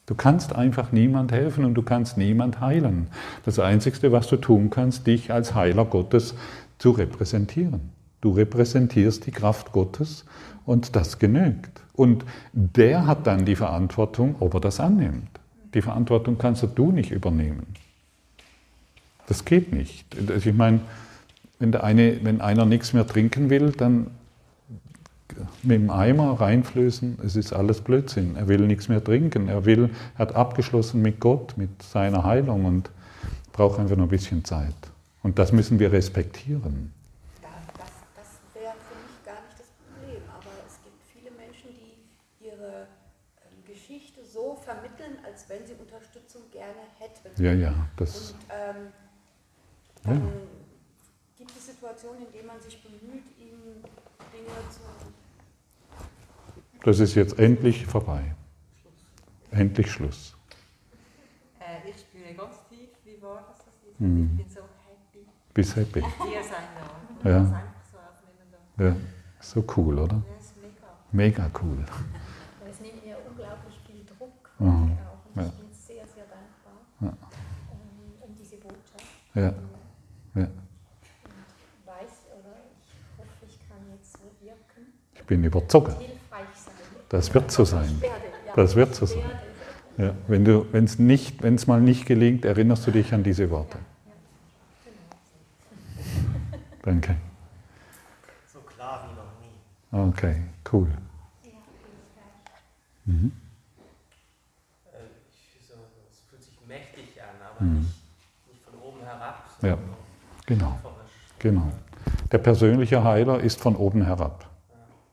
Du 0.06 0.14
kannst 0.14 0.56
einfach 0.56 0.90
niemand 0.90 1.32
helfen 1.32 1.66
und 1.66 1.74
du 1.74 1.82
kannst 1.82 2.16
niemand 2.16 2.62
heilen. 2.62 3.08
Das 3.44 3.58
Einzige, 3.58 4.10
was 4.10 4.26
du 4.28 4.36
tun 4.36 4.70
kannst, 4.70 5.06
dich 5.06 5.30
als 5.30 5.54
Heiler 5.54 5.84
Gottes 5.84 6.34
zu 6.78 6.90
repräsentieren. 6.90 7.90
Du 8.20 8.30
repräsentierst 8.30 9.26
die 9.26 9.30
Kraft 9.30 9.72
Gottes 9.72 10.24
und 10.66 10.96
das 10.96 11.18
genügt. 11.18 11.80
Und 11.94 12.24
der 12.52 13.06
hat 13.06 13.26
dann 13.26 13.44
die 13.44 13.56
Verantwortung, 13.56 14.36
ob 14.40 14.54
er 14.54 14.60
das 14.60 14.80
annimmt. 14.80 15.28
Die 15.74 15.82
Verantwortung 15.82 16.38
kannst 16.38 16.66
du 16.74 16.92
nicht 16.92 17.10
übernehmen. 17.10 17.66
Das 19.26 19.44
geht 19.44 19.72
nicht. 19.72 20.06
Also 20.16 20.48
ich 20.48 20.56
meine, 20.56 20.80
wenn, 21.58 21.72
der 21.72 21.84
eine, 21.84 22.24
wenn 22.24 22.40
einer 22.40 22.64
nichts 22.64 22.92
mehr 22.92 23.06
trinken 23.06 23.50
will, 23.50 23.72
dann 23.72 24.08
mit 25.62 25.80
dem 25.80 25.90
Eimer 25.90 26.40
reinflößen, 26.40 27.18
es 27.24 27.36
ist 27.36 27.52
alles 27.52 27.80
Blödsinn. 27.80 28.36
Er 28.36 28.48
will 28.48 28.66
nichts 28.66 28.88
mehr 28.88 29.02
trinken. 29.02 29.48
Er 29.48 29.64
will, 29.66 29.90
er 30.14 30.18
hat 30.18 30.34
abgeschlossen 30.34 31.02
mit 31.02 31.20
Gott, 31.20 31.54
mit 31.56 31.82
seiner 31.82 32.24
Heilung 32.24 32.64
und 32.64 32.90
braucht 33.52 33.78
einfach 33.78 33.96
noch 33.96 34.04
ein 34.04 34.10
bisschen 34.10 34.44
Zeit. 34.44 34.74
Und 35.28 35.38
das 35.38 35.52
müssen 35.52 35.78
wir 35.78 35.92
respektieren. 35.92 36.90
da, 37.42 37.48
das, 37.76 37.90
das 38.16 38.40
wäre 38.54 38.72
für 38.88 38.94
mich 38.96 39.22
gar 39.26 39.42
nicht 39.44 39.60
das 39.60 39.66
Problem. 39.76 40.22
Aber 40.32 40.50
es 40.66 40.78
gibt 40.82 41.04
viele 41.12 41.30
Menschen, 41.32 41.68
die 41.76 42.46
ihre 42.46 42.86
ähm, 43.44 43.62
Geschichte 43.66 44.24
so 44.24 44.54
vermitteln, 44.54 45.18
als 45.26 45.46
wenn 45.50 45.66
sie 45.66 45.74
Unterstützung 45.74 46.50
gerne 46.50 46.80
hätten. 46.98 47.44
Ja, 47.44 47.52
ja, 47.52 47.74
das- 47.96 48.30
Und 48.30 48.38
ähm, 48.48 48.86
Ja. 50.06 50.12
dann 50.14 50.32
gibt 51.36 51.50
es 51.54 51.66
Situationen, 51.66 52.24
in 52.24 52.32
denen 52.32 52.46
man 52.46 52.62
sich 52.62 52.82
bemüht, 52.82 53.24
ihnen 53.38 53.84
Dinge 54.32 54.54
zu 54.70 54.80
Das 56.86 57.00
ist 57.00 57.14
jetzt 57.16 57.38
endlich 57.38 57.84
vorbei. 57.84 58.34
Endlich 59.50 59.92
Schluss. 59.92 60.34
Äh, 61.60 61.90
ich 61.90 62.00
spüre 62.00 62.32
ganz 62.32 62.66
tief, 62.70 62.88
wie 63.04 63.20
wahr 63.20 63.44
das 63.46 63.58
ist. 63.58 64.00
Mhm. 64.00 64.38
Ich 64.38 64.46
bin 64.46 64.54
so. 64.54 64.57
Bist 65.58 65.74
happy. 65.74 66.04
Ja. 67.24 67.62
Ja, 68.78 68.94
so 69.40 69.64
cool, 69.76 69.98
oder? 69.98 70.14
Ja, 70.14 70.36
ist 70.38 70.54
mega. 70.62 71.46
Mega 71.48 71.50
cool. 71.60 71.84
Es 72.70 72.78
nimmt 72.80 73.04
mir 73.04 73.16
unglaublich 73.28 73.80
viel 73.84 74.04
Druck 74.06 74.50
Mhm. 74.60 74.92
auch. 75.34 75.42
Ich 75.42 75.50
bin 75.54 75.66
sehr, 75.72 76.06
sehr 76.06 76.26
dankbar 76.26 76.78
ähm, 77.02 77.16
um 78.20 78.36
diese 78.36 78.54
Botschaft. 78.58 79.02
Ja. 79.34 79.42
Ja. 79.42 79.50
Und 80.36 80.48
weiß 81.86 82.28
oder 82.38 82.54
ich 82.78 83.18
hoffe, 83.18 83.46
ich 83.48 83.58
kann 83.68 83.78
jetzt 83.96 84.12
so 84.12 84.30
wirken. 84.40 84.92
Ich 85.12 85.24
bin 85.24 85.42
sein. 85.42 85.96
Das 87.08 87.34
wird 87.34 87.50
so 87.50 87.64
sein. 87.64 88.00
Das 88.54 88.76
wird 88.76 88.94
so 88.94 89.06
sein. 89.06 89.22
Ja, 89.96 90.14
wenn 90.28 90.84
es 90.84 91.00
nicht, 91.00 91.42
wenn 91.42 91.56
es 91.56 91.66
mal 91.66 91.80
nicht 91.80 92.06
gelingt, 92.06 92.44
erinnerst 92.44 92.86
du 92.86 92.92
dich 92.92 93.12
an 93.12 93.24
diese 93.24 93.50
Worte. 93.50 93.78
Danke. 96.82 97.16
So 98.52 98.60
klar 98.60 99.08
wie 99.08 99.14
noch 99.14 100.02
nie. 100.02 100.08
Okay, 100.10 100.42
cool. 100.72 100.88
Mhm. 103.04 103.32
Äh, 104.92 104.96
es 106.10 106.20
fühlt 106.28 106.42
sich 106.42 106.58
mächtig 106.66 107.20
an, 107.22 107.28
aber 107.50 107.64
Mhm. 107.64 107.78
nicht, 107.80 107.88
nicht 108.52 108.62
von 108.64 108.78
oben 108.80 109.00
herab. 109.04 109.44
Ja, 109.62 109.70
sondern 109.76 109.88
genau. 110.46 110.78
genau. 111.38 111.72
Der 112.30 112.38
persönliche 112.38 113.02
Heiler 113.04 113.40
ist 113.40 113.60
von 113.60 113.76
oben 113.76 114.02
herab. 114.02 114.46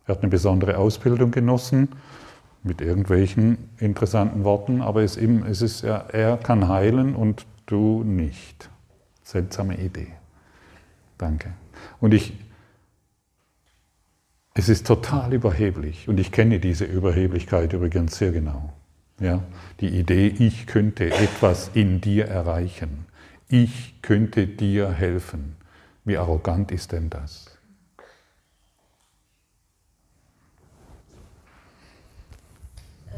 Er 0.07 0.15
hat 0.15 0.21
eine 0.21 0.29
besondere 0.29 0.77
Ausbildung 0.77 1.31
genossen 1.31 1.89
mit 2.63 2.81
irgendwelchen 2.81 3.69
interessanten 3.79 4.43
Worten, 4.43 4.81
aber 4.81 5.01
es 5.03 5.17
ist, 5.17 5.83
er, 5.83 6.13
er 6.13 6.37
kann 6.37 6.67
heilen 6.67 7.15
und 7.15 7.45
du 7.65 8.03
nicht. 8.03 8.69
Seltsame 9.23 9.77
Idee. 9.79 10.13
Danke. 11.17 11.53
Und 11.99 12.13
ich, 12.13 12.33
es 14.53 14.69
ist 14.69 14.87
total 14.87 15.33
überheblich 15.33 16.07
und 16.07 16.19
ich 16.19 16.31
kenne 16.31 16.59
diese 16.59 16.85
Überheblichkeit 16.85 17.73
übrigens 17.73 18.17
sehr 18.17 18.31
genau. 18.31 18.73
Ja, 19.19 19.43
die 19.79 19.87
Idee, 19.87 20.27
ich 20.27 20.67
könnte 20.67 21.09
etwas 21.09 21.71
in 21.73 22.01
dir 22.01 22.27
erreichen, 22.27 23.05
ich 23.47 24.01
könnte 24.01 24.45
dir 24.47 24.91
helfen. 24.91 25.55
Wie 26.03 26.17
arrogant 26.17 26.71
ist 26.71 26.91
denn 26.91 27.09
das? 27.09 27.57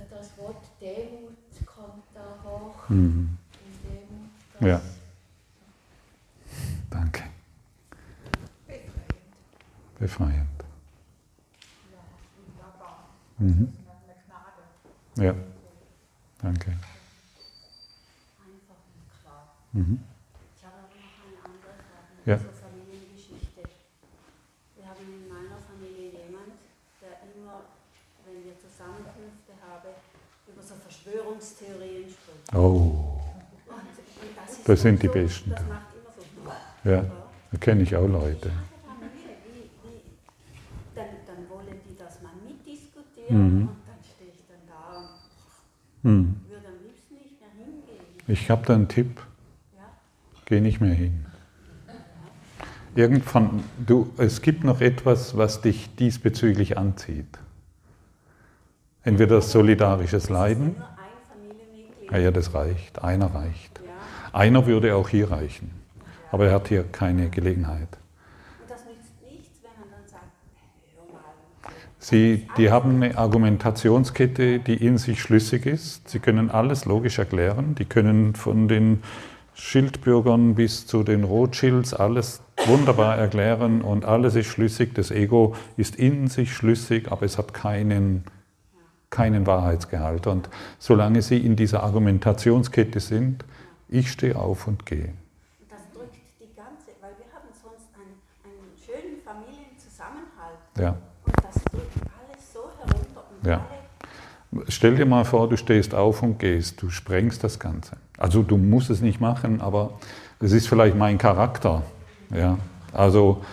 Das 0.10 0.38
Wort 0.38 0.64
Demut 0.82 1.36
kommt 1.66 2.04
da 2.14 2.44
hoch. 2.44 2.90
Mhm. 2.90 3.38
Demut, 3.84 4.70
Ja. 4.70 4.82
Danke. 6.90 7.27
Befreiend. 10.00 10.48
Mhm. 13.40 13.72
Ja, 15.18 15.34
danke. 16.42 16.72
Einfach 16.72 16.82
und 18.94 19.10
klar. 19.22 19.54
Mhm. 19.74 20.00
Ich 20.56 20.64
habe 20.66 20.76
aber 20.78 20.88
noch 20.88 20.94
eine 21.22 21.38
andere 21.46 21.74
Frage 21.86 22.18
Ja. 22.26 22.38
zur 22.38 22.52
Familiengeschichte. 22.54 23.62
Wir 24.76 24.86
haben 24.88 25.02
in 25.06 25.28
meiner 25.30 25.58
Familie 25.58 26.10
jemand, 26.26 26.54
der 27.02 27.22
immer, 27.30 27.62
wenn 28.26 28.44
wir 28.44 28.58
Zusammenkünfte 28.60 29.54
haben, 29.62 29.94
über 30.48 30.64
so 30.64 30.74
Verschwörungstheorien 30.76 32.10
spricht. 32.10 32.54
Oh, 32.56 33.22
das, 34.66 34.82
sind 34.82 35.02
die 35.02 35.08
so, 35.08 35.14
Besten. 35.14 35.52
Das 35.52 35.62
macht 35.62 35.94
immer 35.94 36.12
so. 36.84 36.90
Ja, 36.90 37.04
da 37.52 37.58
kenne 37.60 37.84
ich 37.84 37.96
auch 37.96 38.08
Leute. 38.08 38.52
Familie, 38.86 39.36
wie, 39.46 39.70
wie, 39.84 40.02
dann, 40.96 41.08
dann 41.28 41.48
wollen 41.50 41.80
die, 41.88 41.96
dass 41.98 42.20
man 42.22 42.32
mitdiskutiert 42.46 43.08
Mhm. 43.30 43.62
und 43.62 43.70
dann 43.88 43.96
stehe 44.16 44.30
ich 44.32 44.44
dann 44.48 44.58
da 44.68 44.98
und 46.04 46.10
Hm. 46.10 46.36
würde 46.48 46.68
am 46.68 46.86
liebsten 46.86 47.16
nicht 47.16 47.40
mehr 47.40 47.50
hingehen. 47.58 48.24
Ich 48.28 48.50
habe 48.50 48.66
da 48.66 48.74
einen 48.76 48.88
Tipp. 48.88 49.22
Geh 50.46 50.62
nicht 50.62 50.80
mehr 50.80 50.94
hin. 50.94 51.26
Irgendwann, 52.96 53.64
du, 53.86 54.12
es 54.18 54.42
gibt 54.42 54.64
noch 54.64 54.80
etwas, 54.82 55.36
was 55.38 55.62
dich 55.62 55.94
diesbezüglich 55.98 56.78
anzieht. 56.78 57.38
Entweder 59.04 59.42
solidarisches 59.42 60.30
Leiden. 60.30 60.76
Ah 62.10 62.18
ja, 62.18 62.32
das 62.32 62.54
reicht. 62.54 63.04
Einer 63.04 63.28
reicht. 63.36 63.82
Einer 64.32 64.66
würde 64.66 64.96
auch 64.96 65.10
hier 65.10 65.30
reichen. 65.30 65.70
Aber 66.32 66.48
er 66.48 66.54
hat 66.54 66.70
hier 66.70 66.84
keine 66.84 67.30
Gelegenheit. 67.30 67.90
Und 68.62 68.70
das 68.72 68.86
nützt 68.86 69.22
nichts, 69.30 69.60
wenn 69.62 69.80
man 69.80 69.90
dann 69.92 70.08
sagt, 70.10 70.24
hör 70.96 71.14
mal. 71.14 71.74
Sie, 72.10 72.48
die 72.56 72.72
haben 72.72 73.04
eine 73.04 73.18
Argumentationskette, 73.18 74.60
die 74.60 74.76
in 74.76 74.98
sich 74.98 75.22
schlüssig 75.22 75.66
ist. 75.66 76.08
Sie 76.08 76.20
können 76.20 76.50
alles 76.50 76.86
logisch 76.86 77.20
erklären. 77.20 77.76
Die 77.76 77.84
können 77.84 78.34
von 78.34 78.70
den 78.70 79.04
Schildbürgern 79.56 80.56
bis 80.56 80.88
zu 80.88 81.04
den 81.04 81.26
Rothschilds 81.26 81.94
alles 81.94 82.42
wunderbar 82.66 83.18
erklären 83.18 83.82
und 83.82 84.06
alles 84.06 84.36
ist 84.36 84.46
schlüssig. 84.46 84.96
Das 84.96 85.12
Ego 85.12 85.54
ist 85.76 85.98
in 85.98 86.28
sich 86.30 86.54
schlüssig, 86.54 87.12
aber 87.12 87.24
es 87.24 87.38
hat 87.38 87.54
keinen, 87.54 88.24
keinen 89.10 89.46
Wahrheitsgehalt. 89.46 90.28
Und 90.28 90.50
solange 90.80 91.22
Sie 91.22 91.46
in 91.46 91.58
dieser 91.58 91.84
Argumentationskette 91.84 93.02
sind, 93.02 93.44
ich 93.90 94.10
stehe 94.14 94.38
auf 94.38 94.66
und 94.66 94.86
gehe. 94.86 95.12
Das 95.70 95.82
drückt 95.94 96.16
die 96.40 96.56
ganze, 96.56 96.92
weil 97.02 97.12
wir 97.18 97.28
haben 97.34 97.52
sonst 97.52 97.90
einen, 97.96 98.16
einen 98.46 98.72
schönen 98.80 99.22
Familienzusammenhalt. 99.26 100.60
Ja. 100.80 100.96
Und 101.28 101.36
das 101.44 101.62
drückt 101.66 101.98
alles 102.08 102.54
so 102.54 102.72
herunter. 102.80 103.24
Und 103.30 103.37
Ja. 103.48 103.66
Stell 104.70 104.96
dir 104.96 105.06
mal 105.06 105.26
vor, 105.26 105.50
du 105.50 105.58
stehst 105.58 105.94
auf 105.94 106.24
und 106.24 106.40
gehst, 106.40 106.82
du 106.82 106.90
sprengst 106.90 107.44
das 107.44 107.60
Ganze. 107.60 107.98
Also 108.18 108.44
du 108.44 108.58
musst 108.58 108.90
es 108.90 109.02
nicht 109.02 109.20
machen, 109.20 109.62
aber 109.62 109.92
es 110.40 110.52
ist 110.52 110.68
vielleicht 110.68 110.96
mein 110.96 111.18
Charakter. 111.18 111.84
Ja. 112.34 112.58
Also, 112.94 113.44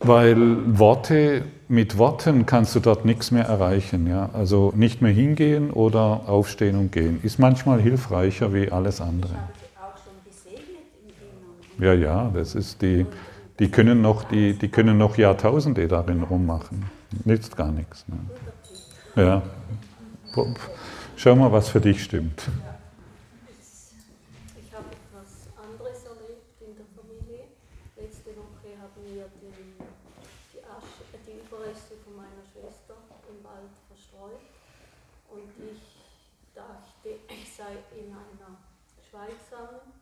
weil 0.00 0.78
Worte, 0.78 1.42
mit 1.68 1.98
Worten 1.98 2.46
kannst 2.46 2.74
du 2.74 2.80
dort 2.80 3.04
nichts 3.04 3.30
mehr 3.30 3.44
erreichen. 3.44 4.06
Ja. 4.06 4.30
Also 4.32 4.72
nicht 4.76 5.02
mehr 5.02 5.12
hingehen 5.12 5.70
oder 5.70 6.22
aufstehen 6.26 6.76
und 6.76 6.92
gehen. 6.92 7.20
Ist 7.22 7.38
manchmal 7.38 7.80
hilfreicher 7.80 8.54
wie 8.54 8.70
alles 8.70 9.00
andere. 9.00 9.34
Ja, 11.80 11.92
ja, 11.92 12.30
das 12.32 12.54
ist 12.54 12.82
die, 12.82 13.04
die 13.58 13.68
können 13.68 14.00
noch, 14.00 14.24
die, 14.24 14.56
die 14.56 14.68
können 14.68 14.96
noch 14.96 15.16
Jahrtausende 15.18 15.88
darin 15.88 16.22
rummachen. 16.22 16.84
Nützt 17.24 17.56
gar 17.56 17.72
nichts. 17.72 18.06
Ne? 18.08 18.16
Ja. 19.16 19.40
Schau 21.16 21.36
mal, 21.36 21.52
was 21.52 21.68
für 21.68 21.80
dich 21.80 22.02
stimmt. 22.02 22.48
Ich 24.58 24.74
habe 24.74 24.90
etwas 24.90 25.46
anderes 25.54 26.02
erlebt 26.02 26.58
in 26.58 26.74
der 26.74 26.86
Familie. 26.98 27.46
Letzte 27.94 28.34
Woche 28.34 28.74
haben 28.74 28.98
wir 29.06 29.30
den, 29.38 29.78
die, 30.52 30.58
Asche, 30.66 31.06
die 31.14 31.46
Überreste 31.46 31.94
von 32.02 32.16
meiner 32.16 32.42
Schwester 32.42 32.96
im 33.30 33.38
Wald 33.44 33.70
verstreut. 33.86 34.42
Und 35.30 35.46
ich 35.62 36.02
dachte, 36.52 37.22
ich 37.30 37.54
sei 37.54 37.78
in 37.94 38.10
einer 38.10 38.58
schweigsamen 38.98 39.94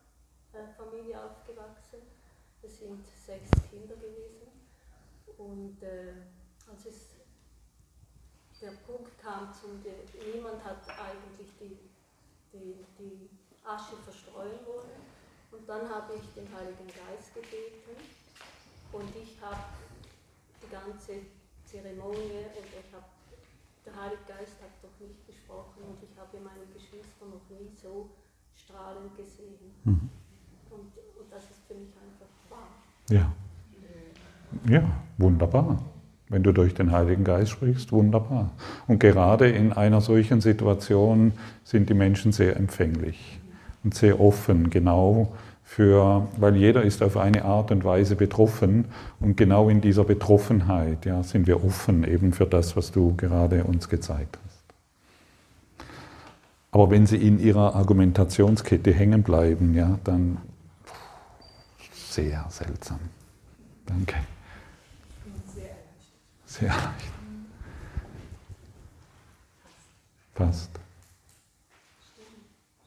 äh, 0.53 0.73
Familie 0.75 1.21
aufgewachsen. 1.21 2.01
Es 2.63 2.79
sind 2.79 3.05
sechs 3.05 3.51
Kinder 3.69 3.93
gewesen. 3.93 4.49
Und 5.37 5.83
äh, 5.83 6.13
als 6.67 6.87
es 6.87 7.13
der 8.63 8.71
Punkt 8.87 9.12
kam, 9.23 9.47
zum 9.55 9.81
de, 9.81 10.03
niemand 10.35 10.63
hat 10.63 10.83
eigentlich 10.99 11.47
die, 11.59 11.79
die, 12.51 12.75
die 12.99 13.29
Asche 13.63 13.95
verstreuen 14.03 14.59
wollen. 14.67 14.99
Und 15.51 15.69
dann 15.69 15.87
habe 15.89 16.15
ich 16.15 16.27
den 16.35 16.47
Heiligen 16.53 16.87
Geist 16.91 17.33
gebeten 17.33 17.95
und 18.91 19.15
ich 19.15 19.39
habe 19.41 19.63
die 20.61 20.69
ganze 20.69 21.13
Zeremonie 21.63 22.51
und 22.51 22.67
ich 22.67 22.93
habe, 22.93 23.05
der 23.85 23.95
Heilige 23.95 24.23
Geist 24.27 24.59
hat 24.61 24.73
durch 24.81 24.99
mich 24.99 25.25
gesprochen 25.25 25.83
und 25.87 25.97
ich 26.03 26.17
habe 26.17 26.39
meine 26.39 26.65
Geschwister 26.73 27.25
noch 27.25 27.47
nie 27.49 27.69
so 27.69 28.09
strahlend 28.55 29.15
gesehen. 29.15 29.71
Mhm. 29.83 30.09
Und, 30.69 30.91
und 31.19 31.31
das 31.31 31.43
ist 31.43 31.63
für 31.67 31.75
mich 31.75 31.93
einfach 31.95 32.33
wahr. 32.49 32.69
Ja. 33.09 33.31
Ja, 34.69 34.83
wunderbar. 35.17 35.92
Wenn 36.29 36.43
du 36.43 36.51
durch 36.51 36.73
den 36.73 36.91
Heiligen 36.91 37.23
Geist 37.23 37.51
sprichst, 37.51 37.91
wunderbar. 37.91 38.51
Und 38.87 38.99
gerade 38.99 39.49
in 39.49 39.73
einer 39.73 40.01
solchen 40.01 40.41
Situation 40.41 41.33
sind 41.63 41.89
die 41.89 41.93
Menschen 41.93 42.31
sehr 42.31 42.55
empfänglich 42.55 43.39
und 43.83 43.93
sehr 43.93 44.19
offen, 44.19 44.69
genau 44.69 45.33
für, 45.63 46.27
weil 46.37 46.55
jeder 46.55 46.83
ist 46.83 47.01
auf 47.01 47.17
eine 47.17 47.45
Art 47.45 47.71
und 47.71 47.83
Weise 47.83 48.15
betroffen 48.15 48.85
und 49.19 49.37
genau 49.37 49.69
in 49.69 49.81
dieser 49.81 50.03
Betroffenheit 50.03 51.05
ja, 51.05 51.23
sind 51.23 51.47
wir 51.47 51.63
offen 51.63 52.03
eben 52.03 52.31
für 52.31 52.45
das, 52.45 52.77
was 52.77 52.91
du 52.91 53.15
gerade 53.15 53.63
uns 53.63 53.89
gezeigt 53.89 54.37
hast. 54.45 54.63
Aber 56.71 56.89
wenn 56.89 57.05
sie 57.05 57.17
in 57.17 57.39
ihrer 57.39 57.75
Argumentationskette 57.75 58.91
hängen 58.91 59.23
bleiben, 59.23 59.73
ja, 59.73 59.99
dann 60.03 60.37
sehr 61.91 62.45
seltsam. 62.49 62.99
Danke. 63.85 64.15
Sehr 66.53 66.69
leicht. 66.69 67.11
Passt. 70.35 70.69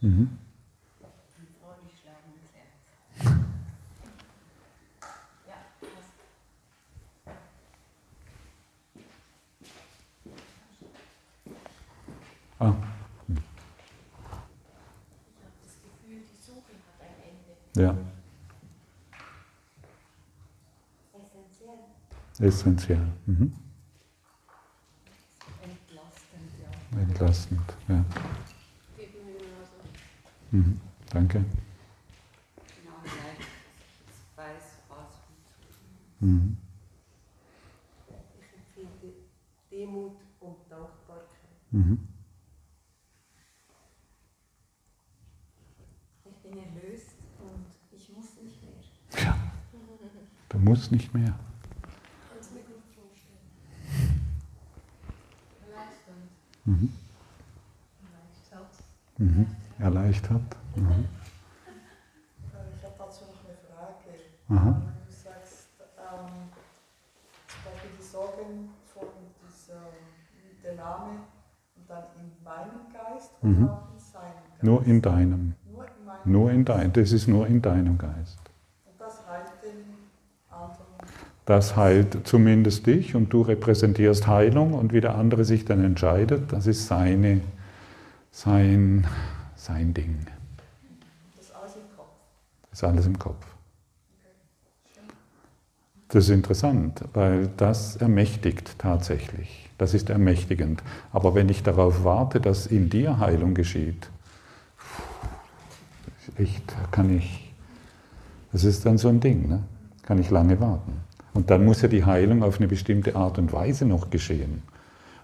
Mhm. 0.00 0.38
Ah. 12.58 12.72
hm. 13.26 13.36
das 15.64 15.74
Gefühl, 15.82 16.22
die 16.22 16.40
Suche 16.40 16.60
hat 16.86 17.00
ein 17.00 17.16
Ende. 17.20 17.82
Ja, 17.82 18.15
Essentiell. 22.38 23.06
Mhm. 23.26 23.52
Entlastend, 26.98 27.74
ja. 27.88 28.04
Mhm. 30.50 30.80
Danke. 31.12 31.38
Genau 31.38 32.96
gleich, 33.02 33.38
dass 33.38 33.46
ich 33.78 34.06
jetzt 34.06 34.36
weiß, 34.36 34.64
was 34.88 35.06
Mhm. 36.20 36.56
Ich 38.38 38.78
empfinde 38.84 39.14
Demut 39.70 40.16
und 40.40 40.56
Dankbarkeit. 40.70 41.50
Mhm. 41.70 42.08
Ich 46.24 46.36
bin 46.42 46.58
erlöst 46.58 47.16
und 47.40 47.66
ich 47.92 48.08
muss 48.16 48.36
nicht 48.42 48.62
mehr. 48.62 49.24
Ja. 49.24 49.36
Du 50.48 50.58
musst 50.58 50.92
nicht 50.92 51.12
mehr. 51.12 51.38
Kannst 52.32 52.52
mir 52.52 52.60
gut 52.60 52.82
vorstellen. 52.94 54.22
Erleichternd. 55.68 56.30
Mhm. 56.66 56.92
Erleichtert. 58.02 58.72
Mhm. 59.18 59.46
Erleichtert. 59.78 60.56
Mhm. 60.74 61.04
Ich 62.76 62.84
habe 62.84 62.94
dazu 62.98 63.24
noch 63.24 63.44
eine 63.44 63.56
Frage. 63.56 64.10
Aha. 64.48 64.82
Du 65.06 65.12
sagst, 65.12 65.68
ähm, 65.96 66.32
zum 67.48 67.60
Beispiel 67.64 67.90
die 67.98 68.02
Sorgen 68.02 68.70
von 68.92 69.06
dieser, 69.46 69.80
der 70.64 70.74
Name 70.74 71.10
und 71.76 71.88
dann 71.88 72.04
in 72.20 72.42
meinem 72.44 72.92
Geist 72.92 73.30
Mhm. 73.42 73.64
oder 73.64 73.72
auch 73.72 73.92
in 73.92 73.98
seinem 74.00 74.22
Geist? 74.50 74.62
Nur 74.62 74.84
in 74.86 75.02
deinem. 75.02 75.54
Nur 75.70 75.84
in 75.86 76.04
meinem 76.04 76.32
Nur 76.32 76.50
in 76.50 76.64
deinem. 76.64 76.92
Das 76.92 77.12
ist 77.12 77.28
nur 77.28 77.46
in 77.46 77.62
deinem 77.62 77.96
Geist. 77.98 78.38
Das 81.46 81.76
heilt 81.76 82.26
zumindest 82.26 82.86
dich 82.86 83.14
und 83.14 83.32
du 83.32 83.42
repräsentierst 83.42 84.26
Heilung 84.26 84.74
und 84.74 84.92
wie 84.92 85.00
der 85.00 85.14
andere 85.14 85.44
sich 85.44 85.64
dann 85.64 85.82
entscheidet, 85.84 86.52
das 86.52 86.66
ist 86.66 86.88
seine, 86.88 87.40
sein, 88.32 89.06
sein 89.54 89.94
Ding. 89.94 90.26
Das 91.36 91.46
ist 91.46 91.54
alles 91.54 91.76
im 91.76 91.96
Kopf. 91.96 92.08
Das 92.68 92.78
ist 92.78 92.84
alles 92.84 93.06
im 93.06 93.18
Kopf. 93.18 93.46
Das 96.08 96.24
ist 96.24 96.30
interessant, 96.30 97.00
weil 97.14 97.48
das 97.56 97.96
ermächtigt 97.96 98.78
tatsächlich. 98.78 99.70
Das 99.78 99.94
ist 99.94 100.10
ermächtigend. 100.10 100.82
Aber 101.12 101.36
wenn 101.36 101.48
ich 101.48 101.62
darauf 101.62 102.02
warte, 102.02 102.40
dass 102.40 102.66
in 102.66 102.90
dir 102.90 103.20
Heilung 103.20 103.54
geschieht, 103.54 104.08
echt, 106.38 106.74
kann 106.90 107.16
ich, 107.16 107.52
das 108.50 108.64
ist 108.64 108.84
dann 108.84 108.98
so 108.98 109.08
ein 109.08 109.20
Ding, 109.20 109.48
ne? 109.48 109.62
kann 110.02 110.18
ich 110.18 110.30
lange 110.30 110.58
warten. 110.60 111.05
Und 111.36 111.50
dann 111.50 111.66
muss 111.66 111.82
ja 111.82 111.88
die 111.88 112.06
Heilung 112.06 112.42
auf 112.42 112.58
eine 112.58 112.66
bestimmte 112.66 113.14
Art 113.14 113.38
und 113.38 113.52
Weise 113.52 113.84
noch 113.84 114.08
geschehen. 114.08 114.62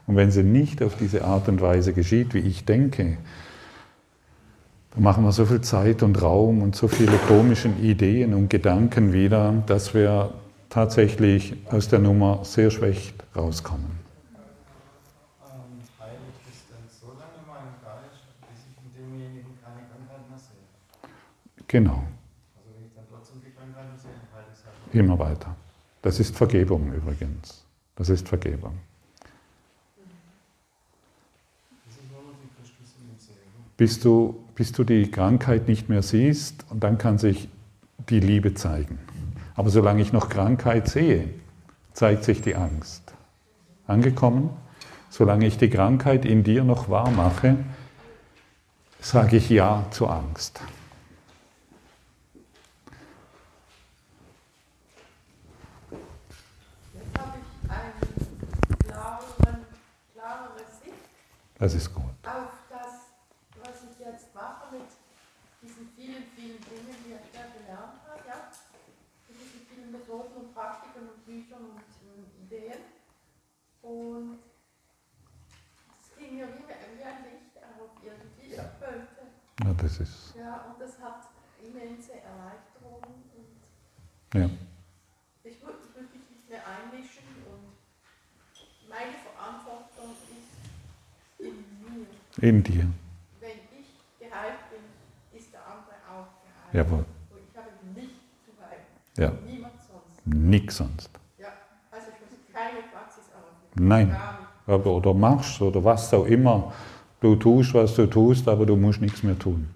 Und 0.07 0.17
wenn 0.17 0.31
sie 0.31 0.43
nicht 0.43 0.83
auf 0.83 0.95
diese 0.97 1.25
Art 1.25 1.49
und 1.49 1.63
Weise 1.63 1.95
geschieht, 1.95 2.35
wie 2.35 2.41
ich 2.41 2.67
denke, 2.67 3.17
dann 4.91 5.03
machen 5.03 5.25
wir 5.25 5.33
so 5.33 5.47
viel 5.47 5.63
Zeit 5.63 6.03
und 6.03 6.21
Raum 6.21 6.61
und 6.61 6.77
so 6.77 6.87
viele 6.87 7.17
komische 7.29 7.69
Ideen 7.81 8.35
und 8.35 8.51
Gedanken 8.51 9.15
wieder, 9.15 9.63
dass 9.67 9.95
wir 9.95 10.35
tatsächlich 10.69 11.57
aus 11.71 11.89
der 11.89 12.01
Nummer 12.01 12.41
sehr 12.43 12.71
schlecht 12.71 13.15
rauskommen. 13.35 14.03
Genau, 21.69 22.05
Also 22.55 22.69
wenn 22.77 22.85
ich 22.85 22.93
dann 22.95 23.05
trotzdem 23.11 23.41
die 23.43 23.51
Krankheiten 23.51 23.97
sehe, 23.97 24.11
dann 24.13 24.29
heile 24.37 24.53
ich 24.53 24.93
es 24.93 25.01
immer 25.01 25.19
weiter. 25.19 25.52
Das 26.03 26.21
ist 26.21 26.37
Vergebung 26.37 26.93
übrigens. 26.93 27.65
Das 27.97 28.09
ist 28.09 28.29
Vergebung. 28.29 28.79
Bis 33.77 34.01
du, 34.01 34.45
bis 34.55 34.73
du 34.73 34.85
die 34.85 35.11
Krankheit 35.11 35.69
nicht 35.69 35.89
mehr 35.89 36.03
siehst 36.03 36.65
und 36.71 36.85
dann 36.85 36.99
kann 36.99 37.19
sich 37.19 37.49
die 38.09 38.21
Liebe 38.21 38.55
zeigen. 38.55 38.99
Aber 39.55 39.71
solange 39.71 40.03
ich 40.03 40.13
noch 40.13 40.29
Krankheit 40.29 40.89
sehe, 40.89 41.29
zeigt 41.93 42.25
sich 42.25 42.43
die 42.43 42.55
Angst. 42.55 43.15
Angekommen? 43.87 44.51
Solange 45.11 45.47
ich 45.47 45.59
die 45.59 45.69
Krankheit 45.69 46.25
in 46.25 46.43
dir 46.43 46.65
noch 46.65 46.89
wahr 46.89 47.11
mache, 47.11 47.59
sage 49.01 49.37
ich 49.37 49.51
Ja 49.51 49.85
zur 49.91 50.11
Angst. 50.11 50.63
Jetzt 56.95 57.19
habe 57.19 57.39
ich 57.39 57.71
eine 57.71 58.79
klarere, 58.79 59.59
klarere 60.15 60.65
Sicht 60.83 60.95
Das 61.63 61.75
ist 61.75 61.95
gut. 61.95 62.03
auf 62.27 62.51
das, 62.69 63.15
was 63.63 63.85
ich 63.85 64.05
jetzt 64.05 64.35
mache 64.35 64.75
mit 64.75 64.83
diesen 65.63 65.89
vielen, 65.95 66.25
vielen 66.35 66.59
Dingen, 66.59 66.97
die 67.07 67.13
ich 67.13 67.31
da 67.31 67.47
gelernt 67.57 68.03
habe, 68.05 68.21
ja? 68.27 68.51
Mit 69.29 69.39
diesen 69.39 69.67
vielen 69.69 69.93
Methoden 69.93 70.35
und 70.39 70.53
Praktiken 70.53 71.09
und 71.09 71.25
Büchern 71.25 71.63
und 71.63 72.43
Ideen. 72.43 72.83
Und 73.81 74.41
es 76.01 76.19
ging 76.19 76.35
mir 76.35 76.49
wie, 76.49 76.67
wie 76.67 77.05
ein 77.05 77.23
Licht 77.31 77.57
auf 77.63 77.91
irgendwie 78.03 78.55
erfüllte. 78.55 79.23
Ja, 79.63 79.73
das 79.75 80.01
ist. 80.01 80.35
Ja, 80.35 80.63
und 80.63 80.81
das 80.81 80.99
hat 80.99 81.29
immense 81.63 82.15
Erleichterung 82.15 83.05
und 83.05 84.35
Ja. 84.35 84.51
ich 85.45 85.63
muss, 85.63 85.75
ich 85.79 85.95
muss 85.95 86.11
mich 86.13 86.29
nicht 86.29 86.49
mehr 86.49 86.63
einmischen 86.67 87.23
und 87.47 88.89
meine 88.89 89.13
Verantwortung 89.13 90.11
ist 90.11 90.73
in 91.43 91.57
mir. 91.83 92.07
In 92.43 92.61
dir. 92.61 92.89
Wenn 93.39 93.51
ich 93.79 94.19
geheilt 94.19 94.59
bin, 94.69 95.39
ist 95.39 95.53
der 95.53 95.61
andere 95.61 95.95
auch 96.11 96.27
geheilt. 96.43 96.75
Jawohl. 96.75 97.05
Und 97.31 97.39
ich 97.49 97.57
habe 97.57 97.69
nicht 97.95 98.17
zu 98.45 98.51
heilen. 98.61 98.83
Ja. 99.17 99.33
Niemand 99.49 99.75
sonst. 99.89 100.27
Nix 100.27 100.77
sonst. 100.77 101.11
Ja, 101.39 101.47
also 101.93 102.09
ich 102.09 102.21
muss 102.21 102.53
keine 102.53 102.81
Praxis 102.93 103.29
eröffnen. 103.29 103.89
Nein. 103.89 104.17
Aber, 104.67 104.91
oder 104.91 105.15
machst 105.15 105.63
oder 105.63 105.85
was 105.85 106.13
auch 106.13 106.27
immer. 106.27 106.73
Du 107.21 107.37
tust, 107.37 107.75
was 107.75 107.95
du 107.95 108.07
tust, 108.07 108.49
aber 108.49 108.67
du 108.67 108.75
musst 108.75 109.01
nichts 109.01 109.23
mehr 109.23 109.39
tun. 109.39 109.73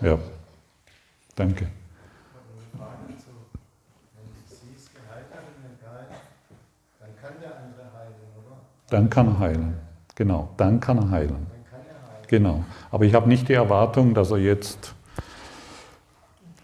Ja. 0.00 0.18
Danke. 1.36 1.66
Ich 1.66 2.32
habe 2.32 2.46
eine 2.48 2.82
Frage 2.82 3.12
dazu. 3.12 3.30
Wenn 4.14 4.24
Sie 4.48 4.74
es 4.74 4.88
geheilt 4.90 5.26
haben 5.34 5.48
in 5.54 5.68
den 5.68 5.78
Geist, 5.84 6.22
dann 6.98 7.10
kann 7.20 7.34
der 7.42 7.58
andere 7.58 7.92
heilen, 7.92 8.14
oder? 8.38 8.56
Dann 8.88 9.10
kann 9.10 9.26
er 9.26 9.38
heilen. 9.38 9.83
Genau, 10.14 10.50
dann 10.56 10.80
kann 10.80 10.98
er 10.98 11.10
heilen. 11.10 11.28
Dann 11.28 11.64
kann 11.70 11.80
er 11.88 12.12
heilen. 12.12 12.26
Genau. 12.28 12.64
Aber 12.90 13.04
ich 13.04 13.14
habe 13.14 13.28
nicht 13.28 13.48
die 13.48 13.54
Erwartung, 13.54 14.14
dass 14.14 14.30
er 14.30 14.38
jetzt 14.38 14.94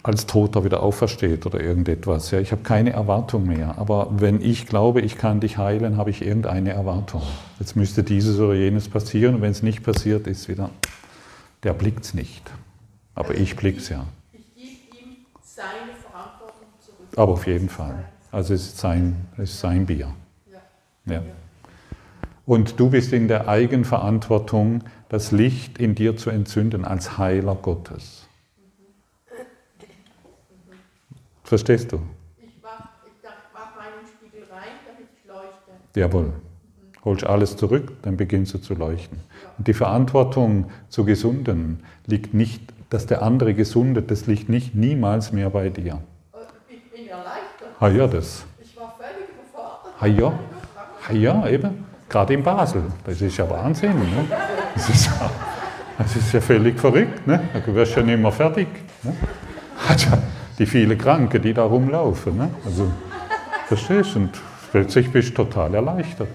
als 0.02 0.27
Toter 0.27 0.64
wieder 0.64 0.82
aufersteht 0.82 1.44
oder 1.47 1.60
irgendetwas. 1.60 2.31
Ja, 2.31 2.40
ich 2.40 2.52
habe 2.52 2.62
keine 2.62 2.90
Erwartung 2.93 3.47
mehr. 3.47 3.77
Aber 3.78 4.09
wenn 4.10 4.40
ich 4.40 4.66
glaube, 4.66 5.01
ich 5.02 5.18
kann 5.18 5.40
dich 5.40 5.59
heilen, 5.59 5.97
habe 5.97 6.10
ich 6.10 6.22
irgendeine 6.22 6.70
Erwartung. 6.70 7.22
Jetzt 7.59 7.77
müsste 7.77 8.02
dieses 8.02 8.39
oder 8.39 8.55
jenes 8.55 8.89
passieren 8.89 9.36
und 9.36 9.43
wenn 9.43 9.51
es 9.51 9.62
nicht 9.62 9.82
passiert, 9.82 10.27
ist 10.27 10.48
wieder, 10.48 10.70
der 11.62 11.74
blickt 11.74 12.05
es 12.05 12.14
nicht. 12.14 12.51
Aber 13.14 13.35
ich 13.35 13.56
blick's 13.56 13.90
ja. 13.90 14.06
Ich 14.32 14.55
gebe 14.55 14.97
ihm 14.97 15.16
seine 15.43 15.93
Verantwortung 16.01 16.68
zurück. 16.81 17.09
Aber 17.16 17.32
auf 17.32 17.47
jeden 17.47 17.68
Fall. 17.68 18.05
Also 18.32 18.55
es 18.55 18.68
ist 18.68 18.78
sein, 18.78 19.27
es 19.36 19.51
ist 19.51 19.60
sein 19.60 19.85
Bier. 19.85 20.12
Ja. 20.51 21.14
Ja. 21.14 21.22
Und 22.46 22.80
du 22.80 22.90
bist 22.90 23.12
in 23.12 23.28
der 23.28 23.48
Eigenverantwortung, 23.48 24.82
das 25.08 25.32
Licht 25.32 25.78
in 25.78 25.94
dir 25.94 26.16
zu 26.16 26.30
entzünden 26.30 26.84
als 26.84 27.18
Heiler 27.18 27.54
Gottes. 27.54 28.26
Verstehst 31.44 31.90
du? 31.90 32.00
Ich 32.40 32.52
mach 32.62 32.78
meinen 33.76 34.06
Spiegel 34.06 34.46
rein, 34.52 34.70
damit 34.86 35.08
ich 35.12 35.28
leuchte. 35.28 35.98
Jawohl. 35.98 36.32
Holst 37.04 37.24
alles 37.24 37.56
zurück, 37.56 37.92
dann 38.02 38.16
beginnst 38.16 38.54
du 38.54 38.58
zu 38.58 38.74
leuchten. 38.74 39.18
Und 39.58 39.66
die 39.66 39.74
Verantwortung 39.74 40.70
zu 40.90 41.04
gesunden 41.04 41.82
liegt 42.06 42.34
nicht, 42.34 42.62
dass 42.90 43.06
der 43.06 43.22
andere 43.22 43.54
gesundet, 43.54 44.10
das 44.10 44.26
liegt 44.26 44.48
nicht 44.48 44.74
niemals 44.74 45.32
mehr 45.32 45.50
bei 45.50 45.70
dir. 45.70 46.02
Ich 46.68 46.90
bin 46.90 47.08
erleichtert. 47.08 47.68
Ah 47.80 47.88
ja, 47.88 48.06
das. 48.06 48.44
Ich 48.62 48.76
war 48.76 48.96
völlig 48.98 49.28
überfordert. 49.30 49.94
Ah 49.98 50.06
ja, 50.06 50.38
ah 51.08 51.12
ja 51.12 51.48
eben. 51.48 51.89
Gerade 52.11 52.35
in 52.35 52.43
Basel. 52.43 52.82
Das 53.05 53.20
ist 53.20 53.37
ja 53.37 53.49
Wahnsinn. 53.49 53.99
Ne? 53.99 54.27
Das, 54.74 54.89
ist, 54.89 55.07
ja- 55.07 55.31
das 55.97 56.16
ist 56.16 56.32
ja 56.32 56.41
völlig 56.41 56.78
verrückt. 56.78 57.27
Ne? 57.27 57.49
Du 57.65 57.74
wirst 57.74 57.95
ja 57.97 58.03
nicht 58.03 58.19
mehr 58.20 58.32
fertig. 58.32 58.66
Ne? 59.03 59.15
Also, 59.89 60.09
die 60.59 60.66
vielen 60.66 60.99
Kranken, 60.99 61.41
die 61.41 61.55
da 61.55 61.62
rumlaufen. 61.65 62.37
Ne? 62.37 62.51
Also, 62.65 62.91
verstehst 63.66 64.15
du? 64.15 64.20
Und 64.20 64.31
plötzlich 64.73 65.11
bist 65.11 65.31
du 65.31 65.45
total 65.45 65.73
erleichtert. 65.74 66.28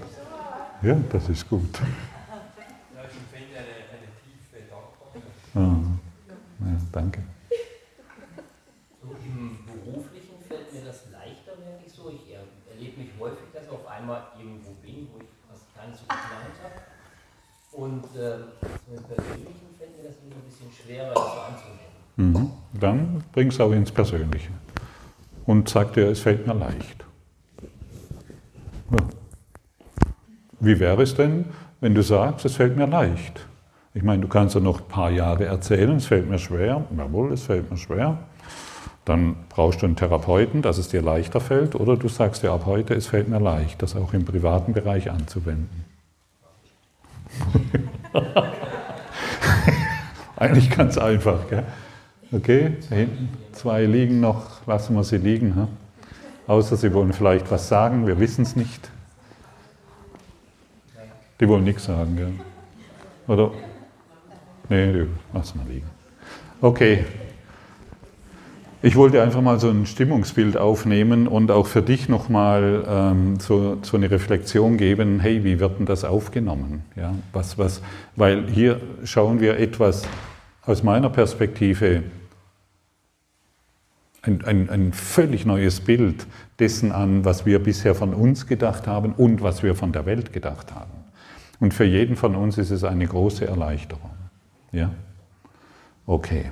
Ja, 0.82 0.96
das 1.12 1.30
ist 1.30 1.48
gut. 1.50 1.62
Ja, 1.80 3.02
ich 3.10 3.18
empfinde 3.18 3.58
eine, 3.60 4.10
tiefe 4.24 4.64
Dankbarkeit. 4.70 5.24
Ah, 5.56 6.66
ja, 6.66 6.78
danke. 6.92 7.20
So 9.02 9.10
Im 9.26 9.60
Beruflichen 9.66 10.36
fällt 10.48 10.74
mir 10.74 10.82
das 10.86 11.04
leichter, 11.12 11.52
merke 11.64 11.84
ich 11.86 11.92
so. 11.94 12.10
Ich 12.10 12.32
er, 12.34 12.44
erlebe 12.74 13.02
mich 13.02 13.10
häufig, 13.20 13.46
dass 13.54 13.64
ich 13.66 13.70
auf 13.72 13.88
einmal 13.88 14.24
irgendwo 14.38 14.72
bin, 14.84 15.08
wo 15.14 15.20
ich 15.20 15.30
was 15.50 15.62
gar 15.74 15.88
nicht 15.88 15.98
so 15.98 16.04
geplant 16.06 16.58
habe. 16.62 16.82
Und 17.76 18.06
so 18.14 18.20
im 18.22 19.04
Persönlichen 19.04 19.68
fällt 19.78 19.98
mir 19.98 20.08
das 20.08 20.16
ein 20.18 20.32
bisschen 20.46 20.72
schwerer, 20.72 21.14
das 21.14 21.24
so 21.24 21.40
anzunehmen. 21.42 21.82
Mhm. 22.16 22.52
Dann 22.80 23.24
bring 23.34 23.50
es 23.50 23.60
auch 23.60 23.72
ins 23.72 23.92
Persönliche. 23.92 24.52
Und 25.46 25.68
sag 25.68 25.94
dir, 25.94 26.10
es 26.10 26.22
fällt 26.22 26.48
mir 26.48 26.54
leicht. 26.54 27.06
Ja. 28.92 28.98
Wie 30.60 30.80
wäre 30.80 31.04
es 31.04 31.16
denn, 31.16 31.46
wenn 31.82 31.94
du 31.94 32.02
sagst, 32.02 32.46
es 32.46 32.56
fällt 32.56 32.78
mir 32.78 32.88
leicht? 32.88 33.46
Ich 33.94 34.04
meine, 34.04 34.22
du 34.22 34.28
kannst 34.28 34.56
ja 34.56 34.62
noch 34.62 34.82
ein 34.82 34.88
paar 34.88 35.12
Jahre 35.12 35.46
erzählen, 35.46 35.98
es 35.98 36.06
fällt 36.06 36.30
mir 36.30 36.40
schwer. 36.40 36.86
Jawohl, 36.98 37.34
es 37.34 37.44
fällt 37.44 37.70
mir 37.70 37.78
schwer. 37.78 38.18
Dann 39.04 39.36
brauchst 39.50 39.82
du 39.82 39.86
einen 39.86 39.96
Therapeuten, 39.96 40.62
dass 40.62 40.78
es 40.78 40.88
dir 40.88 41.02
leichter 41.02 41.40
fällt. 41.40 41.76
Oder 41.76 41.96
du 41.96 42.08
sagst 42.08 42.42
dir 42.44 42.52
ab 42.52 42.66
heute, 42.66 42.96
es 42.96 43.08
fällt 43.08 43.28
mir 43.28 43.40
leicht, 43.40 43.82
das 43.82 43.96
auch 43.96 44.14
im 44.14 44.26
privaten 44.26 44.74
Bereich 44.74 45.12
anzuwenden. 45.12 45.85
Eigentlich 50.38 50.70
ganz 50.70 50.98
einfach. 50.98 51.50
Gell? 51.50 51.64
Okay, 52.32 52.74
da 52.90 52.96
hinten 52.96 53.30
zwei 53.54 53.86
liegen 53.86 54.20
noch, 54.20 54.66
lassen 54.68 54.96
wir 54.96 55.04
sie 55.04 55.18
liegen. 55.18 55.56
Ha? 55.56 55.68
Außer 56.48 56.76
sie 56.76 56.94
wollen 56.94 57.14
vielleicht 57.14 57.50
was 57.52 57.68
sagen, 57.68 58.06
wir 58.08 58.20
wissen 58.20 58.44
es 58.44 58.56
nicht. 58.56 58.90
Die 61.40 61.48
wollen 61.48 61.64
nichts 61.64 61.86
sagen, 61.86 62.16
gell? 62.16 62.34
oder? 63.28 63.52
Nee, 64.70 64.94
die 64.94 65.08
lassen 65.34 65.62
wir 65.64 65.74
liegen. 65.74 65.90
Okay. 66.62 67.06
Ich 68.86 68.96
wollte 68.96 69.24
einfach 69.24 69.42
mal 69.42 69.60
so 69.60 69.68
ein 69.68 69.88
Stimmungsbild 69.88 70.58
aufnehmen 70.58 71.28
und 71.28 71.50
auch 71.50 71.66
für 71.66 71.82
dich 71.82 72.08
nochmal 72.08 72.86
ähm, 72.88 73.40
so, 73.40 73.80
so 73.82 73.98
eine 73.98 74.12
Reflexion 74.12 74.78
geben, 74.78 75.20
hey, 75.20 75.44
wie 75.44 75.60
wird 75.60 75.80
denn 75.80 75.88
das 75.88 76.04
aufgenommen? 76.04 76.84
Ja, 76.96 77.16
was, 77.34 77.58
was, 77.58 77.82
weil 78.16 78.48
hier 78.48 78.80
schauen 79.04 79.40
wir 79.40 79.58
etwas 79.58 80.04
aus 80.68 80.84
meiner 80.84 81.10
Perspektive, 81.10 82.04
ein, 84.22 84.46
ein, 84.46 84.70
ein 84.70 84.94
völlig 84.94 85.48
neues 85.48 85.80
Bild 85.80 86.28
dessen 86.60 86.92
an, 86.92 87.26
was 87.26 87.48
wir 87.48 87.58
bisher 87.58 87.96
von 87.96 88.14
uns 88.14 88.46
gedacht 88.46 88.86
haben 88.86 89.14
und 89.14 89.42
was 89.42 89.64
wir 89.64 89.74
von 89.74 89.94
der 89.94 90.06
Welt 90.06 90.32
gedacht 90.32 90.76
haben. 90.76 90.92
Und 91.60 91.74
für 91.74 91.86
jeden 91.86 92.16
von 92.16 92.36
uns 92.36 92.60
ist 92.60 92.70
es 92.70 92.84
eine 92.84 93.08
große 93.08 93.48
Erleichterung. 93.48 94.12
Ja? 94.72 94.92
Okay. 96.06 96.52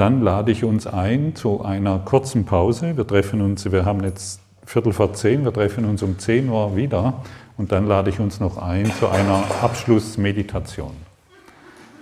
Dann 0.00 0.22
lade 0.22 0.50
ich 0.50 0.64
uns 0.64 0.86
ein 0.86 1.36
zu 1.36 1.62
einer 1.62 1.98
kurzen 1.98 2.46
Pause. 2.46 2.96
Wir 2.96 3.06
treffen 3.06 3.42
uns, 3.42 3.70
wir 3.70 3.84
haben 3.84 4.02
jetzt 4.02 4.40
Viertel 4.64 4.94
vor 4.94 5.12
zehn, 5.12 5.44
wir 5.44 5.52
treffen 5.52 5.84
uns 5.84 6.02
um 6.02 6.18
10 6.18 6.48
Uhr 6.48 6.74
wieder 6.74 7.22
und 7.58 7.70
dann 7.70 7.86
lade 7.86 8.08
ich 8.08 8.18
uns 8.18 8.40
noch 8.40 8.56
ein 8.56 8.90
zu 8.98 9.08
einer 9.08 9.44
Abschlussmeditation. 9.60 10.92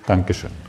Dankeschön. 0.07 0.68